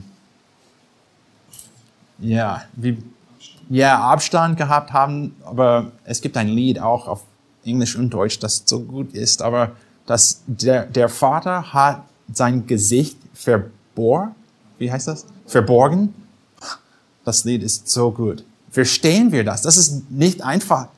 ja, 2.18 2.62
wie, 2.74 2.98
ja, 3.68 3.98
Abstand 3.98 4.56
gehabt 4.56 4.92
haben, 4.92 5.34
aber 5.44 5.92
es 6.04 6.20
gibt 6.20 6.36
ein 6.36 6.48
Lied 6.48 6.80
auch 6.80 7.08
auf 7.08 7.22
Englisch 7.64 7.96
und 7.96 8.10
Deutsch, 8.10 8.38
das 8.38 8.62
so 8.66 8.80
gut 8.80 9.12
ist, 9.14 9.42
aber 9.42 9.72
dass 10.06 10.42
der, 10.46 10.86
der 10.86 11.08
Vater 11.08 11.72
hat 11.72 12.04
sein 12.32 12.66
Gesicht 12.66 13.16
verborgen, 13.32 14.34
wie 14.78 14.92
heißt 14.92 15.08
das? 15.08 15.26
Verborgen. 15.46 16.14
Das 17.24 17.44
Lied 17.44 17.62
ist 17.62 17.88
so 17.88 18.10
gut. 18.10 18.44
Verstehen 18.70 19.32
wir 19.32 19.44
das? 19.44 19.62
Das 19.62 19.76
ist 19.76 20.10
nicht 20.10 20.42
einfach, 20.42 20.88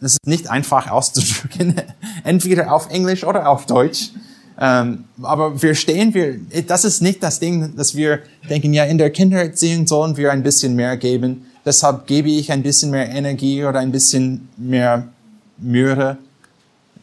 das 0.00 0.12
ist 0.12 0.26
nicht 0.26 0.48
einfach 0.48 0.90
auszudrücken, 0.90 1.80
entweder 2.24 2.72
auf 2.72 2.90
Englisch 2.90 3.24
oder 3.24 3.48
auf 3.48 3.66
Deutsch. 3.66 4.10
Ähm, 4.58 5.04
aber 5.22 5.58
verstehen 5.58 6.12
wir, 6.12 6.38
das 6.66 6.84
ist 6.84 7.00
nicht 7.00 7.22
das 7.22 7.40
Ding, 7.40 7.76
dass 7.76 7.94
wir 7.94 8.20
denken, 8.48 8.74
ja, 8.74 8.84
in 8.84 8.98
der 8.98 9.10
Kindererziehung 9.10 9.86
sollen 9.86 10.16
wir 10.16 10.32
ein 10.32 10.42
bisschen 10.42 10.74
mehr 10.74 10.96
geben 10.96 11.46
deshalb 11.64 12.06
gebe 12.06 12.30
ich 12.30 12.52
ein 12.52 12.62
bisschen 12.62 12.90
mehr 12.90 13.08
Energie 13.08 13.64
oder 13.64 13.80
ein 13.80 13.92
bisschen 13.92 14.48
mehr 14.56 15.08
Mühe. 15.58 16.18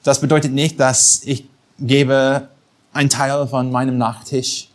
Das 0.03 0.21
bedeutet 0.21 0.53
nicht, 0.53 0.79
dass 0.79 1.21
ich 1.23 1.45
gebe 1.79 2.47
einen 2.93 3.09
Teil 3.09 3.47
von 3.47 3.71
meinem 3.71 3.97
Nachtisch 3.97 4.69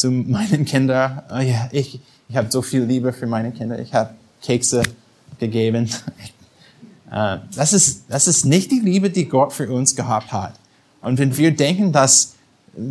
zu 0.00 0.10
meinen 0.10 0.64
Kindern. 0.64 1.22
Oh 1.30 1.40
ja, 1.40 1.68
ich, 1.72 2.00
ich 2.28 2.36
habe 2.36 2.50
so 2.50 2.62
viel 2.62 2.82
Liebe 2.82 3.12
für 3.12 3.26
meine 3.26 3.52
Kinder. 3.52 3.78
Ich 3.78 3.92
habe 3.92 4.10
Kekse 4.42 4.82
gegeben. 5.38 5.88
Äh, 7.12 7.38
das 7.56 7.72
ist, 7.72 8.04
das 8.08 8.28
ist 8.28 8.44
nicht 8.44 8.70
die 8.70 8.78
Liebe, 8.78 9.10
die 9.10 9.24
Gott 9.24 9.52
für 9.52 9.68
uns 9.68 9.96
gehabt 9.96 10.30
hat. 10.30 10.52
Und 11.02 11.18
wenn 11.18 11.36
wir 11.36 11.50
denken, 11.50 11.90
dass 11.90 12.36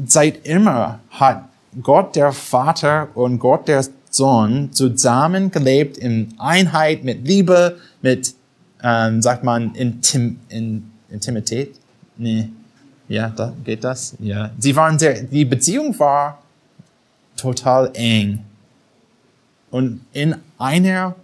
seit 0.08 0.46
immer 0.46 1.00
hat 1.10 1.46
Gott 1.82 2.18
der 2.18 2.34
Vater 2.34 3.08
und 3.16 3.40
Gott 3.40 3.70
der 3.70 3.86
Sohn 4.10 4.74
zusammengelebt 4.74 5.98
in 5.98 6.34
Einheit, 6.38 7.06
mit 7.06 7.26
Liebe, 7.26 7.78
mit 8.02 8.36
ähm, 8.84 9.22
sagt 9.22 9.46
man 9.46 9.74
Intim, 9.74 10.42
in, 10.50 10.92
Intimität? 11.10 11.76
Nee. 12.18 12.50
Ja, 13.08 13.30
da 13.30 13.54
geht 13.64 13.86
das? 13.86 14.18
Ja. 14.20 14.52
Sie 14.60 14.76
waren 14.76 15.00
sehr, 15.00 15.24
die 15.24 15.46
Beziehung 15.46 15.98
war 15.98 16.40
total 17.40 17.92
eng. 17.94 18.46
Und 19.72 20.06
in 20.14 20.36
einer 20.58 21.16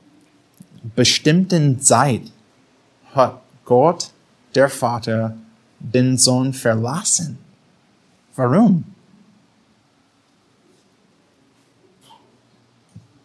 bestimmten 0.96 1.82
Zeit 1.82 2.22
hat 3.14 3.42
Gott, 3.66 4.12
der 4.54 4.70
Vater, 4.70 5.36
den 5.80 6.18
Sohn 6.18 6.54
verlassen. 6.54 7.38
Warum? 8.36 8.84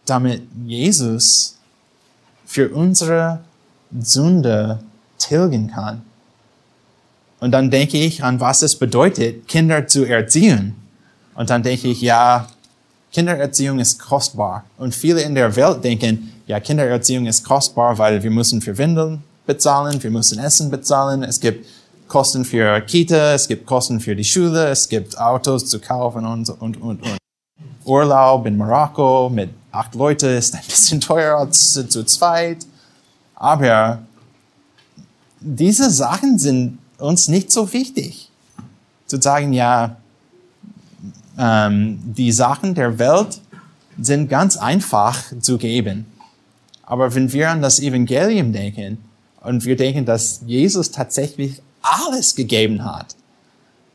Damit 0.05 0.41
Jesus 0.65 1.57
für 2.45 2.69
unsere 2.69 3.39
Sünde 3.99 4.79
tilgen 5.17 5.71
kann. 5.71 6.01
Und 7.39 7.51
dann 7.51 7.71
denke 7.71 7.97
ich 7.97 8.23
an, 8.23 8.39
was 8.39 8.61
es 8.61 8.75
bedeutet, 8.75 9.47
Kinder 9.47 9.87
zu 9.87 10.05
erziehen. 10.05 10.75
Und 11.33 11.49
dann 11.49 11.63
denke 11.63 11.87
ich, 11.87 12.01
ja, 12.01 12.47
Kindererziehung 13.11 13.79
ist 13.79 13.99
kostbar. 13.99 14.63
Und 14.77 14.95
viele 14.95 15.21
in 15.21 15.35
der 15.35 15.55
Welt 15.55 15.83
denken, 15.83 16.31
ja, 16.47 16.59
Kindererziehung 16.59 17.25
ist 17.25 17.43
kostbar, 17.43 17.97
weil 17.97 18.23
wir 18.23 18.31
müssen 18.31 18.61
für 18.61 18.77
Windeln 18.77 19.23
bezahlen, 19.45 20.01
wir 20.01 20.11
müssen 20.11 20.39
Essen 20.39 20.69
bezahlen, 20.69 21.23
es 21.23 21.39
gibt 21.39 21.65
Kosten 22.07 22.43
für 22.45 22.81
Kita, 22.81 23.33
es 23.33 23.47
gibt 23.47 23.65
Kosten 23.65 23.99
für 23.99 24.15
die 24.15 24.23
Schule, 24.23 24.67
es 24.67 24.89
gibt 24.89 25.17
Autos 25.17 25.65
zu 25.67 25.79
kaufen 25.79 26.25
und, 26.25 26.49
und, 26.49 26.81
und, 26.81 27.01
und. 27.03 27.17
Urlaub 27.85 28.45
in 28.45 28.57
Marokko 28.57 29.29
mit 29.29 29.49
acht 29.71 29.95
Leuten 29.95 30.37
ist 30.37 30.53
ein 30.53 30.61
bisschen 30.67 31.01
teurer 31.01 31.39
als 31.39 31.71
zu, 31.71 32.05
zweit. 32.05 32.65
Aber 33.35 33.99
diese 35.39 35.89
Sachen 35.89 36.37
sind 36.37 36.79
uns 36.97 37.27
nicht 37.27 37.51
so 37.51 37.71
wichtig. 37.73 38.29
Zu 39.07 39.19
sagen, 39.19 39.53
ja, 39.53 39.97
ähm, 41.37 41.99
die 42.03 42.31
Sachen 42.31 42.75
der 42.75 42.99
Welt 42.99 43.41
sind 43.99 44.29
ganz 44.29 44.57
einfach 44.57 45.17
zu 45.39 45.57
geben. 45.57 46.05
Aber 46.83 47.13
wenn 47.15 47.31
wir 47.31 47.49
an 47.49 47.61
das 47.61 47.79
Evangelium 47.79 48.51
denken 48.51 48.97
und 49.41 49.65
wir 49.65 49.75
denken, 49.75 50.05
dass 50.05 50.41
Jesus 50.45 50.91
tatsächlich 50.91 51.61
alles 51.81 52.35
gegeben 52.35 52.83
hat, 52.83 53.15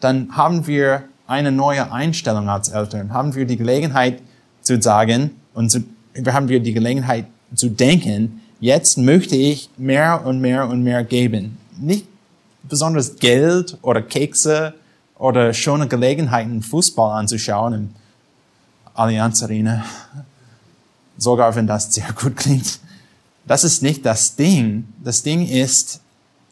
dann 0.00 0.36
haben 0.36 0.66
wir 0.66 1.04
eine 1.26 1.52
neue 1.52 1.92
Einstellung 1.92 2.48
als 2.48 2.68
Eltern, 2.68 3.12
haben 3.12 3.34
wir 3.34 3.46
die 3.46 3.56
Gelegenheit 3.56 4.20
zu 4.62 4.80
sagen 4.80 5.32
und 5.54 5.70
zu, 5.70 5.84
haben 6.26 6.48
wir 6.48 6.60
die 6.60 6.72
Gelegenheit 6.72 7.26
zu 7.54 7.68
denken, 7.68 8.40
jetzt 8.60 8.98
möchte 8.98 9.36
ich 9.36 9.70
mehr 9.76 10.22
und 10.24 10.40
mehr 10.40 10.68
und 10.68 10.82
mehr 10.82 11.04
geben. 11.04 11.58
Nicht 11.78 12.06
besonders 12.62 13.16
Geld 13.16 13.78
oder 13.82 14.02
Kekse 14.02 14.74
oder 15.18 15.52
schöne 15.52 15.88
Gelegenheiten, 15.88 16.62
Fußball 16.62 17.18
anzuschauen 17.18 17.72
im 17.74 17.94
Allianz 18.94 19.42
Arena. 19.42 19.84
Sogar 21.18 21.54
wenn 21.54 21.66
das 21.66 21.92
sehr 21.92 22.12
gut 22.12 22.36
klingt. 22.36 22.80
Das 23.46 23.64
ist 23.64 23.82
nicht 23.82 24.04
das 24.04 24.36
Ding. 24.36 24.86
Das 25.02 25.22
Ding 25.22 25.46
ist, 25.46 26.00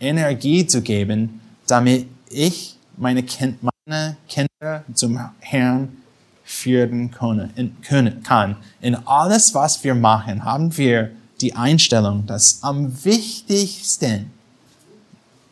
Energie 0.00 0.66
zu 0.66 0.82
geben, 0.82 1.40
damit 1.66 2.06
ich 2.28 2.76
meine, 2.96 3.22
kind, 3.22 3.58
meine 3.62 4.16
Kinder 4.28 4.84
zum 4.94 5.18
Herrn 5.40 5.96
führen 6.44 7.10
können, 7.10 8.22
kann. 8.22 8.56
In 8.80 8.94
alles, 9.06 9.54
was 9.54 9.82
wir 9.82 9.94
machen, 9.94 10.44
haben 10.44 10.76
wir 10.76 11.10
die 11.40 11.54
Einstellung, 11.54 12.26
dass 12.26 12.62
am 12.62 13.04
wichtigsten 13.04 14.30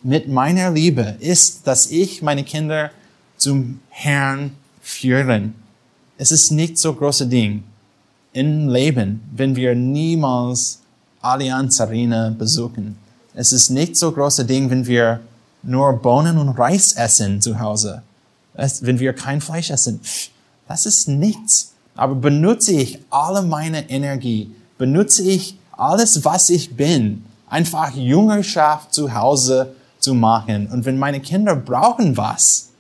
mit 0.02 0.28
meiner 0.28 0.70
Liebe 0.70 1.16
ist, 1.20 1.66
dass 1.66 1.90
ich 1.90 2.22
meine 2.22 2.44
Kinder 2.44 2.90
zum 3.43 3.80
Herrn 3.90 4.53
führen. 4.80 5.55
Es 6.16 6.30
ist 6.30 6.53
nicht 6.53 6.78
so 6.78 6.95
große 6.95 7.26
Ding 7.26 7.64
im 8.32 8.68
Leben, 8.68 9.20
wenn 9.34 9.57
wir 9.57 9.74
niemals 9.74 10.80
Allianz 11.20 11.80
Arena 11.80 12.30
besuchen. 12.30 12.97
Es 13.34 13.53
ist 13.53 13.70
nicht 13.70 13.97
so 13.97 14.12
große 14.12 14.45
Ding, 14.45 14.70
wenn 14.70 14.86
wir 14.86 15.20
nur 15.62 15.93
Bohnen 15.95 16.38
und 16.38 16.51
Reis 16.51 16.93
essen 16.93 17.40
zu 17.40 17.59
Hause. 17.59 18.03
wenn 18.55 19.01
wir 19.01 19.12
kein 19.12 19.40
Fleisch 19.40 19.70
essen. 19.70 20.01
Das 20.68 20.86
ist 20.86 21.09
nichts. 21.09 21.72
Aber 21.95 22.14
benutze 22.14 22.72
ich 22.72 22.99
alle 23.11 23.43
meine 23.43 23.88
Energie, 23.90 24.55
benutze 24.78 25.22
ich 25.22 25.59
alles, 25.72 26.24
was 26.24 26.49
ich 26.51 26.76
bin, 26.76 27.24
einfach 27.49 27.95
Jüngerschaft 27.95 28.95
zu 28.95 29.14
Hause 29.14 29.74
zu 29.99 30.14
machen. 30.14 30.68
Und 30.68 30.84
wenn 30.84 30.99
meine 30.99 31.20
Kinder 31.20 31.57
brauchen 31.57 32.16
was, 32.16 32.71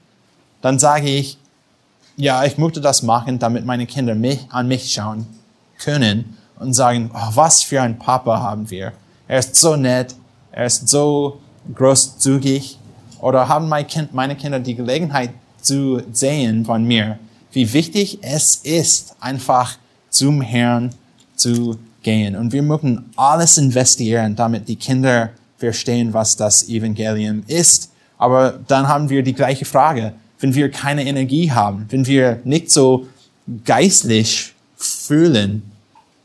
dann 0.62 0.78
sage 0.78 1.08
ich, 1.08 1.38
ja, 2.16 2.44
ich 2.44 2.56
möchte 2.56 2.80
das 2.80 3.02
machen, 3.02 3.38
damit 3.38 3.66
meine 3.66 3.86
Kinder 3.86 4.14
mich, 4.14 4.46
an 4.50 4.68
mich 4.68 4.92
schauen 4.92 5.26
können 5.78 6.36
und 6.58 6.72
sagen, 6.72 7.10
oh, 7.12 7.30
was 7.34 7.62
für 7.62 7.82
ein 7.82 7.98
Papa 7.98 8.40
haben 8.40 8.70
wir. 8.70 8.92
Er 9.28 9.38
ist 9.38 9.56
so 9.56 9.76
nett, 9.76 10.14
er 10.52 10.66
ist 10.66 10.88
so 10.88 11.40
großzügig. 11.74 12.78
Oder 13.20 13.48
haben 13.48 13.68
meine 13.68 14.36
Kinder 14.36 14.58
die 14.58 14.74
Gelegenheit 14.74 15.30
zu 15.60 16.02
sehen 16.12 16.64
von 16.64 16.84
mir, 16.84 17.18
wie 17.52 17.72
wichtig 17.72 18.18
es 18.22 18.56
ist, 18.56 19.14
einfach 19.20 19.76
zum 20.10 20.40
Herrn 20.40 20.90
zu 21.36 21.78
gehen. 22.02 22.36
Und 22.36 22.52
wir 22.52 22.62
müssen 22.62 23.10
alles 23.16 23.58
investieren, 23.58 24.34
damit 24.34 24.68
die 24.68 24.76
Kinder 24.76 25.30
verstehen, 25.56 26.12
was 26.12 26.36
das 26.36 26.68
Evangelium 26.68 27.44
ist. 27.46 27.92
Aber 28.18 28.58
dann 28.66 28.88
haben 28.88 29.08
wir 29.08 29.22
die 29.22 29.34
gleiche 29.34 29.64
Frage. 29.64 30.14
Wenn 30.42 30.56
wir 30.56 30.72
keine 30.72 31.06
Energie 31.06 31.52
haben, 31.52 31.86
wenn 31.90 32.04
wir 32.04 32.40
nicht 32.42 32.68
so 32.72 33.06
geistlich 33.64 34.52
fühlen, 34.76 35.62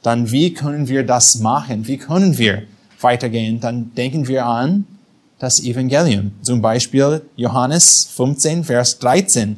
dann 0.02 0.32
wie 0.32 0.56
können 0.56 0.88
wir 0.88 1.04
das 1.06 1.36
machen? 1.36 1.86
Wie 1.86 1.98
können 1.98 2.36
wir 2.36 2.64
weitergehen? 3.00 3.60
Dann 3.60 3.94
denken 3.94 4.28
wir 4.28 4.44
an 4.44 4.86
das 5.38 5.60
Evangelium. 5.62 6.32
Zum 6.42 6.64
Beispiel 6.64 7.22
Johannes 7.36 8.10
15, 8.16 8.64
Vers 8.64 8.98
13. 8.98 9.58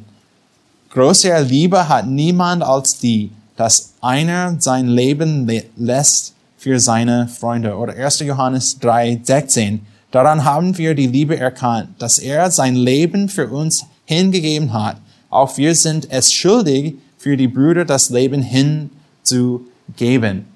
Größere 0.90 1.42
Liebe 1.42 1.88
hat 1.88 2.06
niemand 2.06 2.62
als 2.62 2.98
die, 2.98 3.30
dass 3.56 3.94
einer 4.02 4.56
sein 4.60 4.88
Leben 4.88 5.50
lässt 5.78 6.34
für 6.58 6.78
seine 6.78 7.28
Freunde. 7.28 7.76
Oder 7.76 7.94
1. 7.94 8.20
Johannes 8.20 8.78
3, 8.78 9.20
16. 9.22 9.86
Daran 10.10 10.44
haben 10.44 10.76
wir 10.76 10.94
die 10.94 11.06
Liebe 11.06 11.38
erkannt, 11.38 11.90
dass 11.98 12.18
er 12.18 12.50
sein 12.50 12.74
Leben 12.74 13.30
für 13.30 13.48
uns 13.48 13.86
hingegeben 14.10 14.72
hat. 14.72 14.96
Auch 15.30 15.56
wir 15.56 15.74
sind 15.76 16.10
es 16.10 16.32
schuldig, 16.32 16.96
für 17.16 17.36
die 17.36 17.48
Brüder 17.48 17.84
das 17.84 18.10
Leben 18.10 18.42
hinzugeben. 18.42 20.46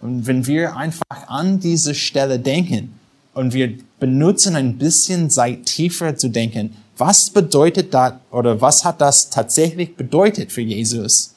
Und 0.00 0.26
wenn 0.26 0.46
wir 0.46 0.76
einfach 0.76 1.28
an 1.28 1.60
diese 1.60 1.94
Stelle 1.94 2.38
denken 2.38 2.94
und 3.34 3.52
wir 3.52 3.74
benutzen 4.00 4.56
ein 4.56 4.78
bisschen 4.78 5.28
Zeit 5.28 5.66
tiefer 5.66 6.16
zu 6.16 6.28
denken, 6.28 6.74
was 6.96 7.28
bedeutet 7.28 7.92
das 7.92 8.14
oder 8.30 8.60
was 8.60 8.84
hat 8.84 9.00
das 9.00 9.28
tatsächlich 9.28 9.94
bedeutet 9.94 10.50
für 10.50 10.62
Jesus, 10.62 11.34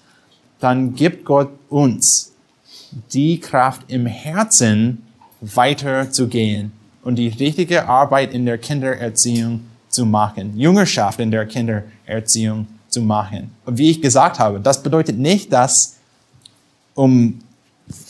dann 0.60 0.96
gibt 0.96 1.26
Gott 1.26 1.50
uns 1.70 2.32
die 3.12 3.40
Kraft 3.40 3.82
im 3.90 4.06
Herzen 4.06 5.04
weiterzugehen 5.42 6.72
und 7.04 7.18
die 7.18 7.28
richtige 7.28 7.90
Arbeit 7.90 8.34
in 8.34 8.46
der 8.46 8.58
Kindererziehung 8.58 9.62
zu 9.96 10.06
machen, 10.06 10.58
Jüngerschaft 10.58 11.20
in 11.20 11.32
der 11.32 11.46
Kindererziehung 11.46 12.68
zu 12.90 13.02
machen. 13.02 13.52
Und 13.66 13.78
wie 13.78 13.90
ich 13.90 14.02
gesagt 14.02 14.40
habe, 14.40 14.60
das 14.60 14.84
bedeutet 14.84 15.18
nicht, 15.18 15.52
dass 15.52 15.96
um 16.94 17.40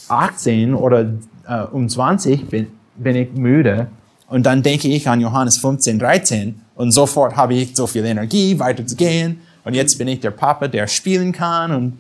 18 0.08 0.74
oder 0.74 1.14
äh, 1.48 1.62
um 1.72 1.88
20 1.88 2.50
bin, 2.50 2.68
bin 2.96 3.16
ich 3.16 3.32
müde 3.34 3.88
und 4.28 4.46
dann 4.46 4.64
denke 4.64 4.88
ich 4.88 5.08
an 5.08 5.22
Johannes 5.22 5.58
15, 5.58 6.00
13 6.00 6.62
und 6.76 6.92
sofort 6.92 7.36
habe 7.36 7.54
ich 7.54 7.76
so 7.76 7.88
viel 7.88 8.06
Energie, 8.06 8.60
weiterzugehen 8.60 9.40
und 9.64 9.76
jetzt 9.76 9.98
bin 9.98 10.08
ich 10.08 10.20
der 10.20 10.32
Papa, 10.32 10.68
der 10.68 10.88
spielen 10.88 11.32
kann 11.32 11.72
und, 11.72 12.00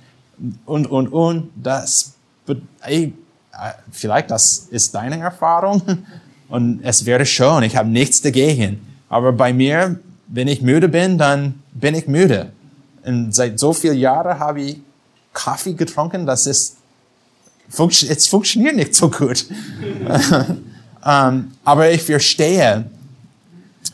und, 0.65 0.87
und, 0.87 1.07
und. 1.09 1.49
Das 1.55 2.13
äh, 2.81 3.09
vielleicht 3.91 4.31
das 4.31 4.67
ist 4.69 4.93
deine 4.95 5.19
Erfahrung 5.19 5.81
und 6.49 6.81
es 6.83 7.05
wäre 7.05 7.25
schon, 7.25 7.63
ich 7.63 7.75
habe 7.75 7.89
nichts 7.89 8.21
dagegen. 8.21 8.94
Aber 9.09 9.31
bei 9.31 9.53
mir, 9.53 9.99
wenn 10.27 10.47
ich 10.47 10.61
müde 10.61 10.89
bin, 10.89 11.17
dann 11.17 11.61
bin 11.73 11.95
ich 11.95 12.07
müde. 12.07 12.51
Und 13.03 13.33
seit 13.33 13.59
so 13.59 13.73
vielen 13.73 13.97
Jahren 13.97 14.39
habe 14.39 14.61
ich 14.61 14.77
Kaffee 15.33 15.73
getrunken, 15.73 16.25
das 16.25 16.47
ist, 16.47 16.77
es 17.69 18.27
funktioniert 18.27 18.75
nicht 18.75 18.95
so 18.95 19.09
gut. 19.09 19.45
um, 19.49 20.63
ähm, 21.05 21.51
aber 21.63 21.91
ich 21.91 22.03
verstehe, 22.03 22.85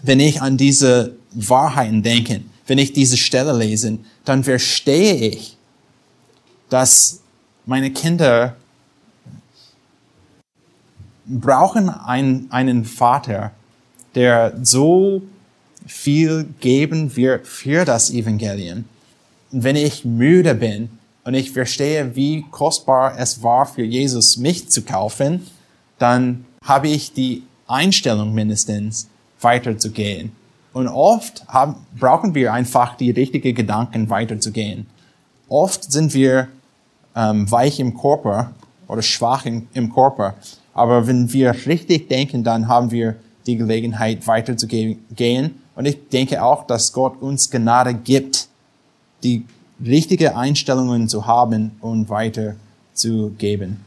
wenn 0.03 0.19
ich 0.19 0.41
an 0.41 0.57
diese 0.57 1.15
Wahrheiten 1.33 2.03
denke, 2.03 2.41
wenn 2.67 2.77
ich 2.77 2.93
diese 2.93 3.17
Stelle 3.17 3.53
lese, 3.53 3.97
dann 4.23 4.43
verstehe 4.43 5.15
ich, 5.15 5.57
dass 6.69 7.19
meine 7.65 7.91
Kinder 7.91 8.55
brauchen 11.25 11.89
ein, 11.89 12.47
einen 12.49 12.85
Vater, 12.85 13.51
der 14.15 14.53
so 14.61 15.21
viel 15.85 16.45
geben 16.59 17.15
wird 17.15 17.47
für 17.47 17.85
das 17.85 18.11
Evangelium. 18.11 18.85
Und 19.51 19.63
wenn 19.63 19.75
ich 19.75 20.05
müde 20.05 20.55
bin 20.55 20.89
und 21.23 21.33
ich 21.33 21.51
verstehe, 21.51 22.15
wie 22.15 22.45
kostbar 22.51 23.15
es 23.17 23.43
war 23.43 23.65
für 23.65 23.83
Jesus, 23.83 24.37
mich 24.37 24.69
zu 24.69 24.83
kaufen, 24.83 25.47
dann 25.97 26.45
habe 26.63 26.87
ich 26.87 27.13
die 27.13 27.43
Einstellung 27.67 28.33
mindestens 28.33 29.07
weiterzugehen. 29.39 30.31
Und 30.73 30.87
oft 30.87 31.45
haben, 31.47 31.75
brauchen 31.99 32.33
wir 32.33 32.53
einfach 32.53 32.95
die 32.95 33.11
richtigen 33.11 33.55
Gedanken 33.55 34.09
weiterzugehen. 34.09 34.87
Oft 35.49 35.91
sind 35.91 36.13
wir 36.13 36.47
ähm, 37.15 37.49
weich 37.51 37.79
im 37.79 37.97
Körper 37.97 38.51
oder 38.87 39.01
schwach 39.01 39.45
im, 39.45 39.67
im 39.73 39.93
Körper. 39.93 40.35
Aber 40.73 41.07
wenn 41.07 41.31
wir 41.33 41.53
richtig 41.65 42.07
denken, 42.07 42.43
dann 42.43 42.67
haben 42.67 42.91
wir 42.91 43.15
die 43.45 43.57
Gelegenheit 43.57 44.25
weiterzugehen. 44.27 45.61
Und 45.75 45.85
ich 45.85 46.09
denke 46.09 46.43
auch, 46.43 46.67
dass 46.67 46.93
Gott 46.93 47.21
uns 47.21 47.49
Gnade 47.49 47.93
gibt, 47.93 48.47
die 49.23 49.45
richtige 49.83 50.35
Einstellungen 50.35 51.09
zu 51.09 51.25
haben 51.25 51.71
und 51.81 52.09
weiterzugeben. 52.09 53.83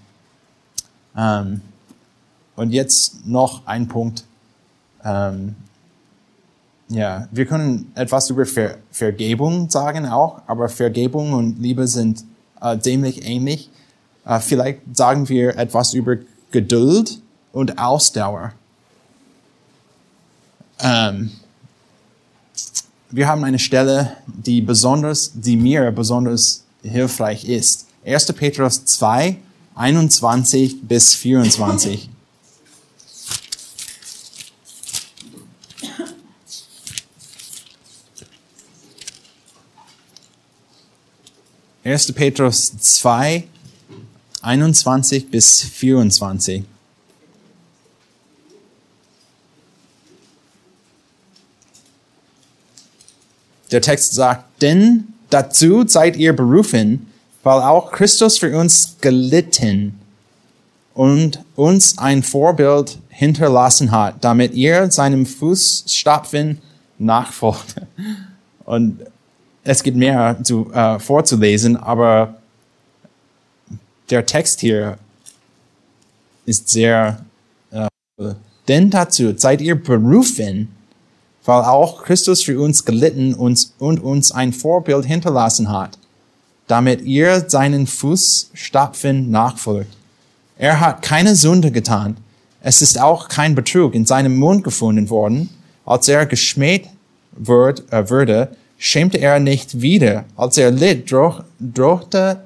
Ähm, 1.16 1.60
und 2.56 2.72
jetzt 2.72 3.26
noch 3.26 3.66
ein 3.66 3.88
Punkt. 3.88 4.24
Ähm, 5.04 5.54
ja, 6.88 7.28
wir 7.30 7.46
können 7.46 7.90
etwas 7.94 8.30
über 8.30 8.46
Ver 8.46 8.76
Vergebung 8.90 9.70
sagen 9.70 10.06
auch, 10.06 10.42
aber 10.46 10.68
Vergebung 10.68 11.32
und 11.32 11.58
Liebe 11.60 11.88
sind 11.88 12.24
äh, 12.60 12.78
ziemlich 12.78 13.26
ähnlich. 13.26 13.70
Äh, 14.24 14.40
vielleicht 14.40 14.80
sagen 14.92 15.28
wir 15.28 15.56
etwas 15.56 15.94
über 15.94 16.16
Geduld 16.50 17.20
und 17.52 17.78
Ausdauer. 17.78 18.52
Ähm, 20.84 21.30
wir 23.10 23.26
haben 23.26 23.42
eine 23.42 23.58
Stelle, 23.58 24.18
die 24.26 24.60
besonders, 24.60 25.32
die 25.34 25.56
mir 25.56 25.90
besonders 25.90 26.64
hilfreich 26.82 27.46
ist. 27.46 27.86
1. 28.04 28.32
Petrus 28.34 28.84
2, 28.84 29.38
21 29.74 30.82
bis 30.82 31.14
24. 31.14 32.10
1. 41.82 42.12
Petrus 42.12 42.76
2, 42.78 43.44
21 44.42 45.30
bis 45.30 45.62
24. 45.62 46.64
Der 53.70 53.80
Text 53.80 54.14
sagt, 54.14 54.44
denn 54.62 55.08
dazu 55.30 55.86
seid 55.86 56.16
ihr 56.16 56.34
berufen, 56.34 57.10
weil 57.42 57.60
auch 57.60 57.92
Christus 57.92 58.38
für 58.38 58.56
uns 58.56 58.96
gelitten 59.00 59.98
und 60.94 61.40
uns 61.56 61.98
ein 61.98 62.22
Vorbild 62.22 62.98
hinterlassen 63.08 63.90
hat, 63.90 64.24
damit 64.24 64.54
ihr 64.54 64.90
seinem 64.90 65.26
Fußstapfen 65.26 66.60
nachfolgt. 66.98 67.76
Und 68.64 69.04
es 69.62 69.82
gibt 69.82 69.96
mehr 69.96 70.38
zu, 70.42 70.72
äh, 70.72 70.98
vorzulesen, 70.98 71.76
aber 71.76 72.36
der 74.10 74.24
Text 74.24 74.60
hier 74.60 74.98
ist 76.46 76.68
sehr, 76.68 77.24
äh, 77.70 77.88
denn 78.68 78.90
dazu 78.90 79.34
seid 79.36 79.60
ihr 79.60 79.74
berufen, 79.74 80.73
weil 81.44 81.62
auch 81.62 82.02
Christus 82.02 82.42
für 82.42 82.58
uns 82.60 82.84
gelitten 82.84 83.34
und, 83.34 83.70
uns 83.78 84.32
ein 84.32 84.52
Vorbild 84.52 85.04
hinterlassen 85.04 85.70
hat, 85.70 85.98
damit 86.66 87.02
ihr 87.02 87.44
seinen 87.48 87.86
Fußstapfen 87.86 89.30
nachfolgt. 89.30 89.94
Er 90.56 90.80
hat 90.80 91.02
keine 91.02 91.34
Sünde 91.34 91.70
getan. 91.70 92.16
Es 92.60 92.80
ist 92.80 92.98
auch 92.98 93.28
kein 93.28 93.54
Betrug 93.54 93.94
in 93.94 94.06
seinem 94.06 94.36
Mund 94.36 94.64
gefunden 94.64 95.10
worden, 95.10 95.50
als 95.84 96.08
er 96.08 96.24
geschmäht 96.24 96.88
wird, 97.32 97.92
äh, 97.92 98.08
würde, 98.08 98.56
schämte 98.78 99.18
er 99.18 99.38
nicht 99.38 99.82
wieder. 99.82 100.24
Als 100.36 100.56
er 100.56 100.70
litt, 100.70 101.10
droh, 101.10 101.40
drohte 101.60 102.40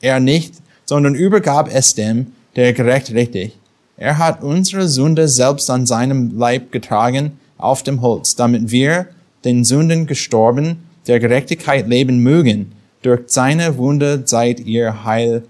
er 0.00 0.18
nicht, 0.18 0.54
sondern 0.86 1.14
übergab 1.14 1.72
es 1.72 1.94
dem, 1.94 2.32
der 2.56 2.72
gerecht 2.72 3.12
richtig. 3.12 3.56
Er 3.96 4.18
hat 4.18 4.42
unsere 4.42 4.88
Sünde 4.88 5.28
selbst 5.28 5.70
an 5.70 5.86
seinem 5.86 6.36
Leib 6.36 6.72
getragen 6.72 7.38
auf 7.62 7.82
dem 7.82 8.00
Holz, 8.02 8.36
damit 8.36 8.70
wir, 8.70 9.06
den 9.44 9.64
Sünden 9.64 10.06
gestorben, 10.06 10.84
der 11.06 11.20
Gerechtigkeit 11.20 11.88
leben 11.88 12.18
mögen. 12.18 12.72
Durch 13.02 13.22
seine 13.26 13.78
Wunde 13.78 14.22
seid 14.26 14.60
ihr 14.60 15.04
heil 15.04 15.44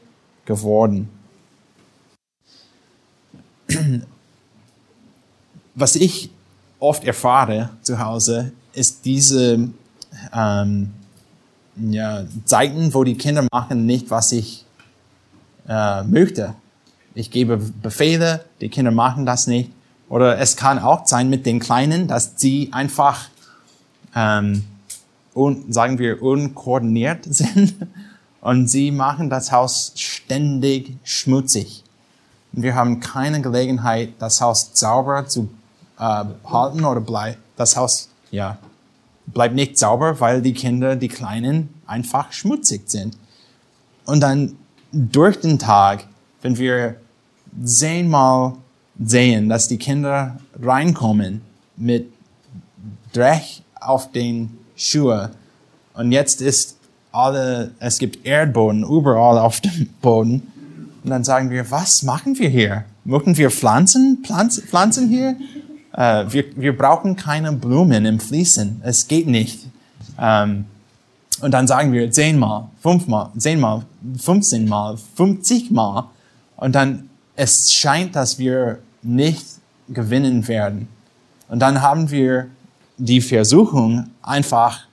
geworden. 0.45 1.09
Was 5.75 5.97
ich 5.97 6.31
oft 6.79 7.05
erfahre 7.05 7.71
zu 7.83 7.99
Hause, 7.99 8.53
ist 8.73 9.05
diese 9.05 9.69
ähm, 10.33 10.91
ja, 11.77 12.25
Zeiten, 12.45 12.93
wo 12.95 13.05
die 13.05 13.17
Kinder 13.17 13.47
machen 13.53 13.87
nicht, 13.87 14.11
was 14.11 14.33
ich 14.33 14.65
äh, 15.69 16.03
möchte. 16.05 16.55
Ich 17.15 17.31
gebe 17.31 17.57
Befehle, 17.57 18.45
die 18.61 18.69
Kinder 18.69 18.91
machen 18.91 19.27
das 19.27 19.47
nicht. 19.47 19.71
Oder 20.11 20.39
es 20.39 20.57
kann 20.57 20.79
auch 20.79 21.07
sein 21.07 21.31
mit 21.31 21.47
den 21.47 21.59
Kleinen, 21.59 22.07
dass 22.07 22.35
sie 22.37 22.69
einfach, 22.73 23.31
ähm, 24.15 24.65
un, 25.35 25.73
sagen 25.73 25.99
wir, 25.99 26.23
unkoordiniert 26.23 27.25
sind 27.31 27.75
und 28.43 28.69
sie 28.69 28.91
machen 28.91 29.31
das 29.31 29.51
Haus 29.51 29.93
ständig 29.97 30.99
schmutzig. 31.03 31.83
Und 32.53 32.63
wir 32.63 32.75
haben 32.75 33.01
keine 33.01 33.41
Gelegenheit, 33.41 34.13
das 34.19 34.43
Haus 34.43 34.71
sauber 34.75 35.27
zu 35.27 35.49
äh, 35.99 36.25
halten 36.45 36.85
oder 36.85 37.01
bleibt 37.01 37.39
das 37.57 37.77
Haus 37.77 38.11
ja 38.31 38.59
bleibt 39.33 39.55
nicht 39.55 39.79
sauber, 39.79 40.21
weil 40.21 40.43
die 40.43 40.53
Kinder, 40.53 40.97
die 40.97 41.09
Kleinen, 41.09 41.69
einfach 41.87 42.33
schmutzig 42.33 42.83
sind. 42.87 43.17
Und 44.05 44.21
dann 44.21 44.57
durch 44.93 45.41
den 45.41 45.59
Tag, 45.59 46.07
wenn 46.43 46.57
wir 46.59 46.97
zehnmal 47.65 48.55
sehen, 49.05 49.49
dass 49.49 49.69
die 49.69 49.79
Kinder 49.79 50.39
reinkommen 50.61 51.41
mit 51.77 52.13
Dreck 53.13 53.43
auf 53.81 54.13
den 54.13 54.59
Schuhe 54.77 55.31
und 55.95 56.13
jetzt 56.13 56.41
ist 56.41 56.77
alle, 57.13 57.73
es 57.81 57.99
gibt 57.99 58.25
Erdboden 58.25 58.85
überall 58.85 59.39
auf 59.39 59.61
dem 59.61 59.89
Boden 60.01 60.51
und 61.03 61.11
dann 61.11 61.25
sagen 61.25 61.51
wir, 61.51 61.71
was 61.71 62.03
machen 62.03 62.39
wir 62.39 62.49
hier? 62.49 62.85
Möchten 63.05 63.37
wir 63.37 63.51
Pflanzen, 63.51 64.19
Pflanzen, 64.25 64.65
Pflanzen 64.65 65.09
hier? 65.09 65.37
Äh, 65.95 66.27
wir, 66.29 66.45
wir 66.57 66.77
brauchen 66.77 67.17
keine 67.17 67.53
Blumen 67.53 68.05
im 68.05 68.21
Fließen. 68.21 68.83
Es 68.85 69.09
geht 69.09 69.27
nicht. 69.27 69.67
Ähm, 70.19 70.67
und 71.41 71.53
dann 71.53 71.67
sagen 71.67 71.93
wir 71.93 72.11
zehnmal, 72.11 72.69
fünfmal, 72.81 73.31
zehnmal, 73.39 73.83
fünfzehnmal, 74.19 74.99
fünfzigmal. 75.15 76.05
Und 76.57 76.75
dann, 76.75 77.09
es 77.35 77.73
scheint, 77.73 78.15
dass 78.15 78.39
wir 78.39 78.79
nicht 79.03 79.47
gewinnen 79.89 80.47
werden. 80.49 80.89
Und 81.49 81.61
dann 81.61 81.83
haben 81.83 82.11
wir 82.11 82.49
die 82.97 83.21
Versuchung, 83.21 84.11
einfach 84.23 84.87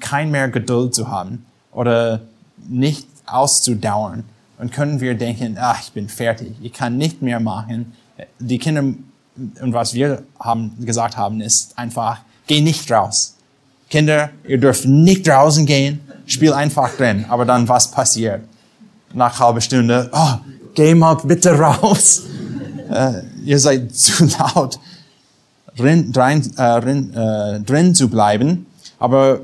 kein 0.00 0.30
mehr 0.30 0.48
Geduld 0.48 0.94
zu 0.94 1.08
haben 1.08 1.46
oder 1.72 2.20
nicht 2.68 3.06
auszudauern. 3.26 4.24
Und 4.58 4.72
können 4.72 5.00
wir 5.00 5.14
denken, 5.14 5.56
ach, 5.58 5.82
ich 5.82 5.92
bin 5.92 6.08
fertig, 6.08 6.54
ich 6.60 6.72
kann 6.72 6.96
nicht 6.96 7.22
mehr 7.22 7.40
machen 7.40 7.92
die 8.38 8.58
Kinder 8.58 8.82
und 8.82 9.72
was 9.72 9.94
wir 9.94 10.22
haben 10.38 10.72
gesagt 10.84 11.16
haben, 11.16 11.40
ist 11.40 11.76
einfach, 11.78 12.20
geh 12.46 12.60
nicht 12.60 12.90
raus. 12.90 13.36
Kinder, 13.88 14.30
ihr 14.46 14.58
dürft 14.58 14.84
nicht 14.86 15.26
draußen 15.26 15.66
gehen, 15.66 16.00
spiel 16.26 16.52
einfach 16.52 16.94
drin. 16.96 17.26
Aber 17.28 17.44
dann 17.44 17.68
was 17.68 17.90
passiert? 17.90 18.42
Nach 19.14 19.38
halbe 19.38 19.60
Stunde, 19.60 20.10
oh, 20.12 20.34
geh 20.74 20.94
mal 20.94 21.14
bitte 21.14 21.58
raus. 21.58 22.22
äh, 22.90 23.22
ihr 23.44 23.58
seid 23.58 23.94
zu 23.96 24.26
laut, 24.26 24.78
drin, 25.76 26.12
drin, 26.12 26.52
äh, 26.56 26.80
drin, 26.80 27.14
äh, 27.14 27.60
drin 27.60 27.94
zu 27.94 28.08
bleiben. 28.08 28.66
Aber 28.98 29.40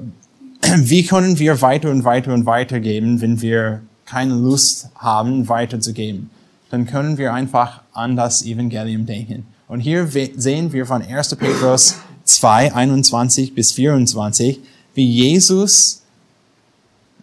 wie 0.76 1.04
können 1.04 1.38
wir 1.38 1.60
weiter 1.62 1.90
und 1.90 2.04
weiter 2.04 2.32
und 2.34 2.46
weiter 2.46 2.80
geben, 2.80 3.20
wenn 3.20 3.40
wir 3.40 3.80
keine 4.06 4.34
Lust 4.34 4.88
haben, 4.96 5.48
weiterzugeben? 5.48 6.30
dann 6.70 6.86
können 6.86 7.18
wir 7.18 7.32
einfach 7.32 7.82
an 7.92 8.16
das 8.16 8.44
Evangelium 8.44 9.06
denken. 9.06 9.46
Und 9.68 9.80
hier 9.80 10.08
sehen 10.36 10.72
wir 10.72 10.86
von 10.86 11.02
1. 11.02 11.36
Petrus 11.36 11.96
2, 12.24 12.74
21 12.74 13.54
bis 13.54 13.72
24, 13.72 14.60
wie 14.94 15.06
Jesus 15.06 16.02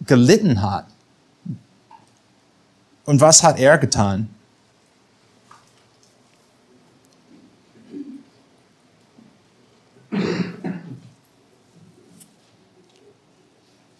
gelitten 0.06 0.62
hat. 0.62 0.86
Und 3.06 3.20
was 3.20 3.42
hat 3.42 3.58
er 3.58 3.78
getan? 3.78 4.28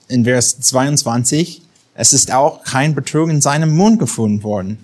In 0.08 0.24
Vers 0.24 0.60
22, 0.60 1.62
es 1.94 2.12
ist 2.12 2.32
auch 2.32 2.62
kein 2.64 2.94
Betrug 2.94 3.30
in 3.30 3.40
seinem 3.40 3.74
Mund 3.74 3.98
gefunden 3.98 4.42
worden. 4.42 4.78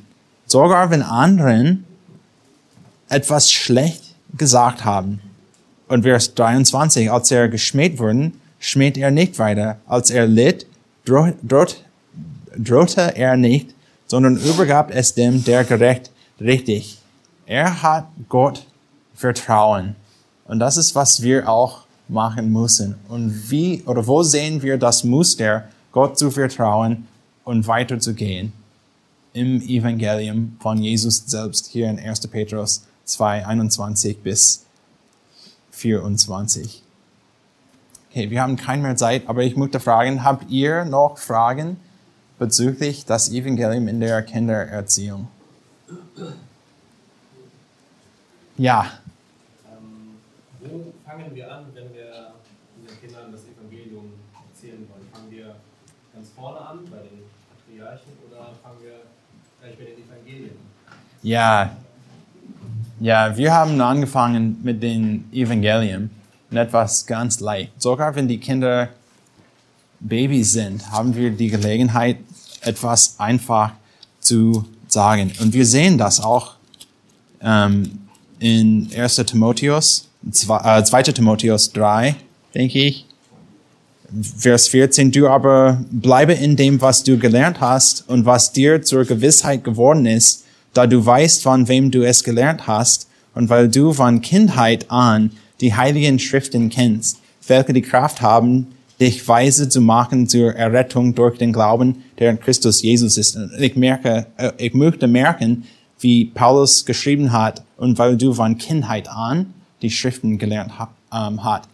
Sogar 0.47 0.91
wenn 0.91 1.03
anderen 1.03 1.85
etwas 3.09 3.51
schlecht 3.53 4.15
gesagt 4.37 4.85
haben. 4.85 5.21
Und 5.89 6.05
Vers 6.05 6.35
23, 6.35 7.11
als 7.11 7.31
er 7.31 7.49
geschmäht 7.49 7.99
wurde, 7.99 8.33
schmäht 8.59 8.97
er 8.97 9.11
nicht 9.11 9.39
weiter. 9.39 9.79
Als 9.87 10.11
er 10.11 10.27
litt, 10.27 10.67
droht, 11.05 11.35
droht, 11.43 11.85
drohte 12.57 13.17
er 13.17 13.37
nicht, 13.37 13.75
sondern 14.13 14.37
übergab 14.37 14.91
es 14.91 15.15
dem, 15.15 15.43
der 15.43 15.65
gerecht 15.65 16.11
richtig. 16.39 16.99
Er 17.47 17.83
hat 17.83 18.09
Gott 18.29 18.67
Vertrauen. 19.15 19.97
Und 20.45 20.59
das 20.59 20.77
ist, 20.77 20.95
was 20.95 21.23
wir 21.23 21.49
auch 21.49 21.85
machen 22.09 22.53
müssen. 22.53 22.97
Und 23.09 23.51
wie 23.51 23.83
oder 23.87 24.07
wo 24.07 24.23
sehen 24.23 24.61
wir 24.61 24.77
das 24.77 25.03
Muster, 25.03 25.65
Gott 25.93 26.19
zu 26.19 26.31
vertrauen 26.31 27.09
und 27.45 27.67
weiterzugehen? 27.67 28.53
Im 29.33 29.63
Evangelium 29.63 30.59
von 30.61 30.77
Jesus 30.77 31.25
selbst, 31.25 31.69
hier 31.69 31.89
in 31.89 31.99
1. 31.99 32.27
Petrus 32.27 32.85
2, 33.07 33.47
21 33.47 34.19
bis 34.23 34.67
24. 35.71 36.83
Okay, 38.11 38.29
wir 38.29 38.43
haben 38.43 38.57
keine 38.57 38.83
mehr 38.83 38.97
Zeit, 38.97 39.27
aber 39.27 39.43
ich 39.43 39.57
möchte 39.57 39.81
fragen, 39.81 40.23
habt 40.23 40.51
ihr 40.51 40.85
noch 40.85 41.17
Fragen 41.17 41.79
bezüglich 42.43 43.07
das 43.07 43.31
Evangelium 43.31 43.87
in 43.87 44.01
der 44.01 44.21
Kindererziehung? 44.23 45.29
Ja. 48.59 48.91
Ähm, 49.71 50.19
wo 50.59 50.93
fangen 51.07 51.33
wir 51.33 51.53
an, 51.55 51.67
wenn 51.73 51.95
wir 51.95 52.33
den 52.83 53.01
Kindern 53.01 53.31
das 53.31 53.43
Evangelium 53.43 54.15
erzählen 54.35 54.85
wollen? 54.91 55.07
Fangen 55.13 55.31
wir 55.31 55.55
ganz 56.13 56.31
vorne 56.35 56.59
an 56.59 56.81
bei 56.91 56.97
den 56.97 57.23
Patriarchen 57.49 58.13
oder 58.29 58.51
fangen 58.61 58.79
wir 58.83 59.03
gleich 59.61 59.79
mit 59.79 59.89
den 59.97 60.05
Evangelien? 60.05 60.57
Ja. 61.23 61.77
Ja, 62.99 63.37
wir 63.37 63.55
haben 63.55 63.81
angefangen 63.81 64.59
mit 64.65 64.83
den 64.83 65.29
Evangelien 65.33 66.11
und 66.51 66.57
etwas 66.57 67.07
ganz 67.07 67.39
leicht. 67.39 67.81
Sogar 67.81 68.17
wenn 68.17 68.27
die 68.27 68.39
Kinder 68.39 68.89
Babys 70.03 70.53
sind, 70.53 70.91
haben 70.91 71.15
wir 71.15 71.31
die 71.31 71.49
Gelegenheit, 71.49 72.17
etwas 72.63 73.17
einfach 73.19 73.73
zu 74.21 74.65
sagen. 74.89 75.33
Und 75.41 75.53
wir 75.53 75.67
sehen 75.67 75.99
das 75.99 76.21
auch 76.21 76.55
ähm, 77.43 77.99
in 78.39 78.89
1. 78.97 79.17
Timotheus, 79.27 80.09
2, 80.31 80.79
äh, 80.79 80.85
2. 80.85 81.03
Timotheus 81.05 81.73
3, 81.73 82.17
denke 82.55 82.79
ich. 82.79 83.07
Vers 84.37 84.69
14, 84.69 85.11
du 85.11 85.27
aber 85.29 85.83
bleibe 85.91 86.35
in 86.35 86.57
dem, 86.57 86.83
was 86.83 87.03
du 87.03 87.19
gelernt 87.19 87.61
hast 87.61 88.07
und 88.09 88.27
was 88.27 88.53
dir 88.53 88.83
zur 88.83 89.07
Gewissheit 89.07 89.65
geworden 89.65 90.05
ist, 90.05 90.45
da 90.75 90.87
du 90.87 91.05
weißt, 91.05 91.43
von 91.43 91.67
wem 91.69 91.91
du 91.91 92.03
es 92.03 92.23
gelernt 92.23 92.67
hast 92.67 93.09
und 93.35 93.49
weil 93.49 93.71
du 93.71 93.95
von 93.95 94.21
Kindheit 94.21 94.91
an 94.91 95.31
die 95.63 95.75
heiligen 95.75 96.19
Schriften 96.19 96.69
kennst, 96.69 97.21
welche 97.47 97.73
die 97.73 97.83
Kraft 97.83 98.21
haben, 98.21 98.67
dich 99.03 99.27
weise 99.27 99.69
zu 99.69 99.81
machen 99.81 100.29
zur 100.29 100.55
Errettung 100.55 101.17
durch 101.17 101.37
den 101.37 101.53
Glauben, 101.53 102.05
der 102.21 102.31
in 102.31 102.39
Christus 102.39 102.83
Jesus 102.83 103.19
ist. 103.19 103.35
Und 103.35 103.53
ich 103.59 103.75
merke, 103.75 104.27
äh, 104.37 104.53
ich 104.59 104.75
möchte 104.75 105.09
merken, 105.09 105.65
wie 105.99 106.27
Paulus 106.27 106.85
geschrieben 106.85 107.33
hat, 107.33 107.65
und 107.77 107.99
weil 107.99 108.17
du 108.17 108.33
von 108.33 108.59
Kindheit 108.59 109.09
an 109.09 109.55
die 109.83 109.91
Schriften 109.91 110.39
gelernt 110.39 110.71
ähm, 111.13 111.43
hat. 111.43 111.69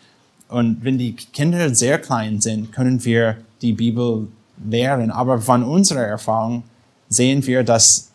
Und 0.48 0.82
wenn 0.82 0.96
die 0.96 1.12
Kinder 1.12 1.74
sehr 1.74 1.98
klein 1.98 2.40
sind, 2.40 2.72
können 2.72 3.04
wir 3.04 3.36
die 3.60 3.74
Bibel 3.74 4.28
lehren. 4.66 5.10
Aber 5.10 5.38
von 5.38 5.62
unserer 5.62 6.06
Erfahrung 6.06 6.62
sehen 7.10 7.46
wir, 7.46 7.62
dass 7.62 8.10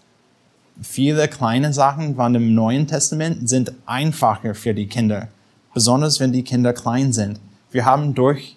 viele 0.82 1.28
kleine 1.28 1.72
Sachen 1.72 2.16
von 2.16 2.34
dem 2.34 2.56
Neuen 2.56 2.88
Testament 2.88 3.48
sind 3.48 3.74
einfacher 3.86 4.56
für 4.56 4.74
die 4.74 4.88
Kinder. 4.88 5.28
Besonders 5.76 6.20
wenn 6.20 6.34
die 6.34 6.44
Kinder 6.44 6.74
klein 6.74 7.14
sind. 7.14 7.40
Wir 7.72 7.86
haben 7.86 8.16
durch 8.16 8.56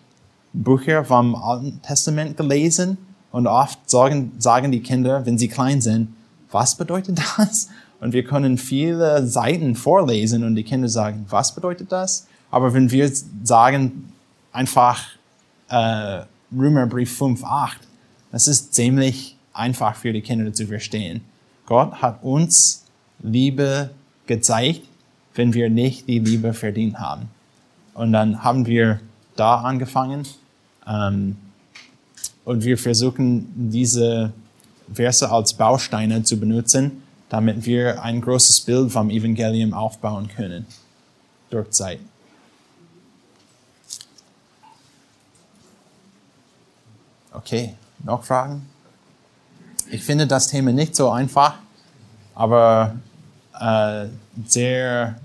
Bücher 0.62 1.04
vom 1.04 1.34
Alten 1.34 1.80
Testament 1.82 2.36
gelesen 2.36 2.98
und 3.30 3.46
oft 3.46 3.88
sagen, 3.88 4.32
sagen 4.38 4.72
die 4.72 4.80
Kinder, 4.80 5.26
wenn 5.26 5.38
sie 5.38 5.48
klein 5.48 5.80
sind, 5.80 6.08
was 6.50 6.74
bedeutet 6.74 7.20
das? 7.38 7.68
Und 8.00 8.12
wir 8.12 8.24
können 8.24 8.58
viele 8.58 9.26
Seiten 9.26 9.74
vorlesen 9.74 10.44
und 10.44 10.54
die 10.54 10.64
Kinder 10.64 10.88
sagen, 10.88 11.26
was 11.28 11.54
bedeutet 11.54 11.92
das? 11.92 12.26
Aber 12.50 12.74
wenn 12.74 12.90
wir 12.90 13.10
sagen 13.42 14.12
einfach 14.52 15.02
äh, 15.68 16.22
Römerbrief 16.56 17.16
5, 17.16 17.42
8, 17.44 17.78
das 18.32 18.48
ist 18.48 18.74
ziemlich 18.74 19.36
einfach 19.52 19.96
für 19.96 20.12
die 20.12 20.20
Kinder 20.20 20.52
zu 20.52 20.66
verstehen. 20.66 21.22
Gott 21.64 22.00
hat 22.02 22.22
uns 22.22 22.84
Liebe 23.22 23.90
gezeigt, 24.26 24.82
wenn 25.34 25.52
wir 25.54 25.70
nicht 25.70 26.06
die 26.08 26.18
Liebe 26.18 26.52
verdient 26.52 26.98
haben. 26.98 27.28
Und 27.94 28.12
dann 28.12 28.44
haben 28.44 28.66
wir 28.66 29.00
da 29.36 29.56
angefangen 29.56 30.26
und 30.86 32.64
wir 32.64 32.78
versuchen 32.78 33.70
diese 33.70 34.32
Verse 34.92 35.28
als 35.28 35.54
Bausteine 35.54 36.22
zu 36.22 36.38
benutzen, 36.38 37.02
damit 37.28 37.66
wir 37.66 38.02
ein 38.02 38.20
großes 38.20 38.60
Bild 38.60 38.92
vom 38.92 39.10
Evangelium 39.10 39.74
aufbauen 39.74 40.28
können 40.28 40.64
durch 41.50 41.70
Zeit. 41.70 41.98
Okay, 47.32 47.74
noch 48.04 48.24
Fragen? 48.24 48.66
Ich 49.90 50.02
finde 50.02 50.26
das 50.26 50.48
Thema 50.48 50.72
nicht 50.72 50.96
so 50.96 51.10
einfach, 51.10 51.54
aber 52.34 52.96
äh, 53.60 54.06
sehr 54.46 55.20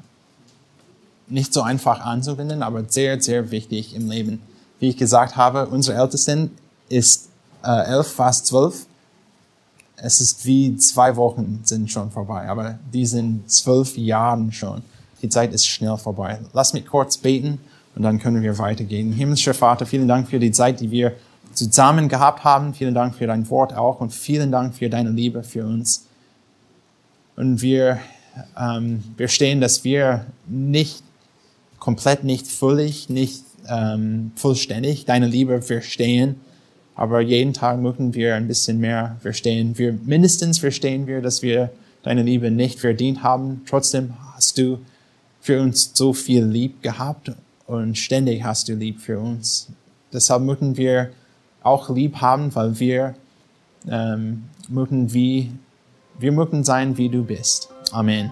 nicht 1.27 1.53
so 1.53 1.61
einfach 1.61 2.01
anzuwenden, 2.01 2.61
aber 2.61 2.83
sehr, 2.87 3.21
sehr 3.21 3.51
wichtig 3.51 3.95
im 3.95 4.09
Leben. 4.09 4.41
Wie 4.81 4.89
ich 4.89 4.97
gesagt 4.97 5.37
habe, 5.37 5.67
unsere 5.67 5.97
Ältesten 5.97 6.51
ist 6.89 7.29
äh, 7.63 7.85
elf, 7.85 8.07
fast 8.07 8.47
zwölf 8.47 8.85
es 10.01 10.19
ist 10.19 10.45
wie 10.45 10.75
zwei 10.77 11.15
Wochen 11.15 11.61
sind 11.63 11.91
schon 11.91 12.11
vorbei, 12.11 12.49
aber 12.49 12.79
die 12.91 13.05
sind 13.05 13.49
zwölf 13.49 13.97
Jahren 13.97 14.51
schon. 14.51 14.81
Die 15.21 15.29
Zeit 15.29 15.53
ist 15.53 15.67
schnell 15.67 15.97
vorbei. 15.97 16.39
Lass 16.53 16.73
mich 16.73 16.87
kurz 16.87 17.17
beten 17.17 17.59
und 17.95 18.01
dann 18.01 18.17
können 18.17 18.41
wir 18.41 18.57
weitergehen. 18.57 19.13
Himmlischer 19.13 19.53
Vater, 19.53 19.85
vielen 19.85 20.07
Dank 20.07 20.27
für 20.27 20.39
die 20.39 20.51
Zeit, 20.51 20.79
die 20.79 20.89
wir 20.89 21.13
zusammen 21.53 22.09
gehabt 22.09 22.43
haben. 22.43 22.73
Vielen 22.73 22.95
Dank 22.95 23.15
für 23.15 23.27
dein 23.27 23.47
Wort 23.49 23.73
auch 23.73 24.01
und 24.01 24.11
vielen 24.11 24.51
Dank 24.51 24.73
für 24.73 24.89
deine 24.89 25.11
Liebe 25.11 25.43
für 25.43 25.65
uns. 25.65 26.07
Und 27.35 27.61
wir 27.61 27.99
ähm, 28.57 29.03
dass 29.59 29.83
wir 29.83 30.25
nicht 30.47 31.03
komplett, 31.79 32.23
nicht 32.23 32.47
völlig, 32.47 33.09
nicht 33.09 33.43
ähm, 33.69 34.31
vollständig 34.35 35.05
deine 35.05 35.27
Liebe 35.27 35.61
verstehen 35.61 36.35
aber 36.95 37.21
jeden 37.21 37.53
Tag 37.53 37.79
möchten 37.79 38.13
wir 38.13 38.35
ein 38.35 38.47
bisschen 38.47 38.79
mehr 38.79 39.17
verstehen. 39.21 39.77
Wir, 39.77 39.97
mindestens 40.03 40.59
verstehen 40.59 41.07
wir, 41.07 41.21
dass 41.21 41.41
wir 41.41 41.71
deine 42.03 42.23
Liebe 42.23 42.51
nicht 42.51 42.79
verdient 42.79 43.23
haben. 43.23 43.61
Trotzdem 43.67 44.13
hast 44.35 44.57
du 44.57 44.79
für 45.39 45.61
uns 45.61 45.91
so 45.95 46.13
viel 46.13 46.43
lieb 46.45 46.83
gehabt 46.83 47.31
und 47.65 47.97
ständig 47.97 48.43
hast 48.43 48.69
du 48.69 48.73
lieb 48.73 48.99
für 48.99 49.19
uns. 49.19 49.69
Deshalb 50.13 50.43
möchten 50.43 50.77
wir 50.77 51.09
auch 51.63 51.89
lieb 51.89 52.17
haben, 52.17 52.53
weil 52.53 52.79
wir 52.79 53.15
ähm, 53.87 54.43
möchten 54.69 55.13
wie, 55.13 55.51
wir 56.19 56.31
möchten 56.31 56.63
sein, 56.63 56.97
wie 56.97 57.09
du 57.09 57.23
bist. 57.23 57.69
Amen. 57.91 58.31